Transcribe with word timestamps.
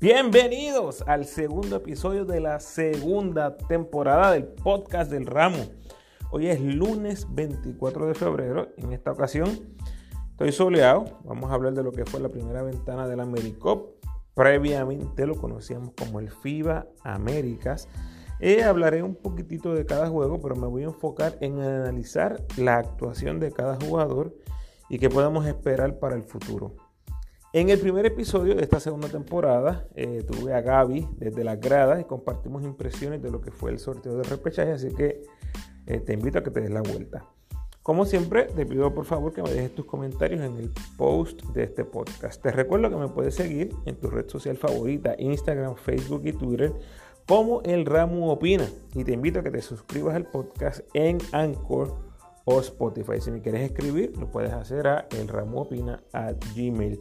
Bienvenidos 0.00 1.02
al 1.08 1.24
segundo 1.24 1.74
episodio 1.74 2.24
de 2.24 2.38
la 2.38 2.60
segunda 2.60 3.56
temporada 3.56 4.30
del 4.30 4.44
podcast 4.44 5.10
del 5.10 5.26
ramo. 5.26 5.58
Hoy 6.30 6.46
es 6.46 6.60
lunes 6.60 7.26
24 7.30 8.06
de 8.06 8.14
febrero. 8.14 8.68
En 8.76 8.92
esta 8.92 9.10
ocasión 9.10 9.48
estoy 10.30 10.52
soleado. 10.52 11.18
Vamos 11.24 11.50
a 11.50 11.54
hablar 11.54 11.74
de 11.74 11.82
lo 11.82 11.90
que 11.90 12.04
fue 12.04 12.20
la 12.20 12.28
primera 12.28 12.62
ventana 12.62 13.08
del 13.08 13.18
AmeriCop. 13.18 13.96
Previamente 14.34 15.26
lo 15.26 15.34
conocíamos 15.34 15.94
como 16.00 16.20
el 16.20 16.30
FIBA 16.30 16.86
Américas. 17.02 17.88
Eh, 18.38 18.62
hablaré 18.62 19.02
un 19.02 19.16
poquitito 19.16 19.74
de 19.74 19.84
cada 19.84 20.08
juego, 20.08 20.40
pero 20.40 20.54
me 20.54 20.68
voy 20.68 20.84
a 20.84 20.86
enfocar 20.86 21.36
en 21.40 21.58
analizar 21.58 22.40
la 22.56 22.76
actuación 22.76 23.40
de 23.40 23.50
cada 23.50 23.74
jugador 23.74 24.32
y 24.88 25.00
qué 25.00 25.10
podemos 25.10 25.44
esperar 25.44 25.98
para 25.98 26.14
el 26.14 26.22
futuro. 26.22 26.87
En 27.54 27.70
el 27.70 27.80
primer 27.80 28.04
episodio 28.04 28.54
de 28.54 28.62
esta 28.62 28.78
segunda 28.78 29.08
temporada 29.08 29.88
eh, 29.94 30.22
tuve 30.22 30.52
a 30.52 30.60
Gaby 30.60 31.08
desde 31.16 31.44
las 31.44 31.58
gradas 31.58 31.98
y 31.98 32.04
compartimos 32.04 32.62
impresiones 32.62 33.22
de 33.22 33.30
lo 33.30 33.40
que 33.40 33.50
fue 33.50 33.70
el 33.70 33.78
sorteo 33.78 34.18
de 34.18 34.22
repechaje, 34.24 34.72
así 34.72 34.88
que 34.94 35.22
eh, 35.86 36.00
te 36.00 36.12
invito 36.12 36.38
a 36.38 36.42
que 36.42 36.50
te 36.50 36.60
des 36.60 36.70
la 36.70 36.82
vuelta. 36.82 37.24
Como 37.82 38.04
siempre, 38.04 38.44
te 38.44 38.66
pido 38.66 38.92
por 38.92 39.06
favor 39.06 39.32
que 39.32 39.42
me 39.42 39.48
dejes 39.48 39.74
tus 39.74 39.86
comentarios 39.86 40.42
en 40.42 40.58
el 40.58 40.70
post 40.98 41.42
de 41.54 41.62
este 41.62 41.86
podcast. 41.86 42.42
Te 42.42 42.52
recuerdo 42.52 42.90
que 42.90 42.96
me 42.96 43.08
puedes 43.08 43.34
seguir 43.34 43.70
en 43.86 43.96
tu 43.96 44.10
red 44.10 44.28
social 44.28 44.58
favorita, 44.58 45.14
Instagram, 45.18 45.74
Facebook 45.76 46.20
y 46.26 46.34
Twitter, 46.34 46.74
como 47.26 47.62
El 47.62 47.86
Ramu 47.86 48.28
Opina. 48.28 48.68
Y 48.94 49.04
te 49.04 49.12
invito 49.12 49.40
a 49.40 49.42
que 49.42 49.50
te 49.50 49.62
suscribas 49.62 50.16
al 50.16 50.26
podcast 50.26 50.80
en 50.92 51.16
Anchor 51.32 51.96
o 52.44 52.60
Spotify. 52.60 53.22
Si 53.22 53.30
me 53.30 53.40
quieres 53.40 53.62
escribir, 53.62 54.14
lo 54.18 54.30
puedes 54.30 54.52
hacer 54.52 54.86
a 54.86 55.08
gmail 56.54 57.00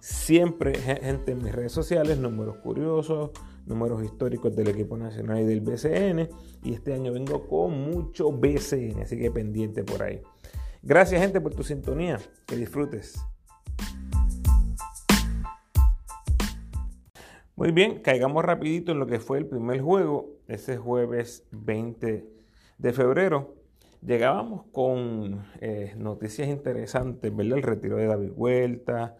Siempre, 0.00 0.74
gente, 0.78 1.32
en 1.32 1.42
mis 1.42 1.52
redes 1.52 1.72
sociales, 1.72 2.18
números 2.18 2.56
curiosos, 2.58 3.30
números 3.66 4.02
históricos 4.02 4.54
del 4.56 4.68
equipo 4.68 4.96
nacional 4.96 5.40
y 5.40 5.44
del 5.44 5.60
BCN. 5.60 6.28
Y 6.64 6.74
este 6.74 6.94
año 6.94 7.12
vengo 7.12 7.46
con 7.46 7.72
mucho 7.72 8.32
BCN, 8.32 9.02
así 9.02 9.18
que 9.18 9.30
pendiente 9.30 9.84
por 9.84 10.02
ahí. 10.02 10.22
Gracias, 10.82 11.20
gente, 11.20 11.40
por 11.40 11.54
tu 11.54 11.62
sintonía. 11.62 12.18
Que 12.46 12.56
disfrutes. 12.56 13.22
Muy 17.56 17.72
bien, 17.72 18.00
caigamos 18.00 18.42
rapidito 18.42 18.92
en 18.92 18.98
lo 18.98 19.06
que 19.06 19.20
fue 19.20 19.36
el 19.36 19.46
primer 19.46 19.82
juego, 19.82 20.38
ese 20.48 20.78
jueves 20.78 21.46
20 21.50 22.26
de 22.78 22.92
febrero. 22.94 23.59
Llegábamos 24.02 24.64
con 24.72 25.44
eh, 25.60 25.92
noticias 25.98 26.48
interesantes, 26.48 27.34
¿verdad? 27.36 27.58
El 27.58 27.62
retiro 27.62 27.98
de 27.98 28.06
David 28.06 28.32
Vuelta, 28.32 29.16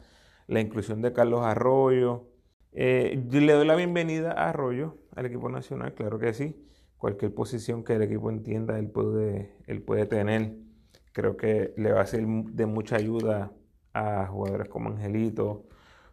la 0.47 0.61
inclusión 0.61 1.03
de 1.03 1.13
Carlos 1.13 1.45
Arroyo. 1.45 2.31
Eh, 2.73 3.23
le 3.31 3.53
doy 3.53 3.67
la 3.67 3.77
bienvenida 3.77 4.33
a 4.33 4.49
Arroyo, 4.49 4.97
al 5.15 5.27
equipo 5.27 5.51
nacional, 5.51 5.93
claro 5.93 6.19
que 6.19 6.33
sí. 6.33 6.67
Cualquier 6.97 7.35
posición 7.35 7.85
que 7.85 7.95
el 7.95 8.03
equipo 8.03 8.31
entienda, 8.31 8.79
él 8.79 8.89
puede, 8.89 9.55
él 9.67 9.83
puede 9.83 10.07
tener. 10.07 10.57
Creo 11.13 11.37
que 11.37 11.75
le 11.77 11.93
va 11.93 12.01
a 12.01 12.07
ser 12.07 12.27
de 12.27 12.65
mucha 12.65 12.97
ayuda 12.97 13.53
a 13.93 14.27
jugadores 14.29 14.69
como 14.71 14.89
Angelito, 14.89 15.67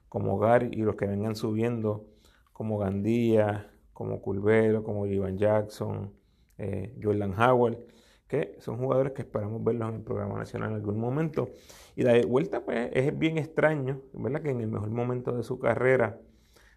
como 0.09 0.37
Gary 0.39 0.71
y 0.73 0.81
los 0.81 0.95
que 0.95 1.07
vengan 1.07 1.37
subiendo, 1.37 2.05
como 2.51 2.77
Gandía, 2.79 3.71
como 3.93 4.21
Culvero, 4.21 4.83
como 4.83 5.05
Ivan 5.05 5.37
Jackson, 5.37 6.13
eh, 6.57 6.93
Jordan 7.01 7.33
Howard 7.39 7.77
que 8.27 8.55
son 8.59 8.77
jugadores 8.77 9.13
que 9.13 9.21
esperamos 9.21 9.63
verlos 9.63 9.89
en 9.89 9.95
el 9.95 10.01
programa 10.01 10.37
nacional 10.37 10.71
en 10.71 10.75
algún 10.75 10.99
momento. 10.99 11.49
Y 11.95 12.03
de 12.03 12.25
vuelta, 12.25 12.63
pues 12.63 12.89
es 12.93 13.17
bien 13.17 13.37
extraño, 13.37 14.01
¿verdad? 14.13 14.41
Que 14.41 14.49
en 14.49 14.61
el 14.61 14.67
mejor 14.67 14.89
momento 14.89 15.31
de 15.31 15.43
su 15.43 15.59
carrera 15.59 16.19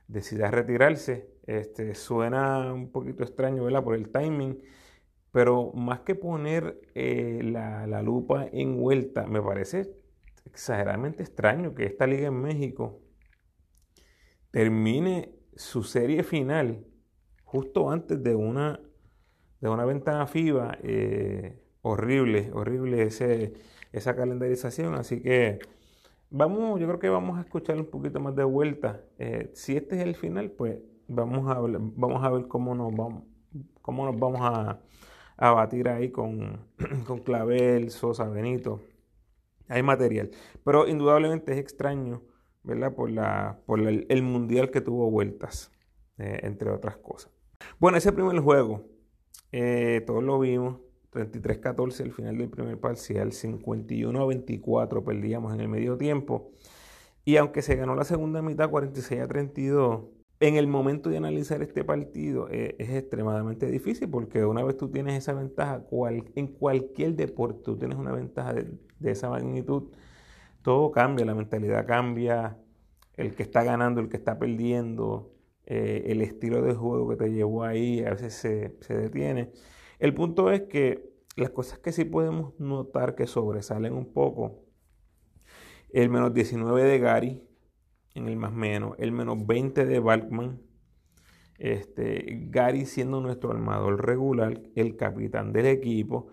decida 0.07 0.51
retirarse. 0.51 1.29
Este, 1.47 1.95
suena 1.95 2.73
un 2.73 2.93
poquito 2.93 3.25
extraño, 3.25 3.65
¿verdad? 3.65 3.83
Por 3.83 3.97
el 3.97 4.11
timing. 4.11 4.63
Pero 5.33 5.73
más 5.73 6.01
que 6.01 6.15
poner 6.15 6.81
eh, 6.95 7.41
la, 7.45 7.87
la, 7.87 8.03
lupa 8.03 8.47
en 8.53 8.77
vuelta, 8.77 9.27
me 9.27 9.41
parece 9.41 9.95
exageradamente 10.45 11.23
extraño 11.23 11.75
que 11.75 11.87
esta 11.87 12.07
liga 12.07 12.29
en 12.29 12.41
México 12.41 13.01
termine 14.51 15.33
su 15.55 15.85
serie 15.85 16.25
final 16.25 16.85
justo 17.45 17.91
antes 17.91 18.23
de 18.23 18.35
una 18.35 18.81
de 19.61 19.69
una 19.69 19.85
ventana 19.85 20.27
FIBA, 20.27 20.79
eh, 20.83 21.63
horrible, 21.83 22.51
horrible 22.53 23.03
ese, 23.03 23.55
esa 23.93 24.17
calendarización. 24.17 24.95
Así 24.95 25.21
que 25.21 25.59
vamos, 26.31 26.81
yo 26.81 26.87
creo 26.87 26.99
que 26.99 27.09
vamos 27.09 27.39
a 27.39 27.43
escuchar 27.43 27.77
un 27.77 27.87
poquito 27.87 28.21
más 28.21 28.35
de 28.37 28.45
vuelta. 28.45 29.03
Eh, 29.19 29.51
si 29.55 29.77
este 29.77 29.97
es 29.97 30.03
el 30.03 30.15
final, 30.15 30.51
pues 30.51 30.79
vamos 31.09 31.51
a, 31.51 31.61
vamos 31.61 32.25
a 32.25 32.31
ver 32.31 32.49
cómo 32.49 32.75
nos 32.75 32.95
vamos, 32.95 33.25
cómo 33.83 34.07
nos 34.07 34.19
vamos 34.19 34.41
a, 34.43 34.81
a 35.37 35.51
batir 35.53 35.89
ahí 35.89 36.11
con, 36.11 36.67
con 37.07 37.19
Clavel, 37.19 37.91
Sosa, 37.91 38.29
Benito. 38.29 38.81
Hay 39.69 39.83
material. 39.83 40.31
Pero 40.65 40.89
indudablemente 40.89 41.53
es 41.53 41.59
extraño, 41.59 42.23
¿verdad? 42.63 42.95
Por, 42.95 43.11
la, 43.11 43.61
por 43.67 43.81
el 43.81 44.23
mundial 44.23 44.71
que 44.71 44.81
tuvo 44.81 45.11
vueltas, 45.11 45.71
eh, 46.19 46.41
entre 46.43 46.71
otras 46.71 46.97
cosas. 46.97 47.31
Bueno, 47.79 47.97
ese 47.99 48.13
primer 48.13 48.39
juego, 48.41 48.85
eh, 49.53 50.03
todos 50.07 50.23
lo 50.23 50.39
vimos. 50.39 50.79
33-14 51.13 52.05
al 52.05 52.13
final 52.13 52.39
del 52.39 52.49
primer 52.49 52.79
parcial, 52.79 53.33
51-24 53.33 55.03
perdíamos 55.05 55.53
en 55.55 55.61
el 55.61 55.69
medio 55.69 55.97
tiempo. 55.97 56.53
Y 57.25 57.37
aunque 57.37 57.63
se 57.63 57.77
ganó 57.77 57.95
la 57.97 58.05
segunda 58.05 58.43
mitad 58.43 58.71
46 58.71 59.27
32, 59.29 60.03
en 60.41 60.57
el 60.57 60.67
momento 60.67 61.11
de 61.11 61.19
analizar 61.19 61.63
este 61.63 61.85
partido 61.85 62.49
eh, 62.51 62.75
es 62.79 62.91
extremadamente 62.91 63.67
difícil 63.67 64.09
porque 64.09 64.45
una 64.45 64.65
vez 64.65 64.77
tú 64.77 64.89
tienes 64.89 65.19
esa 65.19 65.35
ventaja, 65.35 65.85
en 66.35 66.47
cualquier 66.47 67.15
deporte 67.15 67.61
tú 67.63 67.77
tienes 67.77 67.99
una 67.99 68.13
ventaja 68.13 68.55
de, 68.55 68.73
esa 69.05 69.29
magnitud, 69.29 69.91
todo 70.63 70.91
cambia, 70.93 71.27
la 71.27 71.35
mentalidad 71.35 71.87
cambia, 71.87 72.57
el 73.17 73.35
que 73.35 73.43
está 73.43 73.65
ganando, 73.65 74.01
el 74.01 74.09
que 74.09 74.17
está 74.17 74.39
perdiendo, 74.39 75.31
eh, 75.67 76.05
el 76.07 76.23
estilo 76.23 76.63
de 76.63 76.75
juego 76.75 77.09
que 77.09 77.17
te 77.17 77.33
llevó 77.33 77.65
ahí 77.65 78.05
a 78.05 78.11
veces 78.11 78.35
se, 78.35 78.95
detiene. 78.95 79.53
El 79.99 80.15
punto 80.15 80.51
es 80.51 80.63
que 80.63 81.11
las 81.37 81.51
cosas 81.51 81.79
que 81.79 81.93
sí 81.93 82.05
podemos 82.05 82.59
notar 82.59 83.15
que 83.15 83.27
sobresalen 83.27 83.95
un 83.95 84.13
poco, 84.13 84.65
el 85.93 86.09
menos 86.09 86.33
19 86.35 86.85
de 86.85 86.99
Gary 86.99 87.47
en 88.15 88.29
el 88.29 88.37
más 88.37 88.53
menos, 88.53 88.97
el 88.99 89.13
menos 89.13 89.47
20 89.47 89.87
de 89.87 89.99
Balkman, 90.01 90.61
este, 91.59 92.47
Gary 92.49 92.87
siendo 92.87 93.21
nuestro 93.21 93.51
armador 93.51 94.05
regular, 94.05 94.61
el 94.75 94.97
capitán 94.97 95.53
del 95.53 95.67
equipo, 95.67 96.29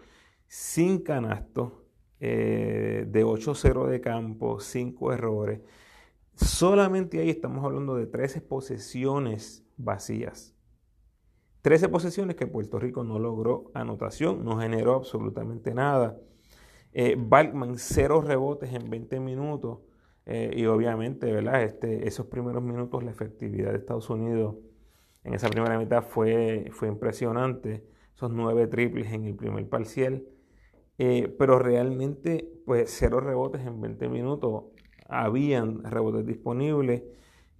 sin 0.48 1.04
canasto, 1.04 1.86
eh, 2.20 3.06
de 3.08 3.24
8-0 3.24 3.88
de 3.88 4.02
campo, 4.02 4.60
5 4.60 5.14
errores. 5.14 5.62
Solamente 6.38 7.20
ahí 7.20 7.32
estamos 7.32 7.66
hablando 7.66 7.96
de 7.96 8.06
13 8.06 8.42
posesiones 8.42 9.66
vacías. 9.76 10.56
13 11.64 11.90
posesiones 11.90 12.36
que 12.36 12.46
Puerto 12.46 12.78
Rico 12.78 13.04
no 13.04 13.18
logró 13.18 13.72
anotación, 13.74 14.46
no 14.46 14.60
generó 14.60 14.94
absolutamente 14.94 15.74
nada. 15.74 16.16
Eh, 16.94 17.16
Balkman, 17.18 17.80
cero 17.80 18.22
rebotes 18.22 18.72
en 18.72 18.88
20 18.88 19.20
minutos. 19.20 19.80
Eh, 20.28 20.52
y 20.56 20.68
obviamente, 20.68 21.32
¿verdad? 21.32 21.64
Este, 21.64 22.08
esos 22.08 22.28
primeros 22.28 22.62
minutos, 22.62 23.04
la 23.04 23.10
efectividad 23.10 23.72
de 23.72 23.80
Estados 23.80 24.08
Unidos 24.12 24.58
en 25.24 25.34
esa 25.34 25.50
primera 25.50 25.80
mitad 25.80 26.04
fue, 26.04 26.70
fue 26.72 26.88
impresionante. 26.88 27.84
Esos 28.16 28.30
nueve 28.30 28.68
triples 28.68 29.12
en 29.12 29.26
el 29.26 29.36
primer 29.36 29.68
parcial. 29.68 30.24
Eh, 31.00 31.36
pero 31.40 31.58
realmente, 31.58 32.48
pues 32.64 32.92
cero 32.96 33.22
rebotes 33.22 33.66
en 33.66 33.82
20 33.82 34.08
minutos 34.08 34.66
habían 35.10 35.84
rebotes 35.84 36.26
disponibles, 36.26 37.04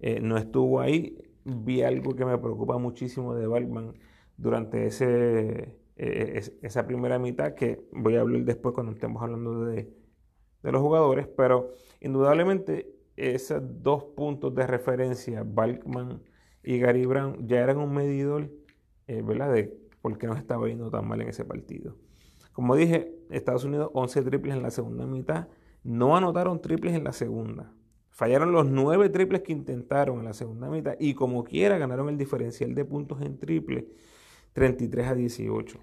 eh, 0.00 0.20
no 0.20 0.36
estuvo 0.36 0.80
ahí. 0.80 1.18
Vi 1.44 1.82
algo 1.82 2.14
que 2.14 2.24
me 2.24 2.38
preocupa 2.38 2.78
muchísimo 2.78 3.34
de 3.34 3.46
Balkman 3.46 3.94
durante 4.36 4.86
ese, 4.86 5.76
eh, 5.96 6.42
esa 6.62 6.86
primera 6.86 7.18
mitad, 7.18 7.54
que 7.54 7.80
voy 7.92 8.16
a 8.16 8.20
hablar 8.20 8.44
después 8.44 8.74
cuando 8.74 8.92
estemos 8.92 9.22
hablando 9.22 9.64
de, 9.64 9.92
los 10.62 10.82
jugadores, 10.82 11.26
pero 11.28 11.70
indudablemente 12.00 12.94
esos 13.16 13.62
dos 13.82 14.04
puntos 14.04 14.54
de 14.54 14.66
referencia, 14.66 15.42
Balkman 15.44 16.22
y 16.62 16.78
Gary 16.78 17.06
Brown, 17.06 17.48
ya 17.48 17.60
eran 17.60 17.78
un 17.78 17.94
medidor, 17.94 18.50
eh, 19.06 19.22
de 19.22 19.78
por 20.02 20.18
qué 20.18 20.26
nos 20.26 20.38
estaba 20.38 20.68
yendo 20.68 20.90
tan 20.90 21.08
mal 21.08 21.22
en 21.22 21.28
ese 21.28 21.44
partido. 21.44 21.96
Como 22.52 22.76
dije, 22.76 23.14
Estados 23.30 23.64
Unidos 23.64 23.90
11 23.94 24.22
triples 24.22 24.54
en 24.54 24.62
la 24.62 24.70
segunda 24.70 25.06
mitad, 25.06 25.48
no 25.82 26.16
anotaron 26.16 26.60
triples 26.60 26.94
en 26.94 27.04
la 27.04 27.12
segunda. 27.12 27.72
Fallaron 28.10 28.52
los 28.52 28.66
nueve 28.66 29.08
triples 29.10 29.42
que 29.42 29.52
intentaron 29.52 30.18
en 30.18 30.24
la 30.24 30.32
segunda 30.32 30.68
mitad 30.68 30.94
y 30.98 31.14
como 31.14 31.44
quiera 31.44 31.78
ganaron 31.78 32.08
el 32.08 32.18
diferencial 32.18 32.74
de 32.74 32.84
puntos 32.84 33.22
en 33.22 33.38
triple 33.38 33.88
33 34.54 35.06
a 35.06 35.14
18. 35.14 35.78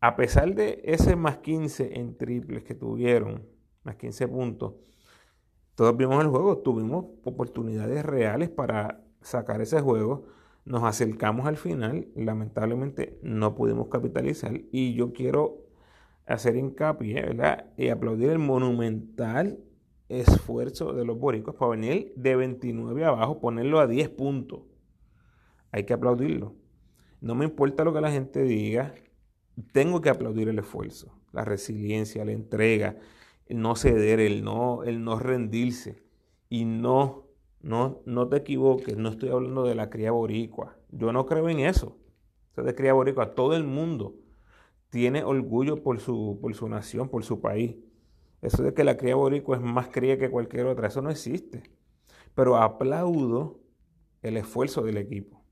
A 0.00 0.16
pesar 0.16 0.54
de 0.54 0.82
ese 0.84 1.16
más 1.16 1.38
15 1.38 1.98
en 1.98 2.16
triples 2.16 2.64
que 2.64 2.74
tuvieron, 2.74 3.46
más 3.84 3.96
15 3.96 4.28
puntos, 4.28 4.74
Todos 5.76 5.96
vimos 5.96 6.22
el 6.24 6.28
juego, 6.30 6.58
tuvimos 6.58 7.04
oportunidades 7.24 8.04
reales 8.04 8.48
para 8.48 9.04
sacar 9.20 9.60
ese 9.60 9.80
juego. 9.80 10.24
Nos 10.64 10.82
acercamos 10.84 11.46
al 11.46 11.56
final, 11.56 12.08
lamentablemente 12.16 13.18
no 13.22 13.54
pudimos 13.54 13.88
capitalizar 13.88 14.52
y 14.72 14.94
yo 14.94 15.12
quiero 15.12 15.65
hacer 16.26 16.56
hincapié, 16.56 17.22
¿verdad? 17.22 17.66
Y 17.76 17.88
aplaudir 17.88 18.30
el 18.30 18.38
monumental 18.38 19.60
esfuerzo 20.08 20.92
de 20.92 21.04
los 21.04 21.18
boricos 21.18 21.54
para 21.54 21.70
venir 21.70 22.12
de 22.16 22.36
29 22.36 23.04
abajo, 23.04 23.40
ponerlo 23.40 23.80
a 23.80 23.86
10 23.86 24.08
puntos. 24.10 24.60
Hay 25.70 25.84
que 25.84 25.94
aplaudirlo. 25.94 26.54
No 27.20 27.34
me 27.34 27.44
importa 27.44 27.84
lo 27.84 27.92
que 27.92 28.00
la 28.00 28.10
gente 28.10 28.42
diga, 28.42 28.94
tengo 29.72 30.00
que 30.00 30.10
aplaudir 30.10 30.48
el 30.48 30.58
esfuerzo, 30.58 31.12
la 31.32 31.44
resiliencia, 31.44 32.24
la 32.24 32.32
entrega, 32.32 32.96
el 33.46 33.60
no 33.60 33.74
ceder, 33.76 34.20
el 34.20 34.44
no, 34.44 34.84
el 34.84 35.02
no 35.02 35.18
rendirse. 35.18 36.04
Y 36.48 36.64
no, 36.64 37.28
no, 37.60 38.02
no 38.04 38.28
te 38.28 38.36
equivoques, 38.36 38.96
no 38.96 39.08
estoy 39.08 39.30
hablando 39.30 39.64
de 39.64 39.74
la 39.74 39.90
cría 39.90 40.12
boricua. 40.12 40.76
Yo 40.90 41.12
no 41.12 41.26
creo 41.26 41.48
en 41.48 41.60
eso. 41.60 41.98
Eso 42.52 42.62
de 42.62 42.74
cría 42.74 42.92
boricua, 42.92 43.34
todo 43.34 43.56
el 43.56 43.64
mundo 43.64 44.14
tiene 44.90 45.24
orgullo 45.24 45.82
por 45.82 46.00
su, 46.00 46.38
por 46.40 46.54
su 46.54 46.68
nación, 46.68 47.08
por 47.08 47.24
su 47.24 47.40
país. 47.40 47.76
Eso 48.42 48.62
de 48.62 48.74
que 48.74 48.84
la 48.84 48.96
cría 48.96 49.16
boricua 49.16 49.56
es 49.56 49.62
más 49.62 49.88
cría 49.88 50.18
que 50.18 50.30
cualquier 50.30 50.66
otra, 50.66 50.88
eso 50.88 51.02
no 51.02 51.10
existe. 51.10 51.62
Pero 52.34 52.56
aplaudo 52.56 53.60
el 54.22 54.36
esfuerzo 54.36 54.82
del 54.82 54.98
equipo. 54.98 55.42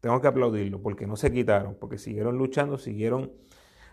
Tengo 0.00 0.20
que 0.20 0.28
aplaudirlo 0.28 0.82
porque 0.82 1.06
no 1.06 1.16
se 1.16 1.32
quitaron, 1.32 1.76
porque 1.80 1.98
siguieron 1.98 2.36
luchando, 2.36 2.78
siguieron 2.78 3.32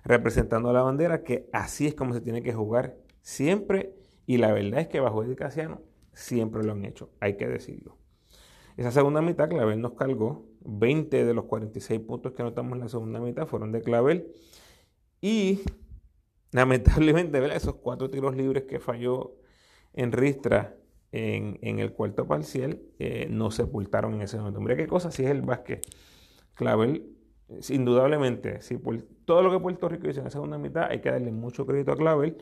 representando 0.04 0.69
a 0.69 0.74
la 0.74 0.81
bandera, 0.81 1.24
que 1.24 1.50
así 1.54 1.88
es 1.88 1.95
como 1.95 2.13
se 2.13 2.22
tiene 2.22 2.42
que 2.42 2.54
jugar 2.54 2.98
siempre. 3.22 3.94
Y 4.25 4.38
la 4.38 4.51
verdad 4.51 4.81
es 4.81 4.88
que 4.88 5.00
bajo 5.00 5.24
Eddie 5.24 5.36
Casiano 5.36 5.81
siempre 6.13 6.63
lo 6.63 6.74
han 6.74 6.86
hecho, 6.86 7.12
hay 7.19 7.38
que 7.38 7.48
decirlo. 7.48 7.98
Esa 8.77 8.92
segunda 8.92 9.22
mitad, 9.22 9.50
Clavel 9.50 9.81
nos 9.81 9.94
cargó. 9.94 10.45
20 10.63 11.25
de 11.25 11.34
los 11.34 11.45
46 11.45 12.00
puntos 12.01 12.34
que 12.34 12.42
anotamos 12.42 12.74
en 12.74 12.80
la 12.81 12.89
segunda 12.89 13.19
mitad 13.19 13.48
fueron 13.48 13.72
de 13.72 13.81
Clavel. 13.81 14.31
Y 15.22 15.62
lamentablemente, 16.52 17.56
esos 17.56 17.76
cuatro 17.76 18.10
tiros 18.10 18.36
libres 18.36 18.64
que 18.64 18.80
falló 18.80 19.38
en 19.94 20.12
Ristra 20.12 20.76
en, 21.12 21.80
el 21.80 21.94
cuarto 21.94 22.26
parcial 22.26 22.80
eh, 22.98 23.28
no 23.30 23.52
sepultaron 23.52 24.16
en 24.16 24.22
ese 24.22 24.38
momento. 24.38 24.62
Mira 24.62 24.76
qué 24.76 24.88
cosa 24.88 25.12
si 25.12 25.24
es 25.24 25.30
el 25.30 25.42
básquet. 25.42 25.86
Clavel, 26.56 27.16
indudablemente, 27.70 28.62
si 28.62 28.78
todo 29.26 29.42
lo 29.42 29.52
que 29.52 29.60
Puerto 29.60 29.90
Rico 29.90 30.10
hizo 30.10 30.20
en 30.20 30.26
la 30.26 30.32
segunda 30.32 30.58
mitad, 30.58 30.88
hay 30.90 31.02
que 31.02 31.12
darle 31.12 31.32
mucho 31.32 31.66
crédito 31.66 31.92
a 31.92 31.98
Clavel, 31.98 32.38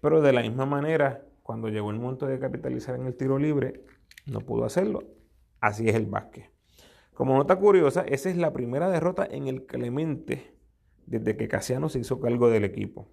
pero 0.00 0.20
de 0.20 0.32
la 0.32 0.42
misma 0.42 0.66
manera, 0.66 1.24
cuando 1.42 1.68
llegó 1.68 1.90
el 1.90 1.98
momento 1.98 2.26
de 2.26 2.38
capitalizar 2.38 2.94
en 2.96 3.06
el 3.06 3.16
tiro 3.16 3.38
libre, 3.38 3.84
no 4.26 4.40
pudo 4.40 4.64
hacerlo. 4.64 5.04
Así 5.60 5.88
es 5.88 5.94
el 5.94 6.06
básquet. 6.06 6.50
Como 7.14 7.36
nota 7.36 7.56
curiosa, 7.56 8.02
esa 8.02 8.28
es 8.28 8.36
la 8.36 8.52
primera 8.52 8.90
derrota 8.90 9.26
en 9.30 9.46
el 9.46 9.66
Clemente 9.66 10.53
desde 11.06 11.36
que 11.36 11.48
Casiano 11.48 11.88
se 11.88 12.00
hizo 12.00 12.20
cargo 12.20 12.48
del 12.48 12.64
equipo. 12.64 13.08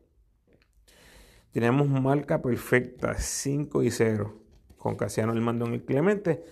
Tenemos 1.51 1.87
marca 1.87 2.41
perfecta, 2.41 3.15
5 3.15 3.83
y 3.83 3.91
0, 3.91 4.33
con 4.77 4.95
Casiano 4.95 5.33
el 5.33 5.41
mando 5.41 5.65
en 5.65 5.73
el 5.73 5.83
Clemente. 5.83 6.43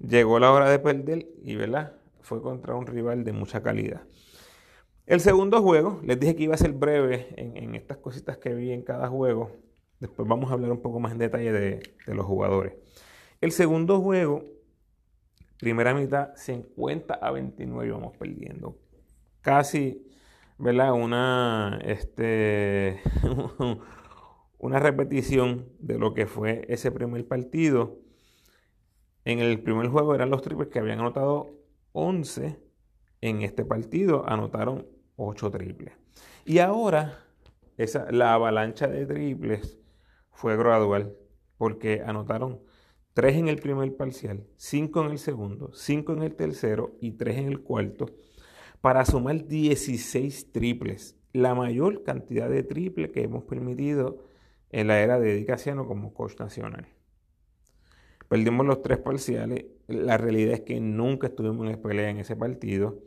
Llegó 0.00 0.38
la 0.40 0.50
hora 0.52 0.68
de 0.70 0.78
perder 0.78 1.28
y 1.42 1.54
¿verdad? 1.56 2.00
fue 2.20 2.42
contra 2.42 2.74
un 2.74 2.86
rival 2.86 3.24
de 3.24 3.32
mucha 3.32 3.62
calidad. 3.62 4.02
El 5.06 5.20
segundo 5.20 5.62
juego, 5.62 6.00
les 6.04 6.18
dije 6.20 6.36
que 6.36 6.44
iba 6.44 6.54
a 6.54 6.58
ser 6.58 6.72
breve 6.72 7.28
en, 7.36 7.74
estas 7.74 7.98
cositas 7.98 8.38
que 8.38 8.54
vi 8.54 8.70
en 8.70 8.82
cada 8.82 9.08
juego. 9.08 9.50
Después 9.98 10.28
vamos 10.28 10.50
a 10.50 10.54
hablar 10.54 10.70
un 10.70 10.80
poco 10.80 11.00
más 11.00 11.12
en 11.12 11.18
detalle 11.18 11.52
de, 11.52 11.82
de 12.06 12.14
los 12.14 12.24
jugadores. 12.26 12.74
El 13.40 13.52
segundo 13.52 14.00
juego, 14.00 14.44
primera 15.58 15.94
mitad, 15.94 16.30
50 16.36 17.14
a 17.14 17.30
29 17.32 17.90
vamos 17.90 18.16
perdiendo. 18.16 18.78
Casi, 19.40 20.09
¿verdad? 20.60 20.92
Una, 20.92 21.78
este, 21.82 23.00
una 24.58 24.78
repetición 24.78 25.66
de 25.78 25.98
lo 25.98 26.12
que 26.12 26.26
fue 26.26 26.66
ese 26.68 26.92
primer 26.92 27.26
partido. 27.26 27.98
En 29.24 29.38
el 29.38 29.62
primer 29.62 29.88
juego 29.88 30.14
eran 30.14 30.30
los 30.30 30.42
triples 30.42 30.68
que 30.68 30.78
habían 30.78 31.00
anotado 31.00 31.50
11. 31.92 32.60
En 33.22 33.42
este 33.42 33.64
partido 33.64 34.28
anotaron 34.28 34.86
8 35.16 35.50
triples. 35.50 35.94
Y 36.44 36.58
ahora 36.58 37.24
esa, 37.78 38.10
la 38.12 38.34
avalancha 38.34 38.86
de 38.86 39.06
triples 39.06 39.78
fue 40.30 40.56
gradual 40.58 41.16
porque 41.56 42.02
anotaron 42.04 42.60
3 43.14 43.36
en 43.36 43.48
el 43.48 43.56
primer 43.56 43.96
parcial, 43.96 44.46
5 44.56 45.04
en 45.04 45.10
el 45.10 45.18
segundo, 45.18 45.70
5 45.72 46.12
en 46.12 46.22
el 46.22 46.34
tercero 46.34 46.96
y 47.00 47.12
3 47.12 47.38
en 47.38 47.46
el 47.48 47.60
cuarto 47.62 48.06
para 48.80 49.04
sumar 49.04 49.46
16 49.46 50.52
triples. 50.52 51.16
La 51.32 51.54
mayor 51.54 52.02
cantidad 52.02 52.48
de 52.48 52.62
triples 52.62 53.10
que 53.10 53.22
hemos 53.22 53.44
permitido 53.44 54.24
en 54.70 54.86
la 54.88 55.00
era 55.00 55.20
de 55.20 55.32
Edicaciano 55.32 55.86
como 55.86 56.14
coach 56.14 56.38
nacional. 56.38 56.86
Perdimos 58.28 58.64
los 58.66 58.82
tres 58.82 58.98
parciales. 58.98 59.66
La 59.88 60.16
realidad 60.16 60.54
es 60.54 60.60
que 60.60 60.80
nunca 60.80 61.28
estuvimos 61.28 61.68
en 61.68 61.80
pelea 61.82 62.10
en 62.10 62.18
ese 62.18 62.36
partido. 62.36 63.00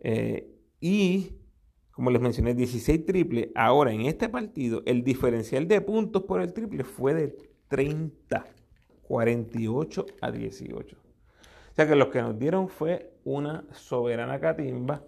Eh, 0.00 0.48
y, 0.80 1.32
como 1.90 2.10
les 2.10 2.22
mencioné, 2.22 2.54
16 2.54 3.04
triples. 3.04 3.48
Ahora, 3.54 3.92
en 3.92 4.02
este 4.02 4.28
partido, 4.28 4.82
el 4.86 5.02
diferencial 5.02 5.66
de 5.66 5.80
puntos 5.80 6.22
por 6.24 6.40
el 6.40 6.52
triple 6.52 6.84
fue 6.84 7.14
de 7.14 7.36
30, 7.68 8.46
48 9.02 10.06
a 10.20 10.30
18. 10.30 11.01
O 11.72 11.74
sea 11.74 11.88
que 11.88 11.96
lo 11.96 12.10
que 12.10 12.20
nos 12.20 12.38
dieron 12.38 12.68
fue 12.68 13.14
una 13.24 13.64
soberana 13.72 14.38
catimba. 14.38 15.02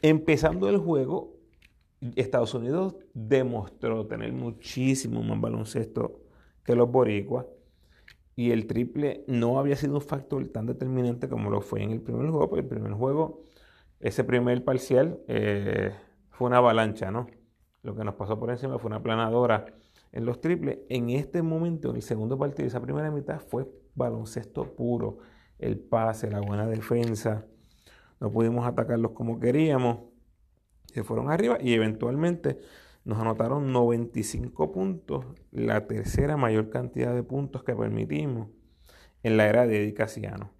Empezando 0.00 0.68
el 0.68 0.78
juego, 0.78 1.34
Estados 2.14 2.54
Unidos 2.54 2.94
demostró 3.14 4.06
tener 4.06 4.32
muchísimo 4.32 5.24
más 5.24 5.40
baloncesto 5.40 6.20
que 6.62 6.76
los 6.76 6.88
boricuas 6.88 7.46
y 8.36 8.52
el 8.52 8.68
triple 8.68 9.24
no 9.26 9.58
había 9.58 9.74
sido 9.74 9.94
un 9.94 10.02
factor 10.02 10.46
tan 10.48 10.66
determinante 10.66 11.28
como 11.28 11.50
lo 11.50 11.60
fue 11.60 11.82
en 11.82 11.90
el 11.90 12.00
primer 12.00 12.30
juego, 12.30 12.48
porque 12.48 12.62
el 12.62 12.68
primer 12.68 12.92
juego, 12.92 13.42
ese 13.98 14.22
primer 14.22 14.62
parcial 14.64 15.18
eh, 15.26 15.96
fue 16.30 16.46
una 16.46 16.58
avalancha, 16.58 17.10
¿no? 17.10 17.26
Lo 17.82 17.96
que 17.96 18.04
nos 18.04 18.14
pasó 18.14 18.38
por 18.38 18.50
encima 18.50 18.78
fue 18.78 18.86
una 18.88 19.02
planadora 19.02 19.66
en 20.14 20.24
los 20.24 20.40
triples. 20.40 20.78
En 20.88 21.10
este 21.10 21.42
momento, 21.42 21.90
en 21.90 21.96
el 21.96 22.02
segundo 22.02 22.38
partido, 22.38 22.66
esa 22.66 22.80
primera 22.80 23.10
mitad 23.10 23.40
fue 23.40 23.66
baloncesto 23.94 24.74
puro, 24.74 25.18
el 25.58 25.78
pase, 25.78 26.30
la 26.30 26.40
buena 26.40 26.66
defensa, 26.66 27.46
no 28.20 28.30
pudimos 28.30 28.66
atacarlos 28.66 29.10
como 29.12 29.38
queríamos 29.38 29.98
se 30.86 31.02
fueron 31.02 31.30
arriba 31.30 31.58
y 31.60 31.74
eventualmente 31.74 32.60
nos 33.04 33.18
anotaron 33.18 33.72
95 33.72 34.70
puntos, 34.72 35.26
la 35.50 35.86
tercera 35.86 36.36
mayor 36.36 36.70
cantidad 36.70 37.12
de 37.12 37.24
puntos 37.24 37.64
que 37.64 37.74
permitimos 37.74 38.48
en 39.24 39.36
la 39.36 39.48
era 39.48 39.66
de 39.66 39.82
Edicasiano. 39.82 40.52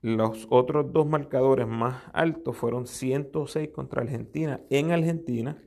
Los 0.00 0.46
otros 0.50 0.92
dos 0.92 1.06
marcadores 1.06 1.66
más 1.66 2.02
altos 2.14 2.56
fueron 2.56 2.86
106 2.86 3.68
contra 3.68 4.02
Argentina 4.02 4.62
en 4.70 4.92
Argentina 4.92 5.62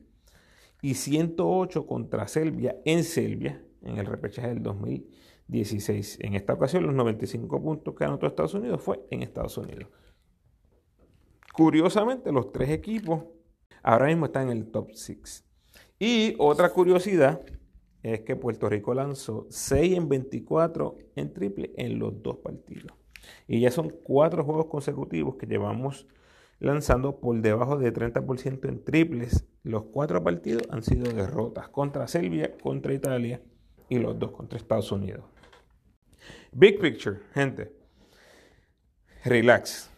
y 0.88 0.94
108 0.94 1.86
contra 1.86 2.28
Serbia 2.28 2.78
en 2.86 3.04
Serbia 3.04 3.62
en 3.82 3.98
el 3.98 4.06
repechaje 4.06 4.48
del 4.50 4.64
2016. 4.64 6.20
En 6.22 6.34
esta 6.36 6.54
ocasión 6.54 6.86
los 6.86 6.96
95 6.96 7.62
puntos 7.62 7.96
que 7.96 8.04
anotó 8.04 8.28
Estados 8.28 8.54
Unidos 8.54 8.82
fue 8.82 9.06
en 9.12 9.22
Estados 9.22 9.58
Unidos. 9.58 9.90
Curiosamente 11.54 12.32
los 12.32 12.52
tres 12.52 12.70
equipos 12.70 13.24
Ahora 13.84 14.08
mismo 14.08 14.26
está 14.26 14.42
en 14.42 14.50
el 14.50 14.70
top 14.70 14.90
6. 14.94 15.46
Y 15.98 16.36
otra 16.40 16.70
curiosidad 16.74 17.42
es 18.04 18.22
que 18.22 18.36
Puerto 18.36 18.68
Rico 18.68 18.94
lanzó 18.94 19.48
6 19.50 19.98
en 19.98 20.10
24 20.10 20.98
en 21.16 21.34
triple 21.34 21.72
en 21.78 21.98
los 21.98 22.22
dos 22.22 22.38
partidos. 22.38 22.92
Y 23.48 23.62
ya 23.62 23.72
son 23.72 23.90
cuatro 24.04 24.44
juegos 24.44 24.66
consecutivos 24.66 25.36
que 25.38 25.46
llevamos 25.46 26.06
lanzando 26.60 27.20
por 27.20 27.40
debajo 27.42 27.78
de 27.78 27.94
30% 27.94 28.68
en 28.68 28.84
triples. 28.84 29.46
Los 29.64 29.84
cuatro 29.86 30.24
partidos 30.24 30.64
han 30.70 30.84
sido 30.84 31.12
derrotas 31.12 31.70
contra 31.70 32.08
Serbia, 32.08 32.56
contra 32.62 32.94
Italia 32.94 33.42
y 33.90 34.00
los 34.00 34.18
dos 34.18 34.32
contra 34.32 34.58
Estados 34.58 34.92
Unidos. 34.92 35.26
Big 36.52 36.80
picture, 36.80 37.20
gente. 37.34 37.72
Relax. 39.24 39.92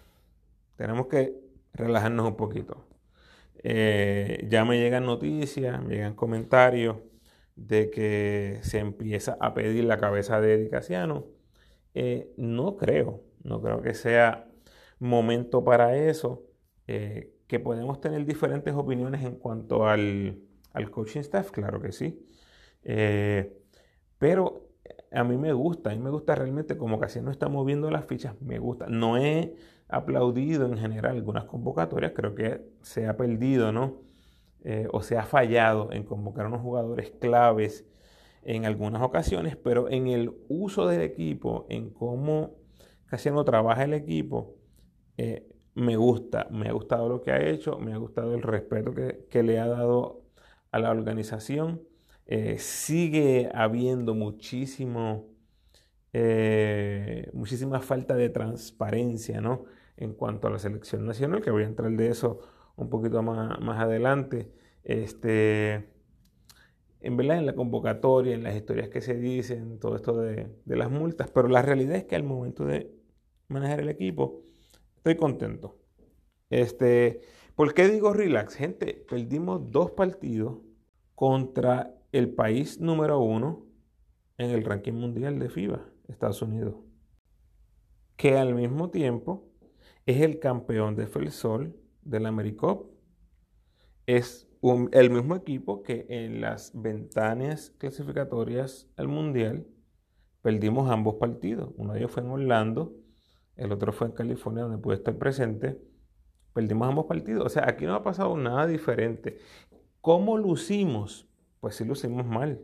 Tenemos 0.75 1.07
que 1.07 1.35
relajarnos 1.73 2.27
un 2.27 2.35
poquito. 2.35 2.85
Eh, 3.63 4.47
ya 4.49 4.65
me 4.65 4.79
llegan 4.79 5.05
noticias, 5.05 5.81
me 5.81 5.95
llegan 5.95 6.15
comentarios 6.15 6.97
de 7.55 7.89
que 7.89 8.59
se 8.61 8.79
empieza 8.79 9.37
a 9.39 9.53
pedir 9.53 9.83
la 9.83 9.97
cabeza 9.97 10.39
de 10.39 10.53
Edicaciano. 10.53 11.25
Eh, 11.93 12.31
no 12.37 12.77
creo, 12.77 13.23
no 13.43 13.61
creo 13.61 13.81
que 13.81 13.93
sea 13.93 14.47
momento 14.99 15.63
para 15.63 15.95
eso. 15.97 16.48
Eh, 16.91 17.35
que 17.45 17.59
podemos 17.59 18.01
tener 18.01 18.25
diferentes 18.25 18.73
opiniones 18.73 19.23
en 19.23 19.35
cuanto 19.35 19.87
al, 19.87 20.39
al 20.73 20.89
coaching 20.89 21.19
staff, 21.19 21.51
claro 21.51 21.79
que 21.79 21.91
sí. 21.91 22.25
pero 24.17 24.69
a 25.11 25.23
mí 25.23 25.37
me 25.37 25.53
gusta, 25.53 25.91
a 25.91 25.95
mí 25.95 26.01
me 26.01 26.09
gusta 26.09 26.33
realmente 26.35 26.77
como 26.77 26.99
casi 26.99 27.21
no 27.21 27.29
está 27.31 27.47
moviendo 27.47 27.91
las 27.91 28.05
fichas, 28.05 28.39
me 28.41 28.59
gusta. 28.59 28.87
No 28.87 29.17
he 29.17 29.55
aplaudido 29.87 30.65
en 30.67 30.77
general 30.77 31.15
algunas 31.15 31.45
convocatorias, 31.45 32.13
creo 32.15 32.33
que 32.35 32.61
se 32.81 33.07
ha 33.07 33.17
perdido, 33.17 33.71
¿no? 33.71 34.01
Eh, 34.63 34.87
o 34.91 35.01
se 35.01 35.17
ha 35.17 35.23
fallado 35.23 35.91
en 35.91 36.03
convocar 36.03 36.45
a 36.45 36.49
unos 36.49 36.61
jugadores 36.61 37.11
claves 37.11 37.85
en 38.43 38.65
algunas 38.65 39.01
ocasiones, 39.01 39.55
pero 39.55 39.89
en 39.89 40.07
el 40.07 40.31
uso 40.47 40.87
del 40.87 41.01
equipo, 41.01 41.65
en 41.69 41.91
cómo 41.91 42.55
casi 43.05 43.31
no 43.31 43.43
trabaja 43.45 43.83
el 43.83 43.93
equipo, 43.93 44.55
eh, 45.17 45.47
me 45.79 45.95
gusta, 45.95 46.47
me 46.51 46.67
ha 46.67 46.71
gustado 46.73 47.09
lo 47.09 47.21
que 47.21 47.31
ha 47.31 47.41
hecho, 47.41 47.79
me 47.79 47.93
ha 47.93 47.97
gustado 47.97 48.35
el 48.35 48.41
respeto 48.41 48.93
que, 48.93 49.43
le 49.43 49.59
ha 49.59 49.67
dado 49.67 50.23
a 50.71 50.79
la 50.79 50.91
organización. 50.91 51.81
Eh, 52.25 52.59
sigue 52.59 53.49
habiendo 53.53 54.13
muchísimo, 54.13 55.27
eh, 56.13 57.29
muchísima 57.33 57.79
falta 57.79 58.15
de 58.15 58.29
transparencia 58.29 59.41
¿no? 59.41 59.65
en 59.97 60.13
cuanto 60.13 60.47
a 60.47 60.51
la 60.51 60.59
selección 60.59 61.05
nacional, 61.05 61.41
que 61.41 61.51
voy 61.51 61.63
a 61.63 61.67
entrar 61.67 61.91
de 61.91 62.09
eso 62.09 62.41
un 62.75 62.89
poquito 62.89 63.23
más, 63.23 63.59
más 63.61 63.79
adelante. 63.79 64.51
Este, 64.83 65.89
en 67.01 67.17
verdad, 67.17 67.37
en 67.37 67.45
la 67.45 67.55
convocatoria, 67.55 68.35
en 68.35 68.43
las 68.43 68.55
historias 68.55 68.89
que 68.89 69.01
se 69.01 69.15
dicen, 69.15 69.79
todo 69.79 69.95
esto 69.95 70.17
de, 70.17 70.49
de 70.65 70.75
las 70.75 70.91
multas, 70.91 71.29
pero 71.31 71.47
la 71.47 71.61
realidad 71.61 71.95
es 71.95 72.03
que 72.03 72.15
al 72.15 72.23
momento 72.23 72.65
de 72.65 72.91
manejar 73.47 73.79
el 73.79 73.89
equipo, 73.89 74.43
estoy 74.99 75.15
contento. 75.15 75.77
Este, 76.49 77.21
¿Por 77.55 77.73
qué 77.73 77.87
digo 77.87 78.13
relax? 78.13 78.55
Gente, 78.55 79.05
perdimos 79.09 79.71
dos 79.71 79.91
partidos 79.91 80.59
contra 81.15 81.95
el 82.11 82.33
país 82.33 82.79
número 82.79 83.19
uno 83.19 83.65
en 84.37 84.51
el 84.51 84.63
ranking 84.63 84.93
mundial 84.93 85.39
de 85.39 85.49
FIBA, 85.49 85.85
Estados 86.07 86.41
Unidos, 86.41 86.75
que 88.17 88.37
al 88.37 88.55
mismo 88.55 88.89
tiempo 88.89 89.49
es 90.05 90.21
el 90.21 90.39
campeón 90.39 90.95
de 90.95 91.07
Sol 91.31 91.75
del 92.01 92.25
AmeriCup. 92.25 92.89
Es 94.05 94.49
el 94.91 95.09
mismo 95.11 95.35
equipo 95.35 95.83
que 95.83 96.07
en 96.09 96.41
las 96.41 96.71
ventanas 96.73 97.71
clasificatorias 97.77 98.89
al 98.97 99.07
mundial 99.07 99.67
perdimos 100.41 100.89
ambos 100.89 101.15
partidos. 101.15 101.71
Uno 101.77 101.93
de 101.93 101.99
ellos 101.99 102.11
fue 102.11 102.23
en 102.23 102.29
Orlando 102.29 102.95
el 103.59 103.71
otro 103.71 103.91
fue 103.91 104.07
en 104.07 104.13
California, 104.13 104.63
donde 104.63 104.77
pude 104.77 104.95
estar 104.95 105.15
presente. 105.17 105.77
Perdimos 106.53 106.87
ambos 106.87 107.05
partidos. 107.05 107.45
O 107.45 107.49
sea, 107.49 107.67
aquí 107.67 107.85
no 107.85 107.93
ha 107.93 108.03
pasado 108.03 108.35
nada 108.37 108.65
diferente. 108.67 109.37
¿Cómo 110.01 110.37
lucimos? 110.37 111.27
Pues 111.59 111.75
sí 111.75 111.83
lucimos 111.83 112.25
mal. 112.25 112.61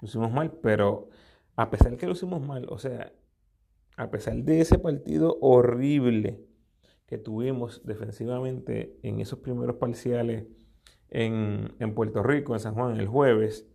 Lucimos 0.00 0.32
mal, 0.32 0.52
pero 0.62 1.08
a 1.54 1.70
pesar 1.70 1.92
de 1.92 1.96
que 1.96 2.06
lucimos 2.06 2.44
mal, 2.44 2.66
o 2.68 2.78
sea, 2.78 3.12
a 3.96 4.10
pesar 4.10 4.34
de 4.36 4.60
ese 4.60 4.78
partido 4.78 5.38
horrible 5.40 6.44
que 7.06 7.18
tuvimos 7.18 7.86
defensivamente 7.86 8.98
en 9.02 9.20
esos 9.20 9.38
primeros 9.38 9.76
parciales 9.76 10.44
en, 11.08 11.94
Puerto 11.94 12.22
Rico, 12.22 12.52
en 12.52 12.60
San 12.60 12.74
Juan, 12.74 12.98
el 12.98 13.06
jueves, 13.06 13.66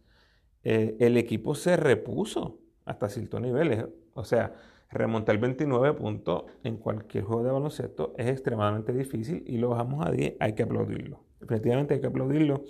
eh, 0.63 0.97
el 0.99 1.17
equipo 1.17 1.55
se 1.55 1.77
repuso 1.77 2.59
hasta 2.85 3.09
ciertos 3.09 3.41
niveles. 3.41 3.85
O 4.13 4.25
sea, 4.25 4.53
remontar 4.91 5.37
29 5.37 5.93
puntos 5.93 6.43
en 6.63 6.77
cualquier 6.77 7.23
juego 7.23 7.43
de 7.43 7.51
baloncesto 7.51 8.13
es 8.17 8.27
extremadamente 8.27 8.93
difícil 8.93 9.43
y 9.47 9.57
lo 9.57 9.69
bajamos 9.69 10.05
a 10.05 10.11
10, 10.11 10.35
hay 10.39 10.53
que 10.53 10.63
aplaudirlo. 10.63 11.23
Definitivamente 11.39 11.95
hay 11.95 12.01
que 12.01 12.07
aplaudirlo. 12.07 12.63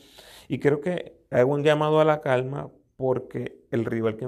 Y 0.48 0.60
creo 0.60 0.82
que 0.82 1.20
hay 1.32 1.44
un 1.44 1.63
llamado 1.63 2.00
a 2.00 2.06
la 2.06 2.22
calma 2.22 2.72
porque 2.96 3.66
el 3.72 3.86
rival 3.86 4.18
que, 4.18 4.28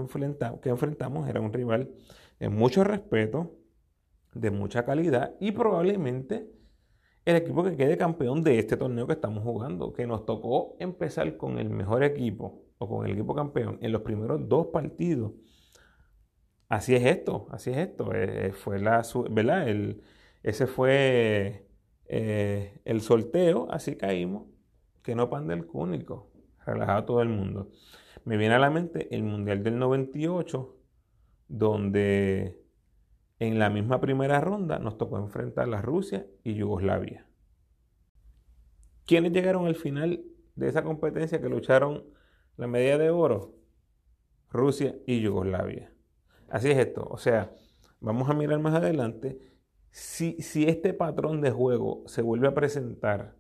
que 0.62 0.70
enfrentamos 0.70 1.30
era 1.30 1.40
un 1.40 1.54
rival 1.54 1.92
de 2.40 2.50
mucho 2.50 2.84
respeto, 2.84 3.56
de 4.34 4.50
mucha 4.50 4.84
calidad 4.84 5.36
y 5.40 5.52
probablemente 5.52 6.50
el 7.26 7.36
equipo 7.38 7.64
que 7.64 7.78
quede 7.78 7.98
campeón 7.98 8.44
de 8.44 8.60
este 8.60 8.76
torneo 8.76 9.08
que 9.08 9.14
estamos 9.14 9.44
jugando, 9.44 9.94
que 9.94 10.08
nos 10.08 10.26
tocó 10.26 10.76
empezar 10.80 11.38
con 11.38 11.60
el 11.60 11.70
mejor 11.70 12.04
equipo 12.04 12.64
o 12.80 12.90
con 12.90 13.06
el 13.06 13.14
equipo 13.14 13.36
campeón 13.36 13.78
en 13.82 13.92
los 13.92 14.02
primeros 14.02 14.50
dos 14.50 14.68
partidos 14.68 15.32
así 16.76 16.96
es 16.96 17.06
esto, 17.06 17.48
así 17.52 17.72
es 17.72 17.78
esto. 17.78 18.14
Eh, 18.14 18.52
fue 18.54 18.80
la, 18.80 19.04
¿verdad? 19.30 19.68
Ese 20.44 20.68
fue 20.68 21.68
eh, 22.06 22.82
el 22.86 23.02
sorteo, 23.02 23.68
así 23.72 23.96
caímos, 23.96 24.48
que 25.04 25.16
no 25.16 25.30
pan 25.30 25.48
del 25.48 25.66
cúnico, 25.66 26.32
relajado 26.66 27.06
todo 27.06 27.22
el 27.22 27.30
mundo. 27.30 27.70
Me 28.26 28.38
viene 28.38 28.56
a 28.56 28.60
la 28.60 28.70
mente 28.70 29.14
el 29.16 29.24
Mundial 29.24 29.64
del 29.64 29.78
98, 29.80 30.76
donde 31.48 32.60
en 33.40 33.60
la 33.60 33.70
misma 33.70 34.00
primera 34.02 34.42
ronda 34.42 34.80
nos 34.80 34.98
tocó 34.98 35.18
enfrentar 35.18 35.74
a 35.74 35.82
Rusia 35.82 36.26
y 36.44 36.56
Yugoslavia. 36.56 37.28
¿Quiénes 39.06 39.34
llegaron 39.34 39.68
al 39.68 39.76
final 39.76 40.24
de 40.56 40.70
esa 40.70 40.84
competencia 40.84 41.42
que 41.42 41.50
lucharon 41.50 42.06
la 42.58 42.68
medalla 42.68 42.98
de 42.98 43.10
oro? 43.10 43.54
Rusia 44.50 44.96
y 45.06 45.20
Yugoslavia. 45.22 45.93
Así 46.50 46.72
es 46.72 46.78
esto. 46.78 47.08
O 47.10 47.18
sea, 47.18 47.54
vamos 48.00 48.30
a 48.30 48.34
mirar 48.34 48.60
más 48.60 48.76
adelante. 48.76 49.40
Si, 49.92 50.42
si 50.42 50.66
este 50.68 50.94
patrón 50.94 51.42
de 51.42 51.52
juego 51.52 52.04
se 52.08 52.22
vuelve 52.22 52.48
a 52.48 52.54
presentar 52.54 53.36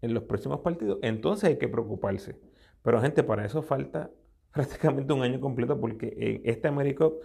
en 0.00 0.14
los 0.14 0.24
próximos 0.24 0.60
partidos, 0.60 0.98
entonces 1.02 1.50
hay 1.50 1.58
que 1.58 1.68
preocuparse. 1.68 2.38
Pero 2.82 3.00
gente, 3.00 3.22
para 3.22 3.44
eso 3.44 3.62
falta 3.62 4.10
prácticamente 4.52 5.12
un 5.12 5.22
año 5.22 5.40
completo 5.40 5.80
porque 5.80 6.14
en 6.16 6.42
este 6.44 6.68
AmeriCup 6.68 7.22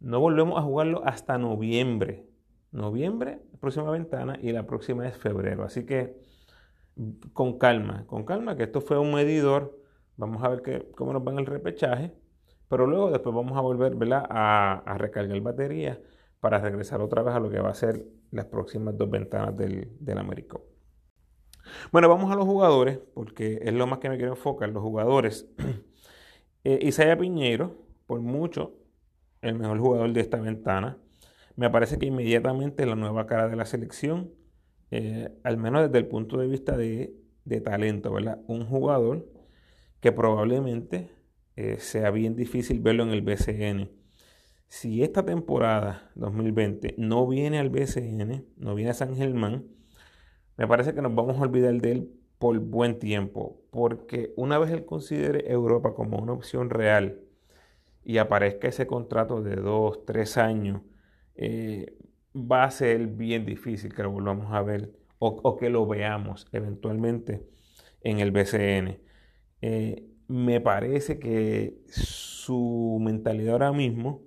no 0.00 0.20
volvemos 0.20 0.58
a 0.58 0.62
jugarlo 0.62 1.02
hasta 1.04 1.38
noviembre. 1.38 2.26
Noviembre, 2.72 3.40
próxima 3.60 3.90
ventana, 3.90 4.38
y 4.40 4.50
la 4.52 4.66
próxima 4.66 5.06
es 5.06 5.16
febrero. 5.16 5.62
Así 5.62 5.84
que 5.84 6.16
con 7.32 7.58
calma, 7.58 8.06
con 8.06 8.24
calma, 8.24 8.56
que 8.56 8.64
esto 8.64 8.80
fue 8.80 8.98
un 8.98 9.14
medidor. 9.14 9.78
Vamos 10.16 10.42
a 10.42 10.48
ver 10.48 10.90
cómo 10.94 11.12
nos 11.12 11.26
va 11.26 11.32
en 11.32 11.38
el 11.38 11.46
repechaje. 11.46 12.12
Pero 12.72 12.86
luego 12.86 13.10
después 13.10 13.34
vamos 13.34 13.54
a 13.58 13.60
volver 13.60 13.94
A, 14.30 14.94
recargar 14.96 15.38
baterías 15.42 15.98
para 16.40 16.58
regresar 16.58 17.02
otra 17.02 17.22
vez 17.22 17.34
a 17.34 17.38
lo 17.38 17.50
que 17.50 17.60
va 17.60 17.68
a 17.68 17.74
ser 17.74 18.06
las 18.30 18.46
próximas 18.46 18.96
dos 18.96 19.10
ventanas 19.10 19.54
del, 19.54 19.90
del. 20.00 20.46
Bueno, 21.92 22.08
vamos 22.08 22.32
a 22.32 22.34
los 22.34 22.46
jugadores, 22.46 22.98
porque 23.12 23.60
es 23.60 23.74
lo 23.74 23.86
más 23.86 23.98
que 23.98 24.08
me 24.08 24.16
quiero 24.16 24.32
enfocar. 24.32 24.70
Los 24.70 24.82
jugadores. 24.82 25.46
eh, 26.64 26.78
Isaiah 26.80 27.18
Piñero, 27.18 27.76
por 28.06 28.20
mucho, 28.20 28.72
el 29.42 29.54
mejor 29.54 29.78
jugador 29.78 30.10
de 30.14 30.22
esta 30.22 30.40
ventana. 30.40 30.96
Me 31.56 31.68
parece 31.68 31.98
que 31.98 32.06
inmediatamente 32.06 32.86
la 32.86 32.96
nueva 32.96 33.26
cara 33.26 33.48
de 33.48 33.56
la 33.56 33.66
selección, 33.66 34.32
eh, 34.90 35.28
al 35.44 35.58
menos 35.58 35.82
desde 35.82 35.98
el 35.98 36.06
punto 36.06 36.38
de 36.38 36.46
vista 36.46 36.74
de, 36.74 37.14
de 37.44 37.60
talento, 37.60 38.14
¿verdad? 38.14 38.40
Un 38.46 38.64
jugador 38.64 39.28
que 40.00 40.10
probablemente 40.10 41.10
eh, 41.62 41.78
sea 41.78 42.10
bien 42.10 42.34
difícil 42.34 42.80
verlo 42.80 43.04
en 43.04 43.10
el 43.10 43.22
BCN. 43.22 43.90
Si 44.68 45.02
esta 45.02 45.24
temporada 45.24 46.10
2020 46.14 46.94
no 46.98 47.26
viene 47.28 47.58
al 47.58 47.70
BCN, 47.70 48.46
no 48.56 48.74
viene 48.74 48.90
a 48.90 48.94
San 48.94 49.14
Germán, 49.14 49.66
me 50.56 50.66
parece 50.66 50.94
que 50.94 51.02
nos 51.02 51.14
vamos 51.14 51.38
a 51.38 51.42
olvidar 51.42 51.74
de 51.80 51.92
él 51.92 52.10
por 52.38 52.58
buen 52.58 52.98
tiempo, 52.98 53.62
porque 53.70 54.32
una 54.36 54.58
vez 54.58 54.70
él 54.70 54.84
considere 54.84 55.50
Europa 55.52 55.94
como 55.94 56.18
una 56.18 56.32
opción 56.32 56.70
real 56.70 57.20
y 58.04 58.18
aparezca 58.18 58.68
ese 58.68 58.86
contrato 58.86 59.42
de 59.42 59.56
dos, 59.56 60.04
tres 60.04 60.36
años, 60.36 60.82
eh, 61.36 61.96
va 62.34 62.64
a 62.64 62.70
ser 62.70 63.06
bien 63.06 63.46
difícil 63.46 63.94
que 63.94 64.02
lo 64.02 64.10
volvamos 64.10 64.52
a 64.52 64.62
ver 64.62 64.92
o, 65.18 65.56
que 65.56 65.70
lo 65.70 65.86
veamos 65.86 66.48
eventualmente 66.52 67.46
en 68.00 68.18
el 68.18 68.32
BCN. 68.32 68.98
Eh, 69.60 70.11
me 70.32 70.62
parece 70.62 71.18
que 71.18 71.82
su 71.88 72.98
mentalidad 73.02 73.52
ahora 73.52 73.72
mismo 73.72 74.22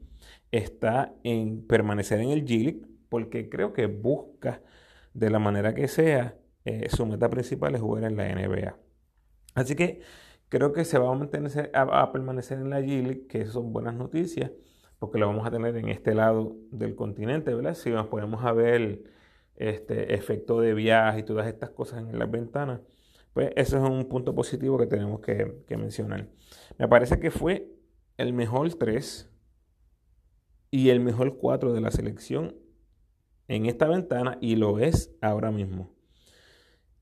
está 0.52 1.16
en 1.24 1.66
permanecer 1.66 2.20
en 2.20 2.30
el 2.30 2.46
G 2.46 2.86
porque 3.10 3.50
creo 3.50 3.74
que 3.74 3.88
busca 3.88 4.62
de 5.16 5.32
la 5.32 5.40
manera 5.40 5.74
que 5.74 5.88
sea 5.88 6.38
eh, 6.64 6.90
su 6.90 7.08
meta 7.08 7.28
principal 7.32 7.74
es 7.74 7.82
jugar 7.82 8.04
en 8.04 8.18
la 8.18 8.28
NBA. 8.36 8.78
Así 9.56 9.76
que 9.76 10.02
creo 10.50 10.74
que 10.74 10.86
se 10.86 11.00
va 11.00 11.10
a, 11.10 11.16
mantener, 11.16 11.72
a, 11.74 12.12
permanecer 12.12 12.60
en 12.60 12.70
la 12.70 12.82
G 12.82 13.26
que 13.26 13.48
son 13.48 13.74
buenas 13.74 13.96
noticias, 13.96 14.52
porque 15.00 15.18
lo 15.18 15.26
vamos 15.26 15.48
a 15.48 15.52
tener 15.52 15.76
en 15.76 15.90
este 15.90 16.14
lado 16.14 16.56
del 16.70 16.96
continente, 16.96 17.52
¿verdad? 17.52 17.74
Si 17.74 17.90
nos 17.90 18.08
ponemos 18.08 18.46
a 18.46 18.52
ver 18.52 19.06
este 19.56 20.14
efecto 20.14 20.60
de 20.62 20.76
viaje 20.76 21.22
y 21.22 21.24
todas 21.24 21.48
estas 21.48 21.72
cosas 21.72 22.02
en 22.08 22.20
las 22.20 22.30
ventanas, 22.30 22.82
pues 23.36 23.51
eso 23.58 23.75
es 23.75 23.84
un 23.84 24.06
punto 24.06 24.34
positivo 24.34 24.77
que 24.77 24.88
tenemos 24.88 25.20
que, 25.20 25.75
mencionar. 25.77 26.30
Me 26.77 26.88
parece 26.88 27.20
que 27.20 27.32
fue 27.32 27.70
el 28.15 28.32
mejor 28.32 28.74
3 28.74 29.30
y 30.72 30.88
el 30.88 31.01
mejor 31.01 31.38
4 31.38 31.74
de 31.74 31.82
la 31.82 31.92
selección 31.92 32.56
en 33.50 33.65
esta 33.65 33.89
ventana 33.89 34.38
y 34.39 34.56
lo 34.56 34.80
es 34.80 35.13
ahora 35.20 35.51
mismo. 35.51 35.94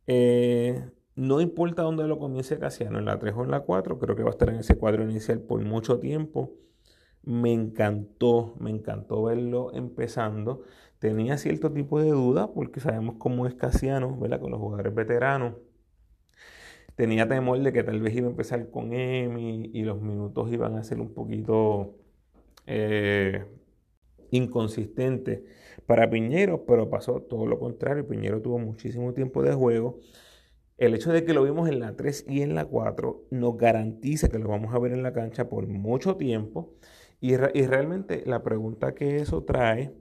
Eh, 0.07 0.89
no 1.15 1.39
importa 1.39 1.83
dónde 1.83 2.07
lo 2.07 2.17
comience 2.17 2.57
Casiano, 2.57 2.97
en 2.97 3.05
la 3.05 3.19
3 3.19 3.35
o 3.37 3.43
en 3.43 3.51
la 3.51 3.59
4, 3.59 3.99
creo 3.99 4.15
que 4.15 4.23
va 4.23 4.29
a 4.29 4.31
estar 4.31 4.49
en 4.49 4.55
ese 4.55 4.75
cuadro 4.75 5.03
inicial 5.03 5.39
por 5.39 5.63
mucho 5.63 5.99
tiempo. 5.99 6.51
me 7.21 7.53
encantó, 7.53 8.55
me 8.59 8.71
encantó 8.71 9.21
verlo 9.21 9.71
empezando. 9.75 10.63
Tenía 10.97 11.37
cierto 11.37 11.71
tipo 11.71 12.01
de 12.01 12.09
duda 12.09 12.51
porque 12.51 12.79
sabemos 12.79 13.17
cómo 13.19 13.45
es 13.45 13.53
Casiano, 13.53 14.17
¿verdad? 14.17 14.39
Con 14.39 14.49
los 14.49 14.59
jugadores 14.59 14.95
veteranos. 14.95 15.53
Tenía 16.95 17.27
temor 17.27 17.59
de 17.59 17.73
que 17.73 17.83
tal 17.83 18.01
vez 18.01 18.15
iba 18.15 18.27
a 18.27 18.31
empezar 18.31 18.69
con 18.69 18.93
Emi 18.93 19.71
y 19.73 19.83
los 19.83 20.01
minutos 20.01 20.51
iban 20.51 20.75
a 20.75 20.83
ser 20.83 20.99
un 20.99 21.13
poquito 21.13 21.95
eh, 22.67 23.45
inconsistentes 24.31 25.41
para 25.85 26.09
Piñero, 26.09 26.65
pero 26.65 26.89
pasó 26.89 27.21
todo 27.21 27.45
lo 27.45 27.59
contrario. 27.59 28.07
Piñero 28.07 28.41
tuvo 28.41 28.59
muchísimo 28.59 29.13
tiempo 29.13 29.41
de 29.43 29.53
juego. 29.53 29.99
El 30.77 30.95
hecho 30.95 31.11
de 31.11 31.23
que 31.23 31.33
lo 31.33 31.43
vimos 31.43 31.69
en 31.69 31.79
la 31.79 31.95
3 31.95 32.25
y 32.27 32.41
en 32.41 32.55
la 32.55 32.65
4 32.65 33.27
nos 33.31 33.57
garantiza 33.57 34.29
que 34.29 34.39
lo 34.39 34.49
vamos 34.49 34.73
a 34.73 34.79
ver 34.79 34.91
en 34.91 35.03
la 35.03 35.13
cancha 35.13 35.49
por 35.49 35.67
mucho 35.67 36.15
tiempo. 36.17 36.73
Y, 37.21 37.37
realmente 37.37 38.23
la 38.25 38.43
pregunta 38.43 38.95
que 38.95 39.17
eso 39.17 39.43
trae 39.43 39.93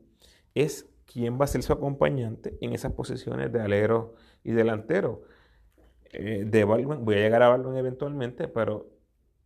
es 0.54 0.88
quién 1.06 1.38
va 1.40 1.44
a 1.44 1.48
ser 1.48 1.62
su 1.62 1.72
acompañante 1.72 2.58
en 2.60 2.72
esas 2.72 2.92
posiciones 2.92 3.52
de 3.52 3.60
alero 3.60 4.14
y 4.42 4.52
delantero. 4.52 5.22
Eh, 6.12 6.44
de 6.46 6.64
voy 6.64 7.14
a 7.14 7.18
llegar 7.18 7.42
a 7.42 7.48
Balman 7.48 7.76
eventualmente, 7.76 8.48
pero 8.48 8.90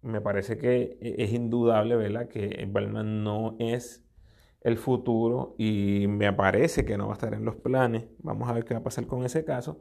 me 0.03 0.21
parece 0.21 0.59
que 0.59 0.99
e, 1.01 1.25
es 1.25 1.33
indudable, 1.33 1.97
¿verdad? 1.97 2.29
Que 2.29 2.67
Balman 2.71 3.25
no 3.25 3.57
es 3.59 4.05
el 4.63 4.79
futuro 4.79 5.55
y 5.59 6.07
me 6.09 6.33
parece 6.33 6.85
que 6.85 6.99
no 6.99 7.07
va 7.07 7.13
a 7.13 7.15
estar 7.15 7.35
en 7.35 7.45
los 7.45 7.57
planes. 7.57 8.07
Vamos 8.19 8.49
a 8.49 8.53
ver 8.53 8.65
qué 8.65 8.75
va 8.75 8.81
a 8.81 8.85
pasar 8.85 9.07
con 9.07 9.25
ese 9.25 9.45
caso. 9.45 9.81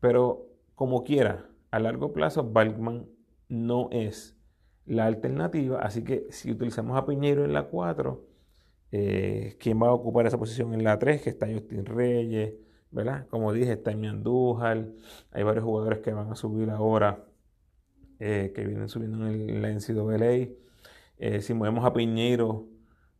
Pero 0.00 0.46
como 0.74 1.04
quiera, 1.04 1.50
a 1.70 1.78
largo 1.80 2.12
plazo, 2.12 2.44
Balkman 2.44 3.08
no 3.48 3.88
es 3.90 4.36
la 4.86 5.06
alternativa. 5.06 5.80
Así 5.80 6.04
que 6.04 6.26
si 6.30 6.50
utilizamos 6.52 6.96
a 6.96 7.06
Piñero 7.06 7.44
en 7.44 7.52
la 7.52 7.64
4, 7.64 8.24
eh, 8.92 9.56
¿quién 9.58 9.82
va 9.82 9.88
a 9.88 9.92
ocupar 9.92 10.26
esa 10.26 10.38
posición 10.38 10.74
en 10.74 10.84
la 10.84 10.98
3? 10.98 11.22
Que 11.22 11.30
está 11.30 11.48
Justin 11.52 11.84
Reyes, 11.86 12.54
¿verdad? 12.94 13.26
Como 13.28 13.52
dije, 13.52 13.72
está 13.72 13.90
Emi 13.90 14.06
Andújar. 14.06 14.86
Hay 15.32 15.42
varios 15.42 15.64
jugadores 15.64 15.98
que 15.98 16.12
van 16.12 16.30
a 16.30 16.36
subir 16.36 16.70
ahora, 16.70 17.24
eh, 18.20 18.52
que 18.54 18.64
vienen 18.64 18.88
subiendo 18.88 19.26
en, 19.26 19.60
la 19.60 19.68
NCAA. 19.68 20.54
Eh, 21.18 21.40
si 21.40 21.54
movemos 21.54 21.84
a 21.84 21.92
Piñero 21.92 22.68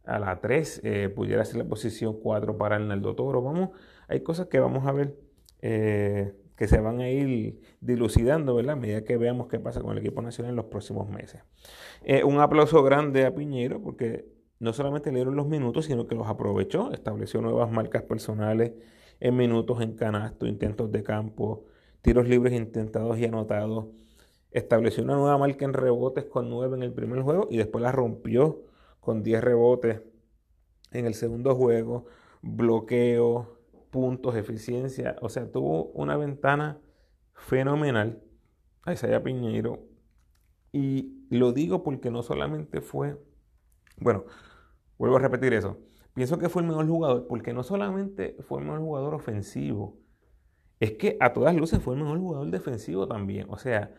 a 0.04 0.18
la 0.18 0.40
3, 0.40 0.80
eh, 0.84 1.08
pudiera 1.08 1.44
ser 1.44 1.56
la 1.56 1.64
posición 1.64 2.20
4 2.20 2.56
para 2.56 2.76
Arnaldo 2.76 3.14
Toro. 3.14 3.42
Vamos, 3.42 3.70
hay 4.08 4.20
cosas 4.20 4.46
que 4.46 4.60
vamos 4.60 4.86
a 4.86 4.92
ver 4.92 5.16
que 5.60 6.68
se 6.68 6.78
van 6.78 7.00
a 7.00 7.08
ir 7.08 7.58
dilucidando, 7.80 8.54
¿verdad? 8.54 8.74
A 8.74 8.76
medida 8.76 9.02
que 9.02 9.16
veamos 9.16 9.48
qué 9.48 9.58
pasa 9.58 9.80
con 9.80 9.92
el 9.92 9.98
equipo 9.98 10.20
nacional 10.20 10.50
en 10.50 10.56
los 10.56 10.66
próximos 10.66 11.08
meses. 11.08 11.42
Un 12.24 12.38
aplauso 12.38 12.82
grande 12.82 13.24
a 13.24 13.34
Piñero 13.34 13.80
porque 13.82 14.26
no 14.58 14.74
solamente 14.74 15.10
le 15.10 15.16
dieron 15.16 15.36
los 15.36 15.46
minutos, 15.46 15.86
sino 15.86 16.06
que 16.06 16.14
los 16.14 16.28
aprovechó, 16.28 16.92
estableció 16.92 17.40
nuevas 17.40 17.72
marcas 17.72 18.02
personales 18.02 18.72
en 19.20 19.36
minutos 19.36 19.80
en 19.80 19.94
canasto, 19.94 20.46
intentos 20.46 20.90
de 20.92 21.02
campo, 21.02 21.64
tiros 22.02 22.28
libres 22.28 22.52
intentados 22.52 23.18
y 23.18 23.24
anotados. 23.24 23.86
Estableció 24.50 25.02
una 25.02 25.14
nueva 25.14 25.38
marca 25.38 25.64
en 25.64 25.72
rebotes 25.72 26.24
con 26.26 26.50
9 26.50 26.76
en 26.76 26.82
el 26.82 26.92
primer 26.92 27.22
juego 27.22 27.48
y 27.50 27.56
después 27.56 27.82
la 27.82 27.92
rompió 27.92 28.62
con 29.00 29.22
10 29.22 29.42
rebotes 29.42 30.02
en 30.92 31.06
el 31.06 31.14
segundo 31.14 31.54
juego, 31.54 32.06
bloqueo, 32.42 33.58
puntos, 33.90 34.36
eficiencia. 34.36 35.16
O 35.20 35.28
sea, 35.28 35.50
tuvo 35.50 35.86
una 35.92 36.16
ventana 36.16 36.80
fenomenal 37.34 38.22
a 38.82 38.92
Isaiah 38.92 39.22
Piñeiro. 39.22 39.86
Y 40.72 41.26
lo 41.30 41.52
digo 41.52 41.82
porque 41.82 42.10
no 42.10 42.22
solamente 42.22 42.80
fue, 42.80 43.16
bueno, 43.96 44.24
vuelvo 44.98 45.16
a 45.16 45.20
repetir 45.20 45.52
eso. 45.54 45.78
Pienso 46.14 46.38
que 46.38 46.48
fue 46.48 46.62
el 46.62 46.68
mejor 46.68 46.86
jugador 46.86 47.26
porque 47.26 47.52
no 47.52 47.64
solamente 47.64 48.36
fue 48.46 48.60
el 48.60 48.66
mejor 48.66 48.80
jugador 48.80 49.14
ofensivo, 49.14 49.98
es 50.78 50.92
que 50.92 51.16
a 51.20 51.32
todas 51.32 51.54
luces 51.54 51.82
fue 51.82 51.94
el 51.94 52.02
mejor 52.02 52.18
jugador 52.18 52.50
defensivo 52.50 53.08
también. 53.08 53.46
O 53.50 53.58
sea, 53.58 53.92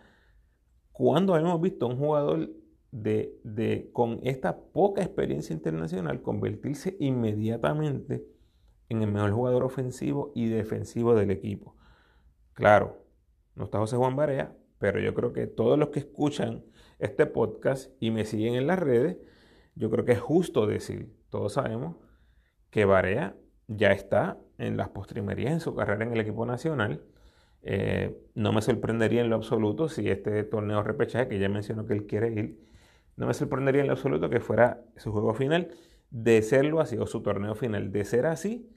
cuando 0.93 1.35
hemos 1.35 1.59
visto 1.59 1.87
un 1.87 1.97
jugador 1.97 2.49
de, 2.91 3.89
con 3.91 4.21
esta 4.23 4.57
poca 4.57 5.01
experiencia 5.01 5.53
internacional 5.53 6.21
convertirse 6.21 6.95
inmediatamente 6.99 8.25
en 8.87 9.01
el 9.01 9.11
mejor 9.11 9.31
jugador 9.31 9.63
ofensivo 9.63 10.31
y 10.35 10.47
defensivo 10.47 11.15
del 11.15 11.31
equipo. 11.31 11.75
Claro, 12.53 13.03
no 13.55 13.65
está 13.65 13.79
José 13.79 13.97
Juan 13.97 14.15
Barea, 14.15 14.55
pero 14.79 15.01
yo 15.01 15.13
creo 15.13 15.33
que 15.33 15.47
todos 15.47 15.77
los 15.77 15.89
que 15.89 15.99
escuchan 15.99 16.63
este 16.99 17.25
podcast 17.25 17.91
y 17.99 18.11
me 18.11 18.23
siguen 18.23 18.55
en 18.55 18.67
las 18.67 18.79
redes, 18.79 19.17
yo 19.75 19.89
creo 19.89 20.05
que 20.05 20.13
es 20.13 20.21
justo 20.21 20.65
decir, 20.65 21.13
todos 21.29 21.53
sabemos 21.53 21.97
que 22.75 22.83
Barea 22.83 23.37
ya 23.67 23.93
está 23.93 24.37
en 24.57 24.75
las 24.75 24.89
postrimerías 24.89 25.53
en 25.53 25.61
su 25.61 25.73
carrera 25.73 26.03
en 26.03 26.11
el 26.11 26.19
equipo 26.19 26.45
nacional. 26.45 27.01
Eh, 27.61 28.13
no 28.33 28.51
me 28.51 28.61
sorprendería 28.61 29.21
en 29.21 29.29
lo 29.29 29.37
absoluto 29.37 29.87
si 29.87 30.09
este 30.09 30.43
torneo 30.43 30.83
repechaje, 30.83 31.29
que 31.29 31.39
ya 31.39 31.47
mencionó 31.47 31.85
que 31.85 31.93
él 31.93 32.05
quiere 32.05 32.33
ir, 32.33 32.59
no 33.15 33.27
me 33.27 33.33
sorprendería 33.33 33.79
en 33.79 33.87
lo 33.87 33.93
absoluto 33.93 34.29
que 34.29 34.41
fuera 34.41 34.81
su 34.97 35.13
juego 35.13 35.33
final. 35.33 35.69
De 36.09 36.41
serlo 36.41 36.81
así, 36.81 36.97
o 36.97 37.07
su 37.07 37.21
torneo 37.21 37.55
final, 37.55 37.93
de 37.93 38.03
ser 38.03 38.25
así, 38.25 38.69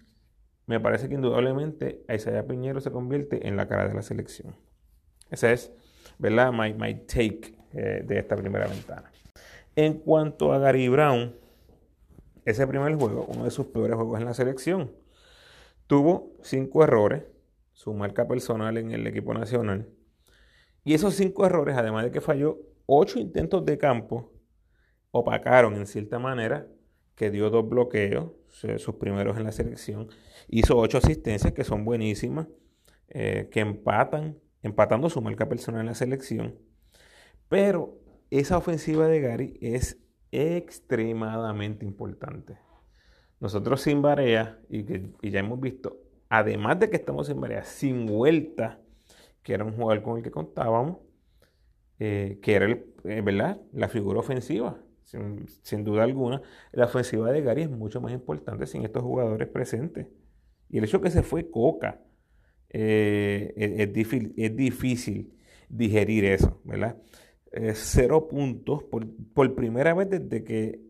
me 0.66 0.78
parece 0.78 1.08
que 1.08 1.16
indudablemente 1.16 2.04
Isaiah 2.08 2.46
Piñero 2.46 2.80
se 2.80 2.92
convierte 2.92 3.48
en 3.48 3.56
la 3.56 3.66
cara 3.66 3.88
de 3.88 3.94
la 3.94 4.02
selección. 4.02 4.54
Ese 5.28 5.52
es, 5.52 5.72
¿verdad? 6.18 6.52
My, 6.52 6.72
my 6.72 6.94
take 7.00 7.56
eh, 7.72 8.04
de 8.06 8.20
esta 8.20 8.36
primera 8.36 8.68
ventana. 8.68 9.10
En 9.74 9.94
cuanto 9.94 10.52
a 10.52 10.58
Gary 10.60 10.86
Brown, 10.86 11.34
ese 12.50 12.66
primer 12.66 12.94
juego, 12.94 13.26
uno 13.28 13.44
de 13.44 13.50
sus 13.50 13.66
peores 13.66 13.96
juegos 13.96 14.18
en 14.18 14.24
la 14.24 14.34
selección, 14.34 14.90
tuvo 15.86 16.32
cinco 16.42 16.82
errores, 16.82 17.24
su 17.72 17.92
marca 17.92 18.26
personal 18.26 18.78
en 18.78 18.90
el 18.90 19.06
equipo 19.06 19.34
nacional. 19.34 19.88
Y 20.82 20.94
esos 20.94 21.14
cinco 21.14 21.44
errores, 21.44 21.76
además 21.76 22.04
de 22.04 22.10
que 22.10 22.20
falló 22.20 22.58
ocho 22.86 23.18
intentos 23.18 23.64
de 23.66 23.76
campo 23.76 24.32
opacaron 25.10 25.74
en 25.76 25.86
cierta 25.86 26.18
manera 26.18 26.66
que 27.14 27.30
dio 27.30 27.50
dos 27.50 27.68
bloqueos, 27.68 28.32
sus 28.48 28.94
primeros 28.94 29.36
en 29.36 29.44
la 29.44 29.52
selección, 29.52 30.08
hizo 30.48 30.78
ocho 30.78 30.98
asistencias 30.98 31.52
que 31.52 31.64
son 31.64 31.84
buenísimas, 31.84 32.46
eh, 33.08 33.48
que 33.50 33.60
empatan, 33.60 34.38
empatando 34.62 35.10
su 35.10 35.20
marca 35.20 35.48
personal 35.48 35.82
en 35.82 35.86
la 35.88 35.94
selección. 35.94 36.58
Pero 37.48 37.98
esa 38.30 38.56
ofensiva 38.56 39.06
de 39.06 39.20
Gary 39.20 39.58
es 39.60 39.98
extremadamente 40.32 41.84
importante. 41.84 42.58
Nosotros 43.40 43.80
sin 43.80 44.02
Barea, 44.02 44.58
y, 44.68 44.80
y 45.22 45.30
ya 45.30 45.40
hemos 45.40 45.60
visto, 45.60 45.96
además 46.28 46.78
de 46.80 46.90
que 46.90 46.96
estamos 46.96 47.26
sin 47.26 47.40
Barea, 47.40 47.64
sin 47.64 48.06
vuelta, 48.06 48.80
que 49.42 49.54
era 49.54 49.64
un 49.64 49.72
jugador 49.72 50.02
con 50.02 50.16
el 50.18 50.22
que 50.22 50.30
contábamos, 50.30 50.98
eh, 52.00 52.38
que 52.42 52.54
era 52.54 52.66
eh, 52.68 53.20
¿verdad? 53.22 53.60
la 53.72 53.88
figura 53.88 54.20
ofensiva. 54.20 54.80
Sin, 55.62 55.84
duda 55.84 56.04
alguna, 56.04 56.42
la 56.72 56.84
ofensiva 56.84 57.32
de 57.32 57.40
Gary 57.40 57.62
es 57.62 57.70
mucho 57.70 57.98
más 57.98 58.12
importante 58.12 58.66
sin 58.66 58.84
estos 58.84 59.02
jugadores 59.02 59.48
presentes. 59.48 60.06
Y 60.68 60.78
el 60.78 60.84
hecho 60.84 61.00
que 61.00 61.10
se 61.10 61.22
fue 61.22 61.50
Coca, 61.50 62.02
eh, 62.68 63.54
es, 63.56 63.90
difícil, 63.90 64.34
es, 64.36 64.54
difícil, 64.54 65.32
digerir 65.70 66.26
eso, 66.26 66.60
¿verdad? 66.64 66.98
Cero 67.74 68.28
puntos 68.28 68.84
por, 68.84 69.54
primera 69.54 69.94
vez 69.94 70.10
desde 70.10 70.44
que 70.44 70.80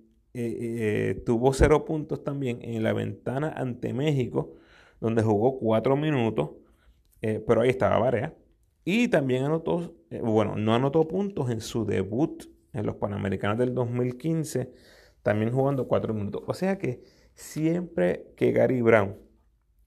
tuvo 1.25 1.53
cero 1.53 1.85
puntos 1.85 2.25
también 2.25 2.59
en 2.63 2.83
la 2.83 2.93
ventana 2.93 3.53
ante 3.57 3.93
México, 3.93 4.55
donde 5.01 5.23
jugó 5.23 5.59
cuatro 5.59 5.97
minutos, 5.97 6.51
pero 7.21 7.61
ahí 7.61 7.71
estaba 7.71 7.99
Barea. 7.99 8.35
Y 8.91 9.09
también 9.09 9.45
anotó, 9.45 9.95
eh, 10.09 10.23
bueno, 10.23 10.57
no 10.57 10.75
anotó 10.75 11.07
puntos 11.07 11.51
en 11.51 11.61
su 11.61 11.85
debut 11.85 12.45
en 12.73 12.87
los 12.87 12.97
Panamericanos 12.97 13.59
del 13.59 13.75
2015, 13.75 14.73
también 15.23 15.53
jugando 15.53 15.87
4 15.87 16.15
minutos. 16.15 16.43
O 16.47 16.55
sea 16.55 16.79
que 16.79 17.03
siempre 17.35 18.33
que 18.35 18.51
Gary 18.51 18.81
Brown 18.81 19.19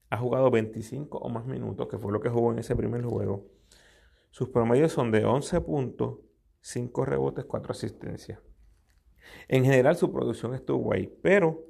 ha 0.08 0.18
jugado 0.18 0.52
25 0.52 1.18
o 1.18 1.28
más 1.30 1.46
minutos, 1.46 1.88
que 1.88 1.98
fue 1.98 2.12
lo 2.12 2.20
que 2.20 2.28
jugó 2.28 2.52
en 2.52 2.60
ese 2.60 2.76
primer 2.76 3.02
juego, 3.02 3.48
sus 4.30 4.50
promedios 4.50 4.92
son 4.92 5.10
de 5.10 5.24
11 5.24 5.60
puntos, 5.62 6.18
5 6.62 7.04
rebotes, 7.04 7.44
4 7.44 7.72
asistencias. 7.72 8.40
En 9.48 9.64
general 9.64 9.96
su 9.96 10.12
producción 10.12 10.54
estuvo 10.54 10.92
ahí, 10.92 11.12
pero 11.22 11.64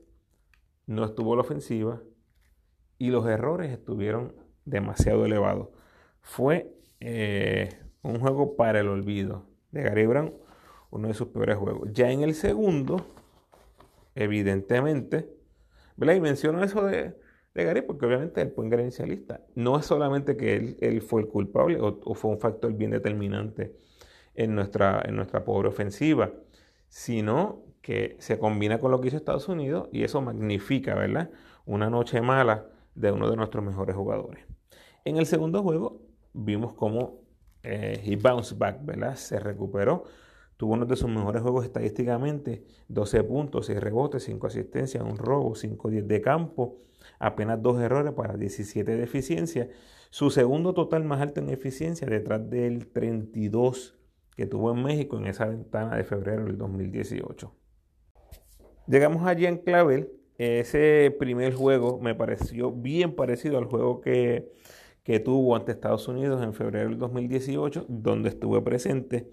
no 0.86 1.04
estuvo 1.04 1.34
la 1.34 1.42
ofensiva 1.42 2.00
y 2.98 3.10
los 3.10 3.26
errores 3.26 3.72
estuvieron 3.72 4.34
demasiado 4.64 5.24
elevados. 5.24 5.68
Fue 6.20 6.72
eh, 7.00 7.68
un 8.02 8.20
juego 8.20 8.56
para 8.56 8.80
el 8.80 8.88
olvido 8.88 9.46
de 9.72 9.82
Gary 9.82 10.06
Brown, 10.06 10.34
uno 10.90 11.08
de 11.08 11.14
sus 11.14 11.28
peores 11.28 11.56
juegos. 11.56 11.90
Ya 11.92 12.10
en 12.10 12.22
el 12.22 12.34
segundo, 12.34 13.06
evidentemente, 14.14 15.28
¿verdad? 15.96 16.14
Y 16.14 16.20
menciono 16.20 16.62
eso 16.62 16.84
de, 16.84 17.14
Gary 17.54 17.82
porque 17.82 18.06
obviamente 18.06 18.40
él 18.40 18.52
fue 18.54 18.66
inicialista. 18.66 19.40
No 19.54 19.78
es 19.78 19.86
solamente 19.86 20.36
que 20.36 20.76
él, 20.80 21.02
fue 21.02 21.22
el 21.22 21.28
culpable 21.28 21.78
o, 21.80 22.14
fue 22.14 22.30
un 22.30 22.38
factor 22.38 22.72
bien 22.72 22.92
determinante 22.92 23.74
en 24.34 24.54
nuestra, 24.54 25.02
en 25.04 25.16
nuestra 25.16 25.44
pobre 25.44 25.68
ofensiva, 25.68 26.32
sino 26.88 27.62
que 27.82 28.16
se 28.20 28.38
combina 28.38 28.78
con 28.78 28.90
lo 28.90 29.00
que 29.00 29.08
hizo 29.08 29.16
Estados 29.16 29.48
Unidos 29.48 29.88
y 29.92 30.04
eso 30.04 30.20
magnifica, 30.22 30.94
¿verdad? 30.94 31.30
Una 31.66 31.90
noche 31.90 32.20
mala 32.20 32.66
de 32.94 33.10
uno 33.10 33.30
de 33.30 33.36
nuestros 33.36 33.64
mejores 33.64 33.96
jugadores. 33.96 34.44
En 35.04 35.16
el 35.16 35.26
segundo 35.26 35.62
juego 35.62 36.00
vimos 36.32 36.74
cómo 36.74 37.22
eh, 37.62 38.00
he 38.04 38.16
bounced 38.16 38.56
back, 38.56 38.84
¿verdad? 38.84 39.16
Se 39.16 39.38
recuperó, 39.38 40.04
tuvo 40.56 40.74
uno 40.74 40.86
de 40.86 40.96
sus 40.96 41.10
mejores 41.10 41.42
juegos 41.42 41.64
estadísticamente, 41.64 42.64
12 42.88 43.24
puntos, 43.24 43.66
6 43.66 43.80
rebotes, 43.80 44.24
5 44.24 44.46
asistencias, 44.46 45.02
un 45.02 45.18
robo, 45.18 45.54
5-10 45.54 46.04
de 46.04 46.20
campo, 46.20 46.78
apenas 47.18 47.60
2 47.60 47.80
errores 47.80 48.12
para 48.12 48.36
17 48.36 48.96
de 48.96 49.02
eficiencia. 49.02 49.68
Su 50.10 50.30
segundo 50.30 50.72
total 50.72 51.04
más 51.04 51.20
alto 51.20 51.40
en 51.40 51.50
eficiencia 51.50 52.06
detrás 52.06 52.48
del 52.48 52.86
32 52.88 53.96
que 54.36 54.46
tuvo 54.46 54.72
en 54.72 54.82
México 54.82 55.18
en 55.18 55.26
esa 55.26 55.46
ventana 55.46 55.96
de 55.96 56.04
febrero 56.04 56.44
del 56.44 56.56
2018. 56.58 57.52
Llegamos 58.86 59.26
allí 59.26 59.46
en 59.46 59.58
Clavel. 59.58 60.10
Ese 60.38 61.14
primer 61.18 61.54
juego 61.54 62.00
me 62.00 62.14
pareció 62.14 62.72
bien 62.72 63.14
parecido 63.14 63.58
al 63.58 63.66
juego 63.66 64.00
que, 64.00 64.50
tuvo 65.24 65.54
ante 65.54 65.72
Estados 65.72 66.08
Unidos 66.08 66.42
en 66.42 66.54
febrero 66.54 66.88
del 66.88 66.98
2018, 66.98 67.86
donde 67.88 68.30
estuve 68.30 68.60
presente. 68.62 69.30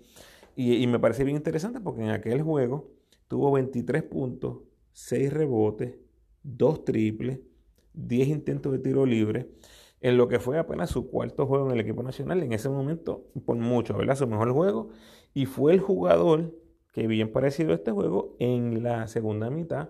Y, 0.55 0.75
y, 0.75 0.87
me 0.87 0.99
parece 0.99 1.23
bien 1.23 1.37
interesante 1.37 1.79
porque 1.79 2.01
en 2.01 2.09
aquel 2.09 2.41
juego 2.41 2.91
tuvo 3.27 3.51
23 3.51 4.03
puntos, 4.03 4.59
6 4.91 5.31
rebotes, 5.31 5.95
2 6.43 6.83
triples, 6.83 7.39
10 7.93 8.27
intentos 8.27 8.71
de 8.71 8.79
tiro 8.79 9.05
libre 9.05 9.49
en 10.01 10.17
lo 10.17 10.27
que 10.27 10.39
fue 10.39 10.57
apenas 10.57 10.89
su 10.89 11.09
cuarto 11.09 11.45
juego 11.45 11.67
en 11.67 11.73
el 11.73 11.79
equipo 11.81 12.03
nacional, 12.03 12.41
en 12.43 12.53
ese 12.53 12.69
momento, 12.69 13.25
por 13.45 13.57
mucho, 13.57 13.97
¿verdad? 13.97 14.15
Su 14.15 14.27
mejor 14.27 14.51
juego, 14.51 14.89
y 15.33 15.45
fue 15.45 15.73
el 15.73 15.79
jugador 15.79 16.53
que 16.93 17.07
bien 17.07 17.31
parecido 17.31 17.71
a 17.71 17.75
este 17.75 17.91
juego, 17.91 18.35
en 18.39 18.83
la 18.83 19.07
segunda 19.07 19.49
mitad, 19.49 19.89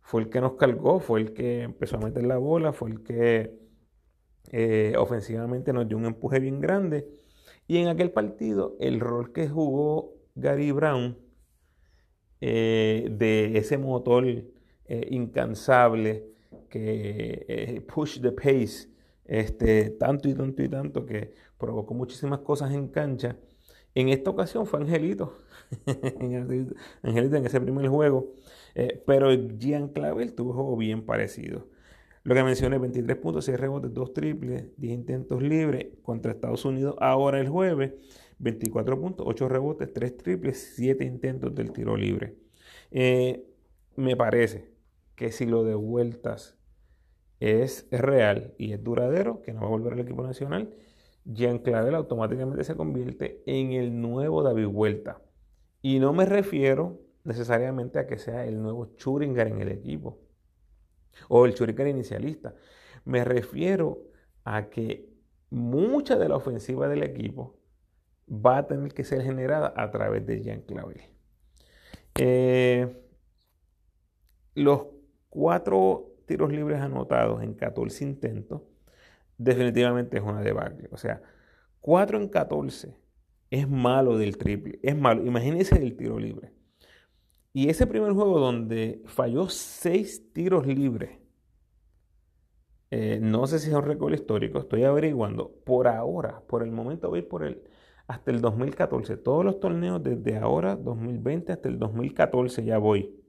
fue 0.00 0.22
el 0.22 0.30
que 0.30 0.40
nos 0.40 0.54
cargó, 0.54 1.00
fue 1.00 1.20
el 1.20 1.32
que 1.32 1.62
empezó 1.62 1.96
a 1.96 2.00
meter 2.00 2.24
la 2.24 2.36
bola, 2.36 2.72
fue 2.72 2.90
el 2.90 3.02
que 3.02 3.58
eh, 4.52 4.94
ofensivamente 4.98 5.72
nos 5.72 5.88
dio 5.88 5.96
un 5.96 6.04
empuje 6.04 6.40
bien 6.40 6.60
grande. 6.60 7.08
Y 7.66 7.78
en 7.78 7.88
aquel 7.88 8.10
partido, 8.12 8.76
el 8.80 9.00
rol 9.00 9.32
que 9.32 9.48
jugó 9.48 10.14
Gary 10.34 10.72
Brown, 10.72 11.18
eh, 12.40 13.08
de 13.10 13.56
ese 13.56 13.78
motor 13.78 14.26
eh, 14.26 14.44
incansable 15.10 16.26
que 16.68 17.82
push 17.92 18.20
the 18.20 18.32
pace, 18.32 18.93
este, 19.24 19.90
tanto 19.90 20.28
y 20.28 20.34
tanto 20.34 20.62
y 20.62 20.68
tanto 20.68 21.06
que 21.06 21.32
provocó 21.58 21.94
muchísimas 21.94 22.40
cosas 22.40 22.72
en 22.72 22.88
cancha. 22.88 23.36
En 23.94 24.08
esta 24.08 24.30
ocasión 24.30 24.66
fue 24.66 24.80
Angelito, 24.80 25.38
Angelito 27.02 27.36
en 27.36 27.46
ese 27.46 27.60
primer 27.60 27.88
juego, 27.88 28.32
eh, 28.74 29.02
pero 29.06 29.30
Gian 29.58 29.88
Clavel 29.88 30.34
tuvo 30.34 30.50
un 30.50 30.56
juego 30.56 30.76
bien 30.76 31.06
parecido. 31.06 31.68
Lo 32.24 32.34
que 32.34 32.42
mencioné, 32.42 32.78
23 32.78 33.16
puntos, 33.18 33.44
6 33.44 33.60
rebotes, 33.60 33.92
2 33.92 34.14
triples, 34.14 34.64
10 34.78 34.94
intentos 34.94 35.42
libres 35.42 35.88
contra 36.02 36.32
Estados 36.32 36.64
Unidos 36.64 36.96
ahora 36.98 37.38
el 37.38 37.48
jueves, 37.48 37.92
24 38.38 38.98
puntos, 38.98 39.26
8 39.28 39.48
rebotes, 39.48 39.92
3 39.92 40.16
triples, 40.16 40.72
7 40.74 41.04
intentos 41.04 41.54
del 41.54 41.70
tiro 41.70 41.96
libre. 41.96 42.34
Eh, 42.90 43.44
me 43.96 44.16
parece 44.16 44.70
que 45.14 45.32
si 45.32 45.46
lo 45.46 45.64
de 45.64 45.74
es 47.44 47.86
real 47.90 48.54
y 48.56 48.72
es 48.72 48.82
duradero, 48.82 49.42
que 49.42 49.52
no 49.52 49.60
va 49.60 49.66
a 49.66 49.70
volver 49.70 49.92
al 49.92 50.00
equipo 50.00 50.22
nacional, 50.22 50.74
Jean 51.26 51.58
Clavel 51.58 51.94
automáticamente 51.94 52.64
se 52.64 52.74
convierte 52.74 53.42
en 53.44 53.72
el 53.72 54.00
nuevo 54.00 54.42
David 54.42 54.68
Vuelta. 54.68 55.20
Y 55.82 55.98
no 55.98 56.14
me 56.14 56.24
refiero 56.24 57.00
necesariamente 57.22 57.98
a 57.98 58.06
que 58.06 58.18
sea 58.18 58.46
el 58.46 58.62
nuevo 58.62 58.96
Churingar 58.96 59.48
en 59.48 59.60
el 59.60 59.68
equipo 59.68 60.22
o 61.28 61.44
el 61.44 61.54
Churingar 61.54 61.86
inicialista. 61.86 62.54
Me 63.04 63.24
refiero 63.24 63.98
a 64.44 64.70
que 64.70 65.10
mucha 65.50 66.16
de 66.16 66.30
la 66.30 66.36
ofensiva 66.36 66.88
del 66.88 67.02
equipo 67.02 67.58
va 68.26 68.58
a 68.58 68.66
tener 68.66 68.94
que 68.94 69.04
ser 69.04 69.22
generada 69.22 69.74
a 69.76 69.90
través 69.90 70.26
de 70.26 70.42
Jean 70.42 70.62
Clavel. 70.62 71.02
Eh, 72.14 72.96
los 74.54 74.86
cuatro 75.28 76.13
tiros 76.26 76.52
libres 76.52 76.80
anotados 76.80 77.42
en 77.42 77.54
14 77.54 78.04
intentos, 78.04 78.62
definitivamente 79.38 80.18
es 80.18 80.22
una 80.22 80.40
debacle. 80.42 80.88
O 80.92 80.96
sea, 80.96 81.22
4 81.80 82.18
en 82.18 82.28
14 82.28 82.96
es 83.50 83.68
malo 83.68 84.18
del 84.18 84.36
triple, 84.36 84.78
es 84.82 84.96
malo. 84.96 85.24
Imagínense 85.24 85.76
el 85.76 85.96
tiro 85.96 86.18
libre. 86.18 86.52
Y 87.52 87.68
ese 87.68 87.86
primer 87.86 88.12
juego 88.12 88.40
donde 88.40 89.02
falló 89.06 89.48
6 89.48 90.32
tiros 90.32 90.66
libres, 90.66 91.18
eh, 92.90 93.18
no 93.20 93.46
sé 93.46 93.58
si 93.58 93.70
es 93.70 93.74
un 93.74 93.82
récord 93.82 94.12
histórico, 94.12 94.58
estoy 94.58 94.84
averiguando. 94.84 95.52
Por 95.64 95.88
ahora, 95.88 96.42
por 96.48 96.62
el 96.62 96.72
momento 96.72 97.10
voy 97.10 97.22
por 97.22 97.44
el 97.44 97.62
hasta 98.06 98.30
el 98.30 98.40
2014. 98.40 99.16
Todos 99.16 99.44
los 99.44 99.60
torneos 99.60 100.02
desde 100.02 100.36
ahora, 100.36 100.76
2020 100.76 101.52
hasta 101.52 101.68
el 101.68 101.78
2014 101.78 102.64
ya 102.64 102.78
voy. 102.78 103.23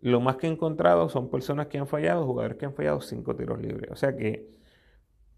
Lo 0.00 0.20
más 0.20 0.36
que 0.36 0.46
he 0.46 0.50
encontrado 0.50 1.08
son 1.08 1.30
personas 1.30 1.68
que 1.68 1.78
han 1.78 1.86
fallado, 1.86 2.26
jugadores 2.26 2.58
que 2.58 2.66
han 2.66 2.74
fallado 2.74 3.00
cinco 3.00 3.34
tiros 3.34 3.60
libres. 3.60 3.90
O 3.90 3.96
sea 3.96 4.16
que, 4.16 4.48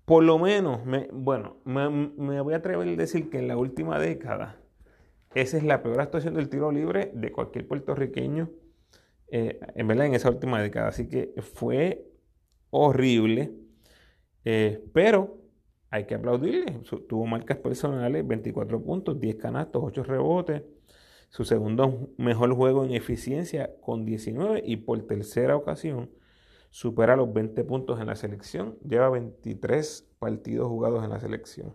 por 0.05 0.25
lo 0.25 0.39
menos, 0.39 0.85
me, 0.85 1.09
bueno, 1.13 1.59
me, 1.65 2.41
voy 2.41 2.55
a 2.55 2.59
atrever 2.59 2.89
a 2.89 2.97
decir 2.97 3.31
que 3.31 3.39
en 3.39 3.49
la 3.49 3.57
última 3.57 3.99
década, 3.99 4.61
esa 5.35 5.57
es 5.57 5.63
la 5.65 5.83
peor 5.83 6.01
actuación 6.01 6.35
del 6.35 6.49
tiro 6.49 6.73
libre 6.73 7.11
de 7.15 7.31
cualquier 7.31 7.69
puertorriqueño, 7.69 8.51
eh, 9.31 9.61
en 9.75 9.87
verdad, 9.87 10.07
en 10.07 10.15
esa 10.15 10.31
última 10.31 10.61
década. 10.61 10.89
Así 10.89 11.09
que 11.09 11.35
fue 11.55 12.07
horrible, 12.71 13.53
eh, 14.45 14.83
pero 14.93 15.39
hay 15.91 16.05
que 16.07 16.15
aplaudirle. 16.15 16.81
Tuvo 17.09 17.27
marcas 17.27 17.59
personales, 17.59 18.27
24 18.27 18.83
puntos, 18.83 19.21
10 19.21 19.37
canastos, 19.37 19.83
8 19.85 20.03
rebotes 20.03 20.63
su 21.29 21.45
segundo 21.45 22.11
mejor 22.17 22.55
juego 22.55 22.85
en 22.85 22.93
eficiencia 22.95 23.71
con 23.81 24.05
19 24.05 24.63
y 24.65 24.77
por 24.77 25.03
tercera 25.03 25.57
ocasión 25.57 26.11
supera 26.71 27.17
los 27.17 27.33
20 27.33 27.65
puntos 27.65 28.01
en 28.01 28.07
la 28.07 28.17
selección. 28.17 28.79
Lleva 28.87 29.11
23 29.11 30.09
partidos 30.19 30.69
jugados 30.69 31.05
en 31.05 31.11
la 31.11 31.21
selección. 31.21 31.75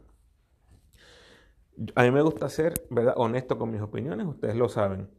A 1.96 2.04
mí 2.04 2.12
me 2.12 2.22
gusta 2.22 2.50
ser 2.50 2.74
¿verdad? 2.90 3.14
honesto 3.18 3.58
con 3.58 3.72
mis 3.72 3.82
opiniones, 3.82 4.28
ustedes 4.28 4.56
lo 4.56 4.70
saben. 4.70 5.10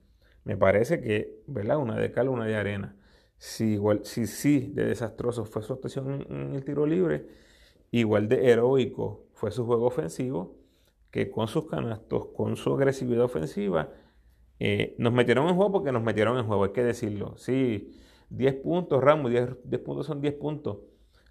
Me 0.44 0.56
parece 0.56 1.00
que, 1.00 1.42
¿verdad? 1.46 1.78
Una 1.78 1.96
de 1.96 2.12
cal, 2.12 2.28
una 2.28 2.44
de 2.44 2.56
arena. 2.56 2.96
Si 3.38 3.72
igual, 3.74 4.04
si 4.04 4.26
sí 4.26 4.70
de 4.72 4.84
desastroso 4.84 5.44
fue 5.44 5.62
su 5.62 5.72
actuación 5.72 6.26
en 6.28 6.54
el 6.54 6.64
tiro 6.64 6.86
libre, 6.86 7.26
igual 7.90 8.28
de 8.28 8.50
heroico 8.50 9.26
fue 9.32 9.50
su 9.50 9.66
juego 9.66 9.86
ofensivo, 9.86 10.56
que 11.10 11.30
con 11.30 11.48
sus 11.48 11.66
canastos, 11.66 12.26
con 12.36 12.56
su 12.56 12.74
agresividad 12.74 13.24
ofensiva, 13.24 13.90
eh, 14.58 14.94
nos 14.98 15.12
metieron 15.12 15.48
en 15.48 15.56
juego 15.56 15.72
porque 15.72 15.92
nos 15.92 16.02
metieron 16.02 16.38
en 16.38 16.46
juego, 16.46 16.64
hay 16.64 16.72
que 16.72 16.84
decirlo. 16.84 17.36
Sí, 17.36 17.92
10 18.30 18.54
puntos, 18.56 19.02
Ramos, 19.02 19.30
10, 19.30 19.80
puntos 19.84 20.06
son 20.06 20.20
10 20.20 20.34
puntos. 20.34 20.78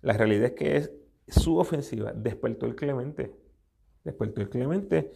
La 0.01 0.13
realidad 0.13 0.45
es 0.45 0.51
que 0.53 0.77
es 0.77 0.91
su 1.27 1.57
ofensiva. 1.57 2.13
Despertó 2.13 2.65
el 2.65 2.75
Clemente. 2.75 3.31
Despertó 4.03 4.41
el 4.41 4.49
Clemente. 4.49 5.12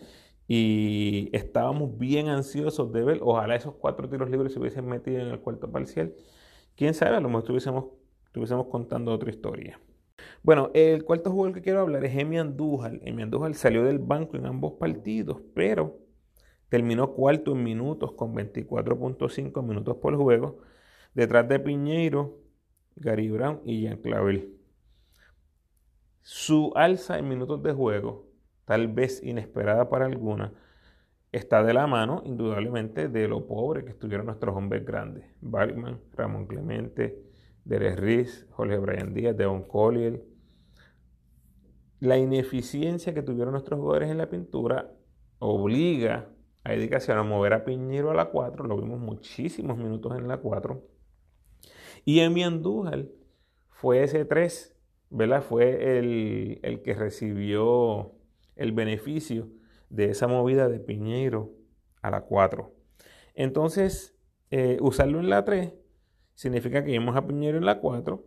Y 0.48 1.30
estábamos 1.34 1.98
bien 1.98 2.30
ansiosos 2.30 2.92
de 2.94 3.04
ver. 3.04 3.20
Ojalá 3.22 3.56
esos 3.56 3.76
cuatro 3.76 4.10
tiros 4.10 4.30
libres 4.30 4.54
se 4.54 4.60
hubiesen 4.60 4.88
metido 4.88 5.20
en 5.20 5.28
el 5.28 5.40
cuarto 5.42 5.70
parcial. 5.70 6.14
Quién 6.76 6.94
sabe, 6.94 7.18
a 7.18 7.20
lo 7.20 7.28
mejor 7.28 7.44
estuviésemos, 7.44 7.86
estuviésemos 8.26 8.68
contando 8.68 9.12
otra 9.12 9.30
historia. 9.30 9.80
Bueno, 10.44 10.72
el 10.74 11.04
cuarto 11.04 11.32
jugador 11.32 11.54
que 11.54 11.62
quiero 11.62 11.82
hablar 11.82 12.06
es 12.06 12.18
Emi 12.18 12.38
Andújar. 12.38 13.00
Emi 13.04 13.24
Andújar 13.24 13.54
salió 13.56 13.84
del 13.84 14.00
banco 14.00 14.38
en 14.38 14.46
ambos 14.46 14.74
partidos, 14.74 15.42
pero 15.54 16.07
Terminó 16.70 17.14
cuarto 17.14 17.54
en 17.54 17.64
minutos 17.64 18.12
con 18.14 18.36
24.5 18.36 19.64
minutos 19.64 19.98
por 19.98 20.16
juego, 20.18 20.60
detrás 21.14 21.48
de 21.48 21.60
Piñeiro, 21.60 22.40
Gary 22.96 23.30
Brown 23.30 23.62
y 23.64 23.82
Jean 23.82 23.98
Clavel. 23.98 24.54
Su 26.22 26.74
alza 26.76 27.18
en 27.18 27.30
minutos 27.30 27.64
de 27.64 27.72
juego, 27.72 28.28
tal 28.66 28.90
vez 28.90 29.24
inesperada 29.24 29.90
para 29.90 30.06
alguna, 30.06 30.54
está 31.32 31.64
de 31.64 31.74
la 31.74 31.88
mano, 31.88 32.22
indudablemente, 32.26 33.08
de 33.08 33.30
lo 33.30 33.48
pobre 33.48 33.86
que 33.86 33.92
estuvieron 33.92 34.26
nuestros 34.26 34.56
hombres 34.56 34.86
grandes. 34.86 35.26
Balkman, 35.40 36.02
Ramón 36.14 36.48
Clemente, 36.48 37.24
Derek 37.64 37.98
Riz, 37.98 38.46
Jorge 38.52 38.78
Brian 38.78 39.14
Díaz, 39.14 39.38
Devon 39.38 39.64
Collier. 39.64 40.22
La 42.00 42.18
ineficiencia 42.18 43.14
que 43.14 43.24
tuvieron 43.24 43.54
nuestros 43.54 43.80
jugadores 43.80 44.10
en 44.10 44.18
la 44.18 44.30
pintura 44.30 44.92
obliga 45.40 46.30
hay 46.68 46.76
dedicación 46.76 47.18
a 47.18 47.24
mover 47.24 47.54
a 47.54 47.64
Piñero 47.64 48.12
a 48.12 48.14
la 48.14 48.26
4, 48.26 48.68
lo 48.68 48.76
vimos 48.76 49.00
muchísimos 49.00 49.78
minutos 49.78 50.18
en 50.18 50.28
la 50.28 50.38
4. 50.38 50.84
Y 52.04 52.20
Emi 52.20 52.44
Andújar 52.44 53.06
fue 53.70 54.04
ese 54.04 54.26
3, 54.26 54.78
¿verdad? 55.10 55.42
Fue 55.44 55.98
el, 55.98 56.60
el, 56.64 56.82
que 56.82 56.94
recibió 56.94 58.12
el 58.58 58.74
beneficio 58.74 59.48
de 59.90 60.10
esa 60.10 60.28
movida 60.28 60.68
de 60.68 60.82
Piñero 60.82 61.54
a 62.02 62.12
la 62.12 62.26
4. 62.26 62.76
Entonces, 63.34 64.20
eh, 64.52 64.78
usarlo 64.82 65.22
en 65.22 65.30
la 65.30 65.46
3 65.46 65.74
significa 66.34 66.84
que 66.84 67.00
vamos 67.00 67.16
a 67.16 67.26
Piñero 67.26 67.58
en 67.58 67.66
la 67.66 67.80
4 67.80 68.26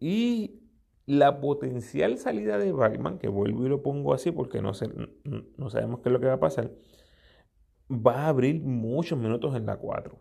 y 0.00 0.62
la 1.04 1.42
potencial 1.42 2.16
salida 2.16 2.56
de 2.56 2.72
Batman, 2.72 3.18
que 3.18 3.28
vuelvo 3.28 3.66
y 3.66 3.68
lo 3.68 3.82
pongo 3.82 4.14
así 4.14 4.30
porque 4.30 4.62
no, 4.62 4.72
no 5.58 5.70
sabemos 5.70 6.00
qué 6.00 6.08
es 6.08 6.12
lo 6.14 6.20
que 6.20 6.26
va 6.26 6.34
a 6.34 6.40
pasar, 6.40 6.70
va 7.90 8.24
a 8.24 8.28
abrir 8.28 8.60
muchos 8.62 9.18
minutos 9.18 9.54
en 9.56 9.66
la 9.66 9.76
4. 9.76 10.18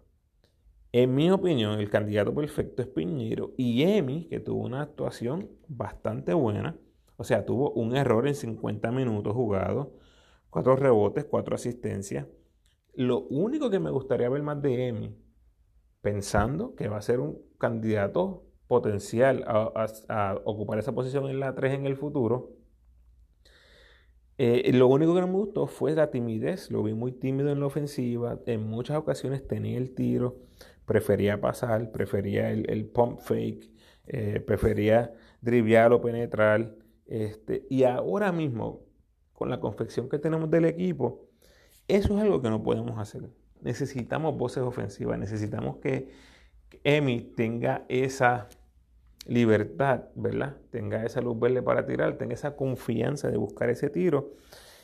En 0.92 1.14
mi 1.14 1.30
opinión, 1.30 1.80
el 1.80 1.90
candidato 1.90 2.34
perfecto 2.34 2.82
es 2.82 2.88
Piñero 2.88 3.54
y 3.58 3.84
Emi, 3.84 4.28
que 4.30 4.40
tuvo 4.40 4.64
una 4.64 4.82
actuación 4.82 5.50
bastante 5.68 6.34
buena, 6.34 6.78
o 7.18 7.24
sea, 7.24 7.46
tuvo 7.46 7.72
un 7.72 7.96
error 7.96 8.28
en 8.28 8.36
50 8.36 8.92
minutos 8.92 9.34
jugados, 9.34 9.88
cuatro 10.50 10.76
rebotes, 10.76 11.26
cuatro 11.26 11.56
asistencias. 11.56 12.28
Lo 12.94 13.24
único 13.28 13.70
que 13.70 13.80
me 13.80 13.90
gustaría 13.90 14.30
ver 14.30 14.42
más 14.42 14.62
de 14.62 14.88
Emi, 14.88 15.18
pensando 16.02 16.76
que 16.76 16.88
va 16.88 16.98
a 16.98 17.02
ser 17.02 17.20
un 17.20 17.42
candidato 17.58 18.46
potencial 18.68 19.44
a, 19.48 20.42
ocupar 20.46 20.80
esa 20.80 20.94
posición 20.94 21.30
en 21.30 21.40
la 21.40 21.56
3 21.56 21.74
en 21.74 21.86
el 21.86 21.98
futuro. 21.98 22.52
Eh, 24.38 24.72
lo 24.74 24.88
único 24.88 25.16
que 25.16 25.22
no 25.22 25.28
me 25.28 25.34
gustó 25.34 25.68
fue 25.68 25.94
la 25.94 26.12
timidez. 26.12 26.72
Lo 26.72 26.84
vi 26.84 26.94
muy 26.94 27.12
tímido 27.12 27.52
en 27.52 27.60
la 27.60 27.68
ofensiva. 27.68 28.40
En 28.46 28.68
muchas 28.68 28.98
ocasiones 28.98 29.48
tenía 29.48 29.78
el 29.78 29.94
tiro. 29.94 30.38
Prefería 30.86 31.40
pasar, 31.42 31.92
prefería 31.92 32.52
el, 32.52 32.86
pump 32.86 33.20
fake, 33.20 33.72
eh, 34.08 34.40
prefería 34.40 35.14
driviar 35.42 35.94
o 35.94 36.02
penetrar. 36.02 36.76
Este, 37.08 37.66
y 37.70 37.84
ahora 37.84 38.32
mismo, 38.32 38.84
con 39.34 39.50
la 39.50 39.60
confección 39.60 40.10
que 40.10 40.20
tenemos 40.20 40.50
del 40.52 40.66
equipo, 40.66 41.28
eso 41.88 42.16
es 42.16 42.24
algo 42.24 42.42
que 42.42 42.50
no 42.50 42.62
podemos 42.62 43.00
hacer. 43.00 43.30
Necesitamos 43.62 44.38
voces 44.38 44.64
ofensivas, 44.64 45.18
necesitamos 45.18 45.78
que, 45.78 46.10
Emi 46.84 47.22
tenga 47.22 47.86
esa 47.90 48.48
libertad, 49.26 50.06
¿verdad? 50.16 50.58
Tenga 50.72 51.04
esa 51.04 51.22
luz 51.22 51.40
verde 51.40 51.62
para 51.62 51.86
tirar, 51.86 52.18
tenga 52.18 52.34
esa 52.34 52.56
confianza 52.56 53.30
de 53.30 53.38
buscar 53.38 53.70
ese 53.70 53.90
tiro. 53.90 54.34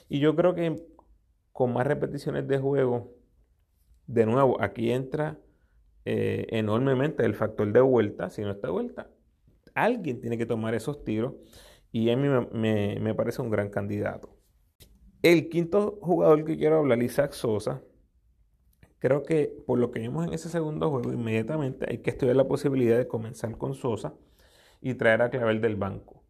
Y 0.10 0.20
yo 0.20 0.36
creo 0.36 0.56
que 0.56 0.84
con 1.52 1.74
más 1.74 1.86
repeticiones 1.86 2.48
de 2.48 2.58
juego, 2.58 3.14
de 4.08 4.26
nuevo, 4.26 4.62
aquí 4.62 4.92
entra 4.92 5.40
eh, 6.06 6.48
enormemente 6.50 7.24
el 7.26 7.36
factor 7.36 7.72
de 7.72 7.82
vuelta. 7.82 8.30
Si 8.30 8.42
no 8.42 8.52
está 8.52 8.70
vuelta, 8.70 9.10
alguien 9.74 10.22
tiene 10.22 10.38
que 10.38 10.46
tomar 10.46 10.74
esos 10.74 11.04
tiros. 11.04 11.36
Y 11.92 12.10
a 12.10 12.18
mí 12.18 12.28
me, 12.54 13.00
me 13.00 13.14
parece 13.14 13.42
un 13.42 13.50
gran 13.50 13.70
candidato. 13.70 14.38
El 15.22 15.50
quinto 15.50 16.00
jugador 16.02 16.46
que 16.46 16.58
quiero 16.58 16.80
hablar, 16.80 17.04
Isaac 17.04 17.34
Sosa, 17.34 17.84
Creo 19.02 19.24
que 19.24 19.52
por 19.66 19.80
lo 19.80 19.90
que 19.90 20.00
vimos 20.00 20.28
en 20.28 20.34
ese 20.34 20.48
segundo 20.48 20.92
juego, 20.92 21.12
inmediatamente 21.12 21.88
hay 21.90 21.98
que 22.04 22.12
estudiar 22.12 22.36
la 22.36 22.48
posibilidad 22.48 23.00
de 23.00 23.08
comenzar 23.08 23.58
con 23.58 23.74
Sosa 23.74 24.14
y 24.82 24.96
traer 24.96 25.22
a 25.22 25.30
Clavel 25.30 25.62
del 25.62 25.76
banco. 25.76 26.24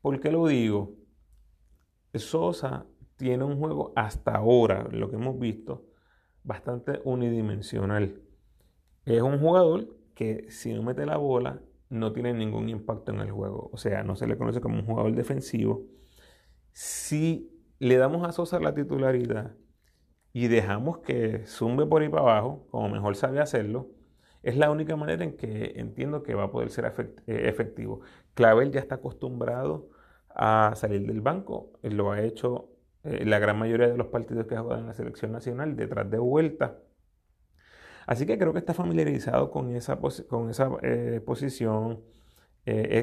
¿Por 0.00 0.20
qué 0.20 0.30
lo 0.30 0.46
digo? 0.46 0.94
Sosa 2.14 2.86
tiene 3.16 3.44
un 3.44 3.58
juego 3.58 3.92
hasta 3.96 4.36
ahora, 4.36 4.86
lo 4.90 5.10
que 5.10 5.16
hemos 5.16 5.38
visto, 5.38 5.86
bastante 6.44 7.00
unidimensional. 7.04 8.22
Es 9.04 9.22
un 9.22 9.38
jugador 9.40 9.88
que 10.14 10.50
si 10.50 10.72
no 10.72 10.82
mete 10.82 11.06
la 11.06 11.16
bola 11.16 11.62
no 11.90 12.12
tiene 12.12 12.34
ningún 12.34 12.68
impacto 12.68 13.12
en 13.12 13.20
el 13.20 13.30
juego. 13.30 13.70
O 13.72 13.76
sea, 13.76 14.02
no 14.02 14.16
se 14.16 14.26
le 14.26 14.36
conoce 14.36 14.60
como 14.60 14.78
un 14.78 14.86
jugador 14.86 15.14
defensivo. 15.14 15.86
Si 16.72 17.50
le 17.78 17.96
damos 17.96 18.26
a 18.28 18.32
Sosa 18.32 18.60
la 18.60 18.74
titularidad 18.74 19.56
y 20.32 20.48
dejamos 20.48 20.98
que 20.98 21.46
zumbe 21.46 21.86
por 21.86 22.02
ahí 22.02 22.08
para 22.08 22.22
abajo, 22.22 22.66
como 22.70 22.88
mejor 22.88 23.16
sabe 23.16 23.40
hacerlo, 23.40 23.88
es 24.42 24.56
la 24.56 24.70
única 24.70 24.96
manera 24.96 25.24
en 25.24 25.36
que 25.36 25.74
entiendo 25.76 26.22
que 26.22 26.34
va 26.34 26.44
a 26.44 26.50
poder 26.50 26.70
ser 26.70 26.86
eh, 27.26 27.48
efectivo. 27.48 28.00
Clavel 28.34 28.70
ya 28.72 28.80
está 28.80 28.96
acostumbrado 28.96 29.90
a 30.34 30.72
salir 30.76 31.06
del 31.06 31.20
banco, 31.20 31.72
Él 31.82 31.96
lo 31.96 32.12
ha 32.12 32.22
hecho 32.22 32.70
eh, 33.04 33.24
la 33.24 33.38
gran 33.38 33.58
mayoría 33.58 33.88
de 33.88 33.96
los 33.96 34.08
partidos 34.08 34.46
que 34.46 34.56
jugado 34.56 34.80
en 34.80 34.86
la 34.86 34.94
selección 34.94 35.32
nacional, 35.32 35.76
detrás 35.76 36.10
de 36.10 36.18
vuelta. 36.18 36.78
Así 38.06 38.24
que 38.26 38.38
creo 38.38 38.52
que 38.52 38.58
está 38.60 38.74
familiarizado 38.74 39.50
con 39.50 39.74
esa, 39.74 39.98
con 40.28 40.50
esa 40.50 40.70
eh, 40.82 41.20
posición 41.24 42.02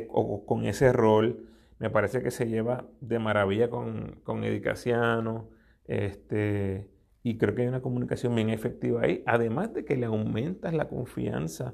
o 0.09 0.45
con 0.45 0.65
ese 0.65 0.93
rol. 0.93 1.47
Me 1.79 1.89
parece 1.89 2.21
que 2.21 2.31
se 2.31 2.47
lleva 2.47 2.85
de 3.01 3.19
maravilla 3.19 3.69
con, 3.69 4.19
con 4.23 4.43
Edicaciano. 4.43 5.49
Este, 5.85 6.87
y 7.25 7.39
creo 7.39 7.55
que 7.55 7.63
hay 7.63 7.67
una 7.67 7.81
comunicación 7.81 8.35
bien 8.35 8.51
efectiva 8.51 9.01
ahí, 9.01 9.23
además 9.25 9.73
de 9.73 9.83
que 9.83 9.97
le 9.97 10.05
aumentas 10.05 10.75
la 10.75 10.87
confianza 10.87 11.73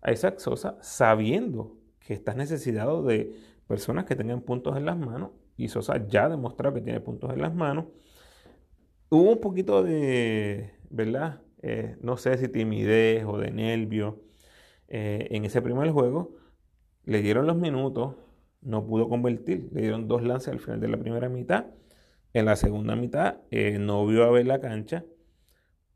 a 0.00 0.12
esa 0.12 0.38
Sosa 0.38 0.78
sabiendo 0.82 1.76
que 1.98 2.14
estás 2.14 2.36
necesitado 2.36 3.02
de 3.02 3.34
personas 3.66 4.04
que 4.04 4.14
tengan 4.14 4.42
puntos 4.42 4.76
en 4.76 4.86
las 4.86 4.96
manos 4.96 5.30
y 5.56 5.66
Sosa 5.66 6.06
ya 6.06 6.26
ha 6.26 6.28
demostrado 6.28 6.76
que 6.76 6.80
tiene 6.80 7.00
puntos 7.00 7.32
en 7.32 7.42
las 7.42 7.52
manos. 7.52 7.86
Hubo 9.08 9.32
un 9.32 9.40
poquito 9.40 9.82
de, 9.82 10.74
¿verdad? 10.90 11.40
Eh, 11.60 11.96
no 12.00 12.16
sé 12.16 12.38
si 12.38 12.46
timidez 12.46 13.24
o 13.24 13.36
de 13.38 13.50
nervio 13.50 14.22
eh, 14.86 15.26
en 15.32 15.44
ese 15.44 15.60
primer 15.60 15.90
juego. 15.90 16.36
Le 17.04 17.20
dieron 17.20 17.48
los 17.48 17.56
minutos, 17.56 18.14
no 18.62 18.86
pudo 18.86 19.08
convertir, 19.08 19.70
le 19.72 19.80
dieron 19.80 20.06
dos 20.06 20.22
lances 20.22 20.50
al 20.52 20.60
final 20.60 20.78
de 20.78 20.86
la 20.86 20.98
primera 20.98 21.28
mitad 21.28 21.66
en 22.34 22.44
la 22.46 22.56
segunda 22.56 22.96
mitad 22.96 23.36
eh, 23.50 23.78
no 23.78 24.06
vio 24.06 24.24
a 24.24 24.30
ver 24.30 24.46
la 24.46 24.60
cancha 24.60 25.04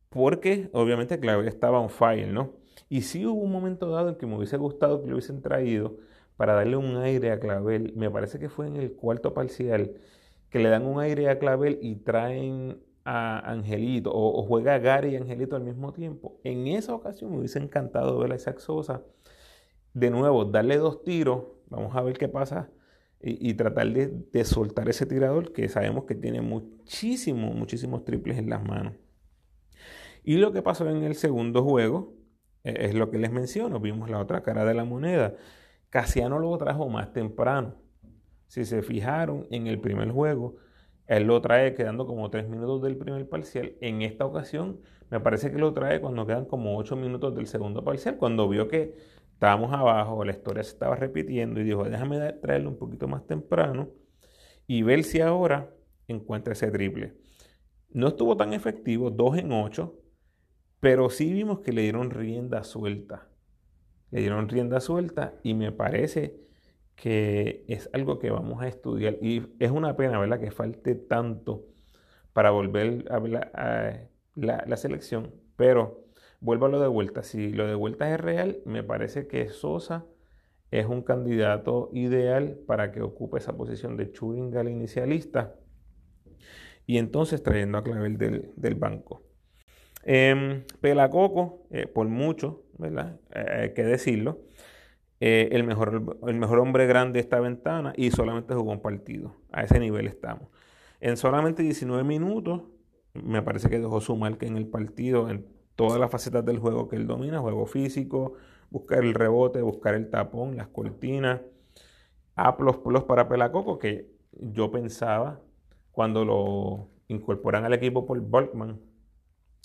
porque 0.08 0.70
obviamente 0.72 1.20
Clavel 1.20 1.48
estaba 1.48 1.80
on 1.80 1.90
fire, 1.90 2.28
¿no? 2.28 2.54
Y 2.88 3.02
sí 3.02 3.26
hubo 3.26 3.42
un 3.42 3.52
momento 3.52 3.90
dado 3.90 4.08
en 4.08 4.14
que 4.16 4.26
me 4.26 4.36
hubiese 4.36 4.56
gustado 4.56 5.02
que 5.02 5.08
lo 5.08 5.14
hubiesen 5.16 5.42
traído 5.42 5.98
para 6.36 6.54
darle 6.54 6.76
un 6.76 6.96
aire 6.96 7.32
a 7.32 7.40
Clavel. 7.40 7.92
Me 7.96 8.10
parece 8.10 8.38
que 8.38 8.48
fue 8.48 8.66
en 8.68 8.76
el 8.76 8.92
cuarto 8.92 9.34
parcial 9.34 9.92
que 10.50 10.60
le 10.60 10.70
dan 10.70 10.86
un 10.86 11.00
aire 11.00 11.28
a 11.28 11.38
Clavel 11.38 11.78
y 11.82 11.96
traen 11.96 12.80
a 13.04 13.38
Angelito 13.50 14.10
o, 14.14 14.42
juega 14.44 14.78
Gary 14.78 15.10
y 15.10 15.16
Angelito 15.16 15.56
al 15.56 15.64
mismo 15.64 15.92
tiempo. 15.92 16.40
En 16.44 16.66
esa 16.68 16.94
ocasión 16.94 17.32
me 17.32 17.38
hubiese 17.38 17.58
encantado 17.58 18.18
ver 18.18 18.32
a 18.32 18.36
Isaac 18.36 18.58
Sosa. 18.60 19.02
De 19.92 20.10
nuevo, 20.10 20.44
darle 20.46 20.78
dos 20.78 21.04
tiros. 21.04 21.44
Vamos 21.68 21.94
a 21.96 22.02
ver 22.02 22.16
qué 22.16 22.28
pasa 22.28 22.70
y, 23.20 23.54
tratar 23.54 23.92
de, 23.92 24.44
soltar 24.44 24.88
ese 24.88 25.04
tirador 25.04 25.52
que 25.52 25.68
sabemos 25.68 26.04
que 26.04 26.14
tiene 26.14 26.40
muchísimos, 26.40 27.54
muchísimos 27.54 28.04
triples 28.04 28.38
en 28.38 28.48
las 28.48 28.64
manos. 28.64 28.94
Y 30.22 30.36
lo 30.36 30.52
que 30.52 30.62
pasó 30.62 30.88
en 30.88 31.02
el 31.02 31.16
segundo 31.16 31.64
juego 31.64 32.14
eh, 32.62 32.76
es 32.80 32.94
lo 32.94 33.10
que 33.10 33.18
les 33.18 33.32
menciono. 33.32 33.80
Vimos 33.80 34.08
la 34.08 34.20
otra 34.20 34.42
cara 34.42 34.64
de 34.64 34.74
la 34.74 34.84
moneda. 34.84 35.34
Casiano 35.90 36.38
lo 36.38 36.56
trajo 36.58 36.88
más 36.88 37.12
temprano. 37.12 37.74
Si 38.46 38.64
se 38.64 38.82
fijaron 38.82 39.46
en 39.50 39.66
el 39.66 39.80
primer 39.80 40.10
juego, 40.10 40.56
él 41.06 41.24
lo 41.24 41.40
trae 41.40 41.74
quedando 41.74 42.06
como 42.06 42.30
tres 42.30 42.48
minutos 42.48 42.82
del 42.82 42.96
primer 42.96 43.28
parcial. 43.28 43.72
En 43.80 44.02
esta 44.02 44.26
ocasión, 44.26 44.80
me 45.10 45.18
parece 45.20 45.50
que 45.50 45.58
lo 45.58 45.72
trae 45.72 46.00
cuando 46.00 46.26
quedan 46.26 46.44
como 46.44 46.76
ocho 46.76 46.94
minutos 46.94 47.34
del 47.34 47.46
segundo 47.46 47.82
parcial, 47.82 48.16
cuando 48.16 48.48
vio 48.48 48.68
que 48.68 48.94
estábamos 49.38 49.72
abajo, 49.72 50.24
la 50.24 50.32
historia 50.32 50.64
se 50.64 50.70
estaba 50.70 50.96
repitiendo 50.96 51.60
y 51.60 51.62
dijo, 51.62 51.84
déjame 51.84 52.18
traerlo 52.42 52.70
un 52.70 52.76
poquito 52.76 53.06
más 53.06 53.24
temprano 53.24 53.88
y 54.66 54.82
ver 54.82 55.04
si 55.04 55.20
ahora 55.20 55.72
encuentra 56.08 56.54
ese 56.54 56.72
triple. 56.72 57.14
No 57.90 58.08
estuvo 58.08 58.36
tan 58.36 58.52
efectivo, 58.52 59.12
2 59.12 59.38
en 59.38 59.52
8, 59.52 59.96
pero 60.80 61.08
sí 61.08 61.32
vimos 61.32 61.60
que 61.60 61.72
le 61.72 61.82
dieron 61.82 62.10
rienda 62.10 62.64
suelta. 62.64 63.28
Le 64.10 64.22
dieron 64.22 64.48
rienda 64.48 64.80
suelta 64.80 65.34
y 65.44 65.54
me 65.54 65.70
parece 65.70 66.40
que 66.96 67.64
es 67.68 67.88
algo 67.92 68.18
que 68.18 68.30
vamos 68.30 68.60
a 68.60 68.66
estudiar. 68.66 69.18
Y 69.22 69.54
es 69.60 69.70
una 69.70 69.94
pena, 69.94 70.18
¿verdad?, 70.18 70.40
que 70.40 70.50
falte 70.50 70.96
tanto 70.96 71.64
para 72.32 72.50
volver 72.50 73.04
a 73.08 73.20
ver 73.20 74.10
la, 74.34 74.64
la 74.66 74.76
selección, 74.76 75.32
pero 75.54 76.07
Vuelvo 76.40 76.66
a 76.66 76.68
lo 76.68 76.80
de 76.80 76.88
vuelta. 76.88 77.22
Si 77.22 77.50
lo 77.50 77.66
de 77.66 77.74
vuelta 77.74 78.12
es 78.12 78.20
real, 78.20 78.58
me 78.64 78.82
parece 78.82 79.26
que 79.26 79.48
Sosa 79.48 80.06
es 80.70 80.86
un 80.86 81.02
candidato 81.02 81.90
ideal 81.92 82.58
para 82.66 82.92
que 82.92 83.00
ocupe 83.00 83.38
esa 83.38 83.56
posición 83.56 83.96
de 83.96 84.12
Churingal 84.12 84.68
inicialista. 84.68 85.56
Y 86.86 86.98
entonces 86.98 87.42
trayendo 87.42 87.78
a 87.78 87.84
Clavel 87.84 88.16
del, 88.16 88.74
banco. 88.76 89.22
Em, 90.04 90.64
Pelacoco, 90.80 91.66
eh, 91.70 91.86
por 91.86 92.06
mucho, 92.08 92.64
¿verdad? 92.78 93.20
Eh, 93.34 93.60
hay 93.62 93.74
que 93.74 93.82
decirlo. 93.82 94.40
Eh, 95.20 95.48
el, 95.52 95.64
mejor, 95.64 96.18
el 96.26 96.36
mejor 96.36 96.60
hombre 96.60 96.86
grande 96.86 97.14
de 97.14 97.20
esta 97.20 97.40
ventana 97.40 97.92
y 97.96 98.10
solamente 98.10 98.54
jugó 98.54 98.70
un 98.70 98.80
partido. 98.80 99.34
A 99.50 99.64
ese 99.64 99.80
nivel 99.80 100.06
estamos. 100.06 100.48
En 101.00 101.16
solamente 101.16 101.62
19 101.62 102.04
minutos, 102.04 102.62
me 103.14 103.42
parece 103.42 103.68
que 103.68 103.78
dejó 103.78 104.00
su 104.00 104.16
marca 104.16 104.46
en 104.46 104.56
el 104.56 104.66
partido 104.66 105.28
todas 105.78 106.00
las 106.00 106.10
facetas 106.10 106.44
del 106.44 106.58
juego 106.58 106.88
que 106.88 106.96
él 106.96 107.06
domina, 107.06 107.38
juego 107.38 107.64
físico, 107.66 108.34
buscar 108.68 109.04
el 109.04 109.14
rebote, 109.14 109.62
buscar 109.62 109.94
el 109.94 110.10
tapón, 110.10 110.56
las 110.56 110.66
cortinas, 110.68 111.40
A++ 112.34 112.56
para 113.06 113.28
Pelacoco, 113.28 113.78
que 113.78 114.10
yo 114.32 114.70
pensaba 114.72 115.40
cuando 115.92 116.24
lo 116.24 116.88
incorporan 117.08 117.64
al 117.64 117.74
equipo 117.74 118.06
por 118.06 118.20
Volkman, 118.20 118.80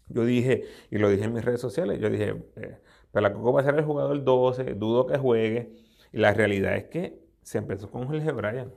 Yo 0.10 0.26
dije, 0.26 0.66
y 0.92 0.98
lo 1.00 1.10
dije 1.10 1.26
en 1.26 1.34
mis 1.34 1.46
redes 1.46 1.62
sociales, 1.62 2.00
yo 2.00 2.10
dije, 2.10 2.36
eh, 2.58 2.80
Pelacoco 3.12 3.54
va 3.54 3.62
a 3.62 3.64
ser 3.64 3.76
el 3.76 3.86
jugador 3.86 4.24
12, 4.24 4.76
dudo 4.76 5.08
que 5.08 5.18
juegue. 5.18 5.74
Y 6.12 6.18
la 6.20 6.34
realidad 6.34 6.76
es 6.78 6.86
que 6.86 7.20
se 7.44 7.58
empezó 7.60 7.90
con 7.92 8.06
Jorge 8.08 8.32
Bryan, 8.32 8.74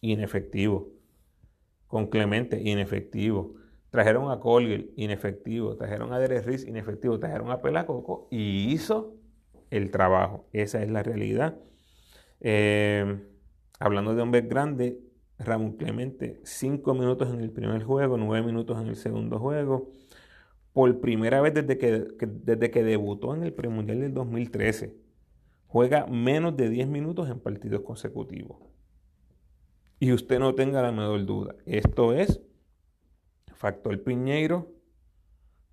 inefectivo. 0.00 0.90
Con 1.86 2.08
Clemente, 2.08 2.60
inefectivo. 2.62 3.56
Trajeron 3.94 4.28
a 4.32 4.40
Colgate, 4.40 4.90
inefectivo. 4.96 5.76
Trajeron 5.76 6.12
a 6.12 6.18
Derek 6.18 6.66
inefectivo. 6.66 7.20
Trajeron 7.20 7.52
a 7.52 7.62
Pelacoco 7.62 8.26
y 8.28 8.72
hizo 8.72 9.14
el 9.70 9.92
trabajo. 9.92 10.48
Esa 10.52 10.82
es 10.82 10.90
la 10.90 11.04
realidad. 11.04 11.60
Eh, 12.40 13.22
hablando 13.78 14.16
de 14.16 14.22
hombres 14.22 14.48
grandes, 14.48 14.94
Ramón 15.38 15.76
Clemente, 15.76 16.40
5 16.42 16.92
minutos 16.92 17.32
en 17.32 17.40
el 17.40 17.52
primer 17.52 17.84
juego, 17.84 18.16
9 18.16 18.44
minutos 18.44 18.82
en 18.82 18.88
el 18.88 18.96
segundo 18.96 19.38
juego. 19.38 19.92
Por 20.72 21.00
primera 21.00 21.40
vez 21.40 21.54
desde 21.54 21.78
que, 21.78 22.04
desde 22.26 22.72
que 22.72 22.82
debutó 22.82 23.32
en 23.36 23.44
el 23.44 23.52
premundial 23.52 24.00
del 24.00 24.12
2013, 24.12 24.92
juega 25.68 26.08
menos 26.08 26.56
de 26.56 26.68
10 26.68 26.88
minutos 26.88 27.30
en 27.30 27.38
partidos 27.38 27.82
consecutivos. 27.82 28.58
Y 30.00 30.10
usted 30.10 30.40
no 30.40 30.52
tenga 30.56 30.82
la 30.82 30.90
menor 30.90 31.24
duda. 31.24 31.54
Esto 31.64 32.12
es 32.12 32.40
factor 33.54 34.02
Piñeiro, 34.02 34.72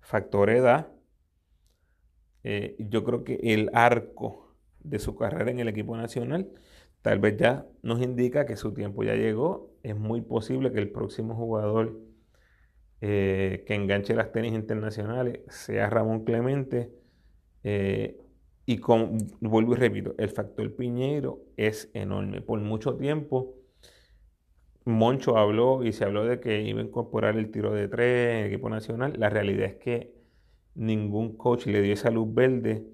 factor 0.00 0.50
edad. 0.50 0.88
Eh, 2.44 2.76
yo 2.78 3.04
creo 3.04 3.24
que 3.24 3.38
el 3.42 3.70
arco 3.72 4.54
de 4.80 4.98
su 4.98 5.14
carrera 5.14 5.50
en 5.50 5.60
el 5.60 5.68
equipo 5.68 5.96
nacional 5.96 6.50
tal 7.02 7.18
vez 7.18 7.36
ya 7.36 7.66
nos 7.82 8.00
indica 8.02 8.46
que 8.46 8.56
su 8.56 8.72
tiempo 8.74 9.04
ya 9.04 9.14
llegó. 9.14 9.70
Es 9.82 9.96
muy 9.96 10.20
posible 10.20 10.72
que 10.72 10.78
el 10.78 10.90
próximo 10.90 11.34
jugador 11.34 12.00
eh, 13.00 13.64
que 13.66 13.74
enganche 13.74 14.14
las 14.14 14.30
tenis 14.30 14.52
internacionales 14.52 15.40
sea 15.48 15.90
Ramón 15.90 16.24
Clemente. 16.24 16.92
Eh, 17.64 18.16
y 18.64 18.78
con, 18.78 19.18
vuelvo 19.40 19.72
y 19.72 19.76
repito, 19.76 20.14
el 20.18 20.30
factor 20.30 20.74
Piñeiro 20.76 21.40
es 21.56 21.90
enorme. 21.94 22.40
Por 22.42 22.60
mucho 22.60 22.96
tiempo, 22.96 23.56
Moncho 24.84 25.36
habló 25.38 25.84
y 25.84 25.92
se 25.92 26.04
habló 26.04 26.24
de 26.24 26.40
que 26.40 26.62
iba 26.62 26.80
a 26.80 26.84
incorporar 26.84 27.36
el 27.36 27.50
tiro 27.50 27.72
de 27.72 27.88
tres 27.88 28.34
en 28.34 28.36
el 28.40 28.46
equipo 28.46 28.68
nacional. 28.68 29.14
La 29.18 29.30
realidad 29.30 29.66
es 29.66 29.76
que 29.76 30.14
ningún 30.74 31.36
coach 31.36 31.66
le 31.66 31.82
dio 31.82 31.92
esa 31.92 32.10
luz 32.10 32.32
verde 32.32 32.86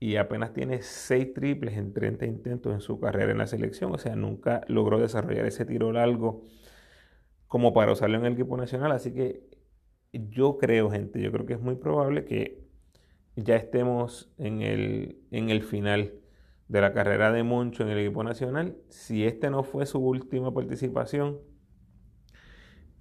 y 0.00 0.16
apenas 0.16 0.52
tiene 0.52 0.82
seis 0.82 1.32
triples 1.32 1.76
en 1.76 1.92
30 1.92 2.26
intentos 2.26 2.72
en 2.74 2.80
su 2.80 2.98
carrera 2.98 3.30
en 3.32 3.38
la 3.38 3.46
selección. 3.46 3.94
O 3.94 3.98
sea, 3.98 4.16
nunca 4.16 4.62
logró 4.66 4.98
desarrollar 4.98 5.46
ese 5.46 5.64
tiro 5.64 5.92
largo 5.92 6.42
como 7.46 7.72
para 7.72 7.92
usarlo 7.92 8.18
en 8.18 8.24
el 8.24 8.32
equipo 8.32 8.56
nacional. 8.56 8.92
Así 8.92 9.12
que 9.12 9.44
yo 10.12 10.58
creo, 10.58 10.90
gente, 10.90 11.20
yo 11.20 11.30
creo 11.30 11.46
que 11.46 11.54
es 11.54 11.60
muy 11.60 11.76
probable 11.76 12.24
que 12.24 12.62
ya 13.36 13.56
estemos 13.56 14.32
en 14.38 14.62
el, 14.62 15.18
en 15.30 15.50
el 15.50 15.62
final 15.62 16.14
de 16.72 16.80
la 16.80 16.94
carrera 16.94 17.30
de 17.30 17.42
Moncho 17.42 17.82
en 17.82 17.90
el 17.90 17.98
equipo 17.98 18.24
nacional. 18.24 18.78
Si 18.88 19.26
este 19.26 19.50
no 19.50 19.62
fue 19.62 19.84
su 19.84 19.98
última 19.98 20.54
participación, 20.54 21.38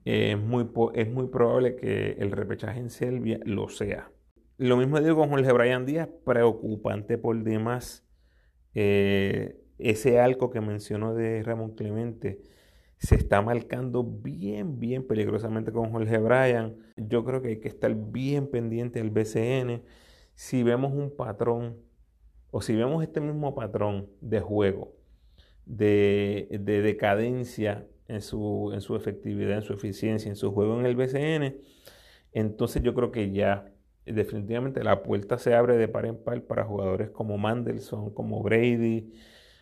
es, 0.03 0.37
muy, 0.37 0.69
es 0.93 1.09
muy 1.09 1.27
probable 1.27 1.77
que 1.77 2.17
el 2.19 2.31
repechaje 2.31 2.81
en 2.81 2.89
Serbia 2.89 3.39
lo 3.45 3.69
sea. 3.69 4.11
Lo 4.57 4.75
mismo 4.75 4.99
digo 4.99 5.15
con 5.15 5.29
Jorge 5.29 5.53
Brian 5.53 5.85
Díaz, 5.85 6.09
preocupante 6.25 7.17
por 7.17 7.41
demás. 7.43 8.05
Eh, 8.73 9.57
ese 9.77 10.19
arco 10.19 10.49
que 10.49 10.59
mencionó 10.59 11.13
de 11.13 11.41
Ramón 11.41 11.73
Clemente 11.73 12.41
se 12.97 13.15
está 13.15 13.41
marcando 13.41 14.03
bien, 14.03 14.79
bien 14.79 15.07
peligrosamente 15.07 15.71
con 15.71 15.91
Jorge 15.91 16.17
Bryan. 16.17 16.75
Yo 16.97 17.23
creo 17.23 17.41
que 17.41 17.47
hay 17.47 17.59
que 17.61 17.69
estar 17.69 17.95
bien 17.95 18.47
pendiente 18.51 18.99
del 18.99 19.11
BCN. 19.11 19.81
Si 20.33 20.61
vemos 20.61 20.91
un 20.91 21.15
patrón, 21.15 21.77
o 22.51 22.61
si 22.61 22.75
vemos 22.75 23.03
este 23.03 23.21
mismo 23.21 23.55
patrón 23.55 24.09
de 24.21 24.41
juego, 24.41 24.93
de, 25.65 26.47
decadencia 26.83 27.87
en 28.07 28.21
su, 28.21 28.71
en 28.73 28.81
su 28.81 28.95
efectividad, 28.95 29.57
en 29.57 29.63
su 29.63 29.73
eficiencia, 29.73 30.29
en 30.29 30.35
su 30.35 30.51
juego 30.51 30.79
en 30.79 30.85
el 30.85 30.95
BCN, 30.95 31.55
entonces 32.33 32.83
yo 32.83 32.93
creo 32.93 33.11
que 33.11 33.31
ya 33.31 33.71
definitivamente 34.05 34.83
la 34.83 35.03
puerta 35.03 35.37
se 35.37 35.53
abre 35.55 35.77
de 35.77 35.87
par 35.87 36.05
en 36.05 36.17
par 36.17 36.43
para 36.43 36.65
jugadores 36.65 37.09
como 37.09 37.37
Mandelson, 37.37 38.13
como 38.13 38.41
Brady, 38.43 39.13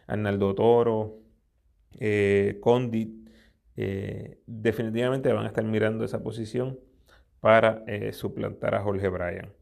Arnaldo 0.08 0.56
Toro, 0.56 1.20
eh, 2.00 2.58
Condit. 2.62 3.30
Eh, 3.78 4.40
definitivamente 4.46 5.32
van 5.32 5.46
a 5.46 5.48
estar 5.48 5.64
mirando 5.64 6.04
esa 6.04 6.22
posición 6.22 6.80
para 7.40 7.84
eh, 7.88 8.12
suplantar 8.14 8.76
a 8.76 8.82
Jorge 8.84 9.08
Bryan. 9.10 9.54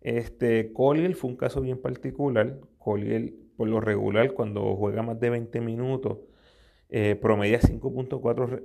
Este, 0.00 0.72
Collier 0.72 1.14
fue 1.14 1.30
un 1.30 1.36
caso 1.36 1.60
bien 1.60 1.80
particular. 1.80 2.58
Collier, 2.80 3.32
por 3.56 3.68
lo 3.68 3.80
regular, 3.80 4.32
cuando 4.32 4.74
juega 4.74 5.02
más 5.02 5.20
de 5.20 5.30
20 5.30 5.60
minutos, 5.60 6.18
promedia 7.20 7.60
5.4 7.60 8.64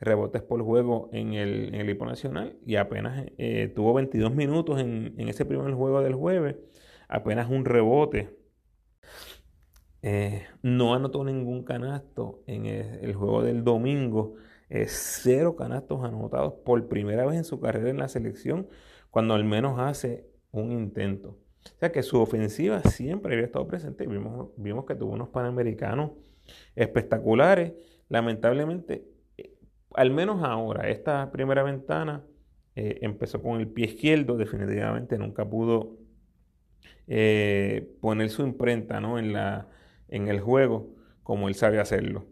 rebotes 0.00 0.42
por 0.42 0.62
juego 0.62 1.10
en 1.12 1.34
el, 1.34 1.74
equipo 1.74 2.06
nacional 2.06 2.56
y 2.66 2.76
apenas 2.76 3.26
eh, 3.36 3.70
tuvo 3.74 3.94
22 3.94 4.34
minutos 4.34 4.80
en, 4.80 5.14
ese 5.28 5.44
primer 5.44 5.72
juego 5.74 6.00
del 6.00 6.14
jueves, 6.14 6.56
apenas 7.08 7.50
un 7.50 7.64
rebote. 7.64 8.36
Eh, 10.02 10.46
no 10.62 10.94
anotó 10.94 11.22
ningún 11.24 11.62
canasto 11.62 12.42
en 12.46 12.64
el, 12.64 13.14
juego 13.14 13.42
del 13.42 13.62
domingo. 13.64 14.34
cero 14.86 15.56
canastos 15.56 16.02
anotados 16.02 16.54
por 16.64 16.88
primera 16.88 17.26
vez 17.26 17.36
en 17.36 17.44
su 17.44 17.60
carrera 17.60 17.90
en 17.90 17.98
la 17.98 18.08
selección, 18.08 18.68
cuando 19.10 19.34
al 19.34 19.44
menos 19.44 19.78
hace 19.78 20.26
un 20.50 20.72
intento. 20.72 21.36
O 21.64 21.78
sea 21.78 21.92
que 21.92 22.02
su 22.02 22.20
ofensiva 22.20 22.80
siempre 22.82 23.34
había 23.34 23.46
estado 23.46 23.66
presente. 23.66 24.06
Vimos, 24.06 24.50
vimos 24.56 24.84
que 24.86 24.94
tuvo 24.94 25.12
unos 25.12 25.28
panamericanos 25.28 26.12
espectaculares. 26.74 27.72
Lamentablemente, 28.08 29.04
al 29.94 30.10
menos 30.10 30.42
ahora, 30.42 30.88
esta 30.88 31.30
primera 31.30 31.62
ventana 31.62 32.24
eh, 32.76 32.98
empezó 33.02 33.42
con 33.42 33.60
el 33.60 33.68
pie 33.68 33.86
izquierdo, 33.86 34.36
definitivamente 34.36 35.18
nunca 35.18 35.48
pudo 35.48 35.98
eh, 37.06 37.92
poner 38.00 38.30
su 38.30 38.42
imprenta 38.42 38.98
en, 38.98 39.32
la, 39.32 39.68
en 40.08 40.28
el 40.28 40.40
juego 40.40 40.94
como 41.22 41.48
él 41.48 41.54
sabe 41.54 41.78
hacerlo. 41.78 42.26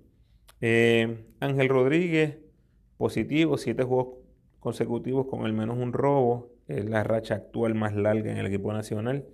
Eh, 0.61 1.25
Ángel 1.41 1.69
Rodríguez, 1.69 2.39
positivo, 2.97 3.59
siete 3.59 3.85
juegos 3.85 4.19
consecutivos 4.69 5.29
con 5.29 5.47
al 5.47 5.55
menos 5.55 5.79
un 5.79 5.95
robo, 5.95 6.53
es 6.67 6.85
la 6.85 7.03
racha 7.03 7.37
actual 7.37 7.75
más 7.75 7.97
larga 7.97 8.31
en 8.31 8.37
el 8.37 8.45
equipo 8.45 8.71
nacional. 8.71 9.25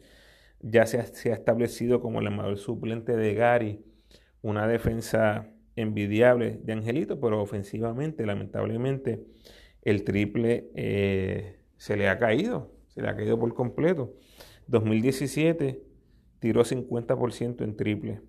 Ya 0.61 0.87
se 0.87 1.01
ha, 1.01 1.07
se 1.07 1.33
ha 1.33 1.35
establecido 1.35 2.01
como 2.01 2.21
el 2.21 2.29
armador 2.29 2.57
suplente 2.57 3.17
de 3.17 3.35
Gary, 3.35 3.85
una 4.43 4.69
defensa 4.69 5.51
envidiable 5.75 6.61
de 6.63 6.73
Angelito, 6.73 7.19
pero 7.19 7.43
ofensivamente, 7.43 8.25
lamentablemente, 8.25 9.25
el 9.83 10.05
triple 10.05 10.71
eh, 10.77 11.59
se 11.79 11.97
le 11.97 12.09
ha 12.09 12.21
caído, 12.21 12.71
se 12.87 13.03
le 13.03 13.09
ha 13.09 13.17
caído 13.17 13.37
por 13.37 13.53
completo. 13.55 14.15
2017 14.69 15.83
tiró 16.39 16.63
50% 16.63 17.65
en 17.65 17.77
triple. 17.77 18.21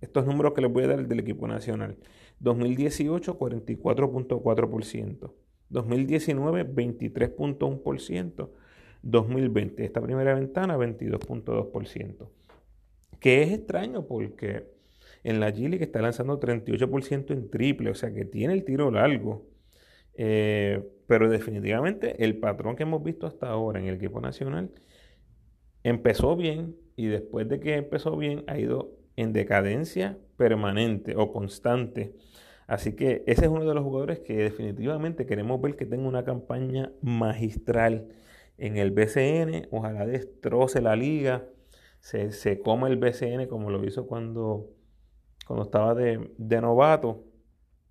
Estos 0.00 0.24
números 0.24 0.54
que 0.54 0.62
les 0.62 0.72
voy 0.72 0.84
a 0.84 0.88
dar 0.88 1.06
del 1.06 1.20
equipo 1.20 1.46
nacional. 1.46 1.98
2018, 2.40 3.38
44.4%. 3.38 5.43
2019, 5.70 6.66
23.1%. 6.66 8.50
2020, 9.02 9.84
esta 9.84 10.00
primera 10.00 10.34
ventana, 10.34 10.76
22.2%. 10.76 12.28
Que 13.20 13.42
es 13.42 13.52
extraño 13.52 14.06
porque 14.06 14.64
en 15.22 15.40
la 15.40 15.50
Gili 15.52 15.78
que 15.78 15.84
está 15.84 16.00
lanzando 16.00 16.40
38% 16.40 17.32
en 17.32 17.50
triple, 17.50 17.90
o 17.90 17.94
sea 17.94 18.12
que 18.12 18.24
tiene 18.24 18.54
el 18.54 18.64
tiro 18.64 18.90
largo. 18.90 19.46
Eh, 20.16 20.82
pero 21.06 21.28
definitivamente 21.28 22.24
el 22.24 22.38
patrón 22.38 22.76
que 22.76 22.84
hemos 22.84 23.02
visto 23.02 23.26
hasta 23.26 23.48
ahora 23.48 23.80
en 23.80 23.86
el 23.86 23.96
equipo 23.96 24.20
nacional 24.20 24.70
empezó 25.82 26.36
bien 26.36 26.76
y 26.96 27.06
después 27.06 27.48
de 27.48 27.58
que 27.58 27.74
empezó 27.74 28.16
bien 28.16 28.44
ha 28.46 28.58
ido 28.58 28.96
en 29.16 29.32
decadencia 29.32 30.18
permanente 30.36 31.14
o 31.16 31.32
constante. 31.32 32.14
Así 32.66 32.94
que 32.94 33.22
ese 33.26 33.44
es 33.44 33.50
uno 33.50 33.66
de 33.66 33.74
los 33.74 33.84
jugadores 33.84 34.20
que 34.20 34.36
definitivamente 34.36 35.26
queremos 35.26 35.60
ver 35.60 35.76
que 35.76 35.86
tenga 35.86 36.08
una 36.08 36.24
campaña 36.24 36.92
magistral 37.02 38.08
en 38.58 38.76
el 38.76 38.90
BCN. 38.90 39.68
Ojalá 39.70 40.06
destroce 40.06 40.80
la 40.80 40.96
liga, 40.96 41.46
se, 42.00 42.32
se 42.32 42.60
coma 42.60 42.88
el 42.88 42.96
BCN 42.96 43.46
como 43.48 43.70
lo 43.70 43.84
hizo 43.84 44.06
cuando 44.06 44.74
cuando 45.46 45.64
estaba 45.64 45.94
de, 45.94 46.60
novato. 46.60 47.24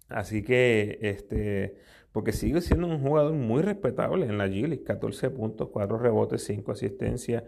Así 0.10 0.44
que, 0.44 1.00
este, 1.02 1.76
porque 2.12 2.32
sigue 2.32 2.62
siendo 2.62 2.88
un 2.88 3.02
jugador 3.02 3.34
muy 3.34 3.62
respetable 3.62 4.26
en 4.26 4.38
la 4.38 4.48
G 4.48 4.84
14 4.84 5.30
puntos, 5.30 5.70
4 5.70 5.98
rebotes, 5.98 6.44
5 6.44 6.72
asistencias, 6.72 7.44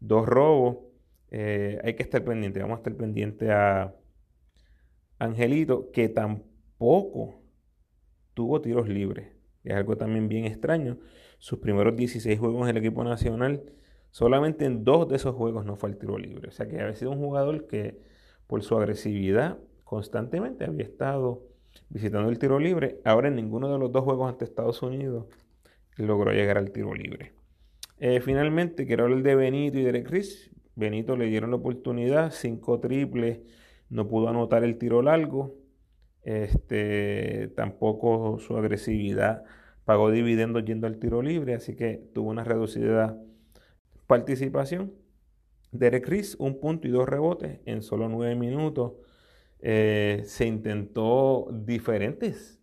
2 0.00 0.26
robos. 0.26 0.78
Eh, 1.30 1.80
hay 1.84 1.94
que 1.94 2.02
estar 2.02 2.22
pendiente, 2.24 2.60
vamos 2.60 2.76
a 2.76 2.78
estar 2.78 2.94
pendiente 2.94 3.50
a 3.50 3.94
Angelito, 5.18 5.90
que 5.92 6.08
tampoco 6.08 6.51
tuvo 8.34 8.60
tiros 8.60 8.88
libres. 8.88 9.28
Es 9.64 9.74
algo 9.74 9.96
también 9.96 10.28
bien 10.28 10.44
extraño. 10.44 10.98
sus 11.38 11.58
primeros 11.58 11.96
16 11.96 12.38
juegos 12.38 12.62
en 12.68 12.76
el 12.76 12.76
equipo 12.76 13.02
nacional, 13.02 13.64
solamente 14.10 14.64
en 14.64 14.84
dos 14.84 15.08
de 15.08 15.16
esos 15.16 15.34
juegos 15.34 15.64
no 15.64 15.76
fue 15.76 15.90
al 15.90 15.98
tiro 15.98 16.18
libre. 16.18 16.48
O 16.48 16.52
sea 16.52 16.68
que 16.68 16.80
había 16.80 16.94
sido 16.94 17.10
un 17.10 17.18
jugador 17.18 17.66
que 17.66 17.98
por 18.46 18.62
su 18.62 18.76
agresividad 18.76 19.58
constantemente 19.84 20.64
había 20.64 20.84
estado 20.84 21.42
visitando 21.88 22.28
el 22.30 22.38
tiro 22.38 22.58
libre. 22.58 23.00
Ahora 23.04 23.28
en 23.28 23.36
ninguno 23.36 23.72
de 23.72 23.78
los 23.78 23.90
dos 23.90 24.04
juegos 24.04 24.30
ante 24.30 24.44
Estados 24.44 24.82
Unidos 24.82 25.26
logró 25.96 26.32
llegar 26.32 26.58
al 26.58 26.70
tiro 26.70 26.94
libre. 26.94 27.32
Eh, 27.98 28.20
finalmente, 28.20 28.86
quiero 28.86 29.04
hablar 29.04 29.22
de 29.22 29.34
Benito 29.34 29.78
y 29.78 29.84
de 29.84 30.02
Chris. 30.02 30.50
Benito 30.74 31.16
le 31.16 31.26
dieron 31.26 31.50
la 31.50 31.56
oportunidad, 31.56 32.32
cinco 32.32 32.80
triples, 32.80 33.40
no 33.90 34.08
pudo 34.08 34.28
anotar 34.28 34.64
el 34.64 34.78
tiro 34.78 35.02
largo. 35.02 35.61
Este, 36.22 37.48
tampoco 37.56 38.38
su 38.38 38.56
agresividad 38.56 39.44
pagó 39.84 40.10
dividendos 40.10 40.64
yendo 40.64 40.86
al 40.86 40.98
tiro 40.98 41.22
libre, 41.22 41.54
así 41.54 41.74
que 41.74 42.08
tuvo 42.14 42.30
una 42.30 42.44
reducida 42.44 43.18
participación. 44.06 44.92
Derek 45.72 46.04
Chris, 46.04 46.36
un 46.38 46.60
punto 46.60 46.86
y 46.86 46.90
dos 46.90 47.08
rebotes 47.08 47.60
en 47.64 47.82
solo 47.82 48.08
nueve 48.08 48.36
minutos. 48.36 48.92
Eh, 49.60 50.22
se 50.26 50.46
intentó 50.46 51.48
diferentes 51.52 52.60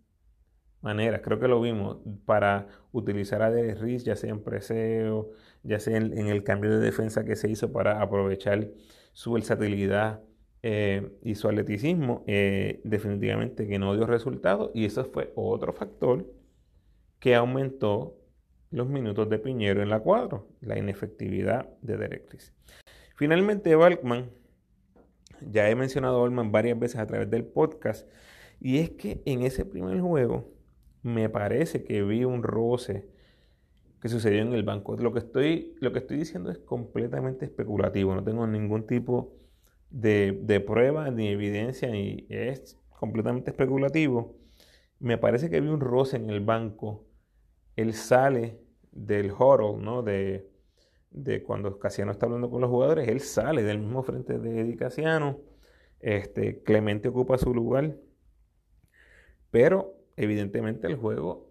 maneras, 0.81 1.21
creo 1.23 1.39
que 1.39 1.47
lo 1.47 1.61
vimos, 1.61 1.97
para 2.25 2.67
utilizar 2.91 3.41
a 3.41 3.51
Derek 3.51 3.79
Chris, 3.79 4.03
ya 4.05 4.15
sea 4.15 4.29
en 4.29 4.43
preseo, 4.43 5.31
ya 5.63 5.79
sea 5.79 5.97
en, 5.97 6.27
el 6.27 6.43
cambio 6.43 6.71
de 6.71 6.79
defensa 6.79 7.25
que 7.25 7.35
se 7.35 7.49
hizo 7.49 7.71
para 7.71 8.01
aprovechar 8.01 8.69
su 9.13 9.33
versatilidad 9.33 10.21
eh, 10.61 11.17
y 11.23 11.35
su 11.35 11.47
atleticismo, 11.47 12.23
eh, 12.27 12.81
definitivamente 12.83 13.67
que 13.67 13.79
no 13.79 13.95
dio 13.95 14.05
resultado 14.05 14.71
y 14.73 14.85
eso 14.85 15.05
fue 15.05 15.31
otro 15.35 15.71
factor 15.71 16.25
que 17.19 17.35
aumentó 17.35 18.17
los 18.71 18.87
minutos 18.87 19.29
de 19.29 19.39
Piñero 19.39 19.81
en 19.81 19.89
la 19.89 19.99
cuadro, 19.99 20.47
la 20.61 20.77
inefectividad 20.77 21.69
de 21.81 21.97
Derek 21.97 22.27
Chris. 22.27 22.53
Finalmente, 23.15 23.75
Balkman, 23.75 24.29
ya 25.41 25.69
he 25.69 25.75
mencionado 25.75 26.17
a 26.17 26.21
Balkman 26.21 26.51
varias 26.51 26.77
veces 26.77 26.99
a 26.99 27.07
través 27.07 27.29
del 27.29 27.45
podcast, 27.45 28.07
y 28.59 28.79
es 28.79 28.91
que 28.91 29.21
en 29.25 29.43
ese 29.43 29.65
primer 29.65 29.99
juego 30.01 30.51
me 31.01 31.29
parece 31.29 31.83
que 31.83 32.03
vi 32.03 32.25
un 32.25 32.43
roce 32.43 33.07
que 34.01 34.09
sucedió 34.09 34.41
en 34.41 34.53
el 34.53 34.63
banco. 34.63 34.95
Lo 34.97 35.13
que 35.13 35.19
estoy, 35.19 35.75
lo 35.79 35.91
que 35.91 35.99
estoy 35.99 36.17
diciendo 36.17 36.51
es 36.51 36.59
completamente 36.59 37.45
especulativo, 37.45 38.13
no 38.13 38.23
tengo 38.23 38.45
ningún 38.47 38.85
tipo 38.85 39.38
de, 39.89 40.39
de 40.43 40.59
prueba 40.59 41.09
ni 41.11 41.29
evidencia 41.29 41.95
y 41.95 42.25
es 42.29 42.77
completamente 42.89 43.51
especulativo. 43.51 44.37
Me 44.99 45.17
parece 45.17 45.49
que 45.49 45.61
vi 45.61 45.69
un 45.69 45.79
roce 45.79 46.17
en 46.17 46.29
el 46.29 46.41
banco. 46.41 47.05
Él 47.75 47.93
sale 47.93 48.59
del 48.91 49.31
huddle, 49.31 49.77
¿no? 49.83 50.03
De, 50.03 50.49
de 51.11 51.43
cuando 51.43 51.79
Casiano 51.79 52.11
está 52.11 52.25
hablando 52.25 52.49
con 52.49 52.61
los 52.61 52.69
jugadores, 52.69 53.07
él 53.07 53.21
sale 53.21 53.63
del 53.63 53.79
mismo 53.79 54.03
frente 54.03 54.37
de 54.39 54.61
Eddie 54.61 54.75
Casiano. 54.75 55.39
Este, 55.99 56.61
Clemente 56.63 57.09
ocupa 57.09 57.37
su 57.37 57.53
lugar. 57.53 57.95
Pero 59.51 59.95
evidentemente 60.15 60.87
el 60.87 60.95
juego 60.95 61.49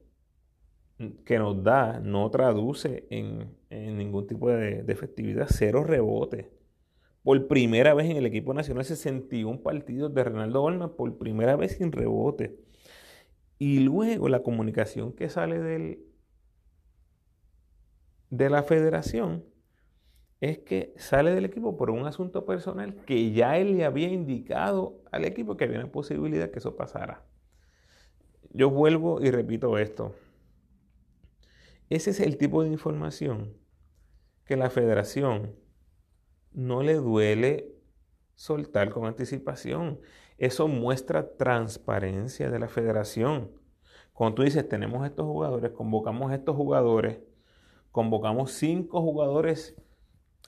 que 1.25 1.39
nos 1.39 1.63
da 1.63 2.01
no 2.01 2.31
traduce 2.31 3.07
en, 3.11 3.57
ningún 3.71 4.27
tipo 4.27 4.51
de, 4.51 4.85
efectividad. 4.89 5.47
Cero 5.49 5.85
rebote. 5.85 6.51
Por 7.29 7.47
primera 7.47 7.93
vez 7.93 8.09
en 8.09 8.17
el 8.17 8.25
equipo 8.25 8.55
nacional 8.55 8.87
se 8.87 8.97
61 8.97 9.61
partidos 9.61 10.15
de 10.15 10.25
Renaldo 10.25 10.63
Olma, 10.63 10.97
por 10.97 11.19
primera 11.19 11.57
vez 11.57 11.77
sin 11.77 11.93
rebote. 11.93 12.59
Y 13.59 13.81
luego 13.81 14.31
la 14.31 14.43
comunicación 14.43 15.13
que 15.13 15.29
sale 15.29 15.59
del, 15.59 16.07
de 18.31 18.49
la 18.49 18.63
federación 18.63 19.45
es 20.41 20.61
que 20.61 20.95
sale 20.97 21.35
del 21.35 21.45
equipo 21.45 21.77
por 21.77 21.91
un 21.91 22.07
asunto 22.07 22.47
personal 22.47 22.95
que 23.05 23.31
ya 23.33 23.59
él 23.59 23.77
le 23.77 23.85
había 23.85 24.09
indicado 24.09 25.03
al 25.13 25.27
equipo 25.27 25.59
que 25.59 25.65
había 25.65 25.81
una 25.81 25.93
posibilidad 25.93 26.51
que 26.51 26.61
eso 26.61 26.77
pasara. 26.77 27.27
Yo 28.55 28.71
vuelvo 28.71 29.21
y 29.21 29.31
repito 29.31 29.77
esto. 29.77 30.15
Ese 31.91 32.09
es 32.09 32.21
el 32.21 32.39
tipo 32.39 32.63
de 32.63 32.71
información 32.71 33.53
que 34.47 34.57
la 34.57 34.71
federación 34.71 35.68
no 36.59 36.83
le 36.83 36.95
duele 36.95 37.73
soltar 38.35 38.91
con 38.91 39.07
anticipación. 39.07 40.01
Eso 40.39 40.67
muestra 40.67 41.37
transparencia 41.37 42.51
de 42.51 42.59
la 42.59 42.67
federación. 42.67 43.53
Cuando 44.13 44.35
tú 44.35 44.43
dices, 44.43 44.69
tenemos 44.69 45.07
estos 45.07 45.25
jugadores, 45.25 45.71
convocamos 45.71 46.33
estos 46.33 46.57
jugadores, 46.57 47.21
convocamos 47.93 48.51
cinco 48.51 49.01
jugadores 49.01 49.77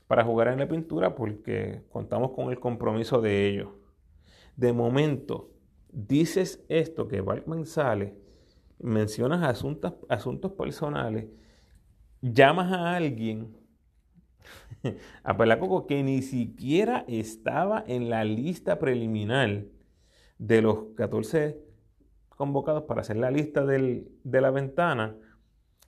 para 0.08 0.24
jugar 0.24 0.48
en 0.48 0.58
la 0.58 0.66
pintura 0.66 1.14
porque 1.14 1.84
contamos 1.90 2.32
con 2.32 2.50
el 2.50 2.58
compromiso 2.58 3.20
de 3.20 3.46
ellos. 3.46 3.68
De 4.56 4.72
momento, 4.72 5.52
dices 5.92 6.64
esto 6.68 7.06
que 7.06 7.20
Balkman 7.20 7.66
sale 7.66 8.16
mencionas 8.80 9.44
asuntos, 9.44 9.94
asuntos 10.08 10.50
personales, 10.52 11.26
llamas 12.20 12.72
a 12.72 12.96
alguien, 12.96 13.59
a 15.24 15.36
Pelacoco, 15.36 15.86
que 15.86 16.02
ni 16.02 16.22
siquiera 16.22 17.04
estaba 17.08 17.84
en 17.86 18.10
la 18.10 18.24
lista 18.24 18.78
preliminar 18.78 19.64
de 20.38 20.62
los 20.62 20.94
14 20.96 21.60
convocados 22.28 22.84
para 22.84 23.02
hacer 23.02 23.16
la 23.16 23.30
lista 23.30 23.66
de 23.66 24.06
la 24.24 24.50
ventana, 24.50 25.16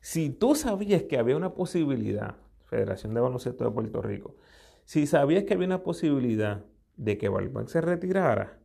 si 0.00 0.30
tú 0.30 0.54
sabías 0.54 1.04
que 1.04 1.16
había 1.16 1.36
una 1.36 1.54
posibilidad, 1.54 2.36
Federación 2.64 3.14
de 3.14 3.20
Baloncesto 3.20 3.64
de 3.64 3.70
Puerto 3.70 4.02
Rico, 4.02 4.36
si 4.84 5.06
sabías 5.06 5.44
que 5.44 5.54
había 5.54 5.66
una 5.66 5.82
posibilidad 5.82 6.64
de 6.96 7.16
que 7.16 7.28
Balban 7.28 7.68
se 7.68 7.80
retirara, 7.80 8.60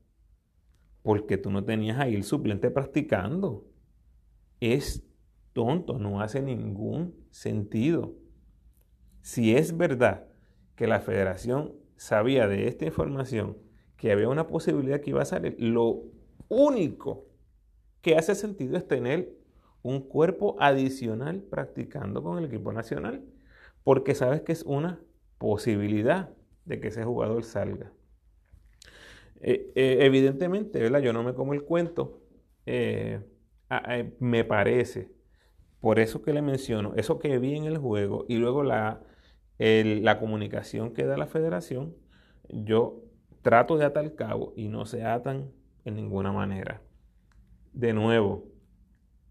porque 1.04 1.38
tú 1.38 1.52
no 1.52 1.64
tenías 1.64 2.00
ahí 2.00 2.16
el 2.16 2.24
suplente 2.24 2.72
practicando 2.72 3.66
es 4.60 5.08
tonto, 5.54 6.00
no 6.00 6.22
hace 6.22 6.42
ningún 6.42 7.16
sentido. 7.30 8.16
Si 9.28 9.54
es 9.54 9.76
verdad 9.76 10.24
que 10.78 10.88
la 10.88 11.02
federación 11.02 11.74
sabía 11.98 12.48
de 12.48 12.70
esta 12.70 12.86
información, 12.86 13.58
que 13.98 14.14
había 14.14 14.30
una 14.30 14.48
posibilidad 14.48 15.02
que 15.02 15.10
iba 15.10 15.22
a 15.22 15.26
salir, 15.26 15.58
lo 15.60 16.04
único 16.48 17.26
que 18.02 18.16
hace 18.16 18.36
sentido 18.36 18.78
es 18.78 18.88
tener 18.88 19.34
un 19.82 20.00
cuerpo 20.00 20.56
adicional 20.62 21.42
practicando 21.42 22.24
con 22.24 22.38
el 22.38 22.46
equipo 22.46 22.72
nacional, 22.72 23.22
porque 23.84 24.16
sabes 24.16 24.44
que 24.44 24.54
es 24.54 24.64
una 24.64 25.02
posibilidad 25.40 26.30
de 26.64 26.80
que 26.80 26.88
ese 26.88 27.04
jugador 27.04 27.44
salga. 27.44 27.92
Eh, 29.42 29.74
eh, 29.76 29.98
evidentemente. 30.06 30.90
Yo 31.02 31.12
no 31.12 31.24
me 31.24 31.34
como 31.34 31.54
el 31.54 31.66
cuento. 31.66 32.22
Eh, 32.66 33.20
me 34.20 34.46
parece, 34.46 35.12
por 35.82 36.00
eso 36.00 36.22
que 36.22 36.32
le 36.32 36.42
menciono, 36.42 36.94
eso 36.96 37.20
que 37.20 37.38
vi 37.40 37.58
en 37.58 37.66
el 37.66 37.78
juego 37.78 38.24
y 38.30 38.38
luego 38.38 38.64
la, 38.64 39.02
la 39.58 40.20
comunicación 40.20 40.94
que 40.94 41.06
da 41.06 41.18
la 41.18 41.28
federación, 41.28 41.96
yo 42.50 43.04
trato 43.42 43.78
de 43.78 43.86
atar 43.86 44.14
cabo 44.16 44.54
y 44.56 44.68
no 44.68 44.86
se 44.86 45.04
atan 45.04 45.52
en 45.86 45.96
ninguna 45.96 46.32
manera. 46.32 46.82
De 47.74 47.94
nuevo, 47.94 48.46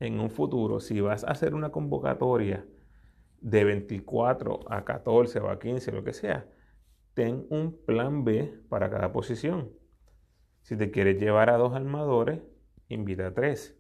en 0.01 0.21
un 0.21 0.31
futuro, 0.31 0.81
si 0.81 1.01
vas 1.01 1.25
a 1.25 1.29
hacer 1.29 1.55
una 1.55 1.71
convocatoria 1.71 2.67
de 3.41 3.65
24 3.65 4.61
a 4.69 4.85
14 4.85 5.41
o 5.41 5.51
a 5.51 5.59
15, 5.59 5.93
lo 5.93 6.05
que 6.05 6.13
sea, 6.13 6.49
ten 7.15 7.47
un 7.51 7.77
plan 7.85 8.25
B 8.25 8.61
para 8.69 8.91
cada 8.91 9.13
posición. 9.13 9.71
Si 10.63 10.77
te 10.77 10.91
quieres 10.91 11.21
llevar 11.21 11.51
a 11.51 11.57
dos 11.57 11.75
armadores, 11.75 12.41
invita 12.89 13.29
a 13.29 13.35
tres. 13.35 13.79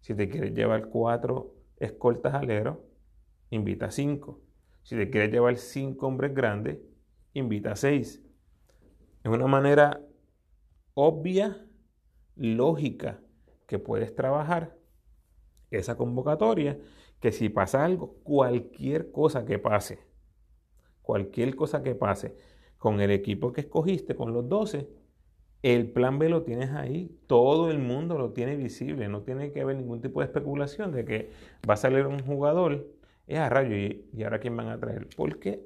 Si 0.00 0.14
te 0.14 0.28
quieres 0.28 0.54
llevar 0.54 0.88
cuatro 0.88 1.54
escoltas 1.78 2.34
aleros, 2.34 2.78
invita 3.50 3.86
a 3.86 3.90
cinco. 3.90 4.43
Si 4.84 4.96
te 4.96 5.10
quieres 5.10 5.32
llevar 5.32 5.56
cinco 5.56 6.06
hombres 6.06 6.34
grandes, 6.34 6.78
invita 7.32 7.72
a 7.72 7.76
seis. 7.76 8.22
Es 9.24 9.30
una 9.32 9.46
manera 9.46 10.00
obvia, 10.92 11.66
lógica, 12.36 13.20
que 13.66 13.78
puedes 13.78 14.14
trabajar 14.14 14.76
esa 15.70 15.96
convocatoria, 15.96 16.78
que 17.18 17.32
si 17.32 17.48
pasa 17.48 17.84
algo, 17.84 18.18
cualquier 18.22 19.10
cosa 19.10 19.46
que 19.46 19.58
pase, 19.58 20.00
cualquier 21.00 21.56
cosa 21.56 21.82
que 21.82 21.94
pase 21.94 22.36
con 22.76 23.00
el 23.00 23.10
equipo 23.10 23.52
que 23.52 23.62
escogiste, 23.62 24.14
con 24.14 24.34
los 24.34 24.46
12, 24.48 24.86
el 25.62 25.90
plan 25.90 26.18
B 26.18 26.28
lo 26.28 26.42
tienes 26.42 26.72
ahí, 26.72 27.18
todo 27.26 27.70
el 27.70 27.78
mundo 27.78 28.18
lo 28.18 28.32
tiene 28.32 28.54
visible, 28.54 29.08
no 29.08 29.22
tiene 29.22 29.50
que 29.50 29.62
haber 29.62 29.76
ningún 29.76 30.02
tipo 30.02 30.20
de 30.20 30.26
especulación 30.26 30.92
de 30.92 31.06
que 31.06 31.30
va 31.68 31.74
a 31.74 31.78
salir 31.78 32.06
un 32.06 32.18
jugador, 32.18 32.86
es 33.26 33.38
a 33.38 33.48
rayo, 33.48 33.76
y, 33.76 34.22
ahora 34.22 34.38
quién 34.38 34.56
van 34.56 34.68
a 34.68 34.78
traer, 34.78 35.08
porque 35.16 35.64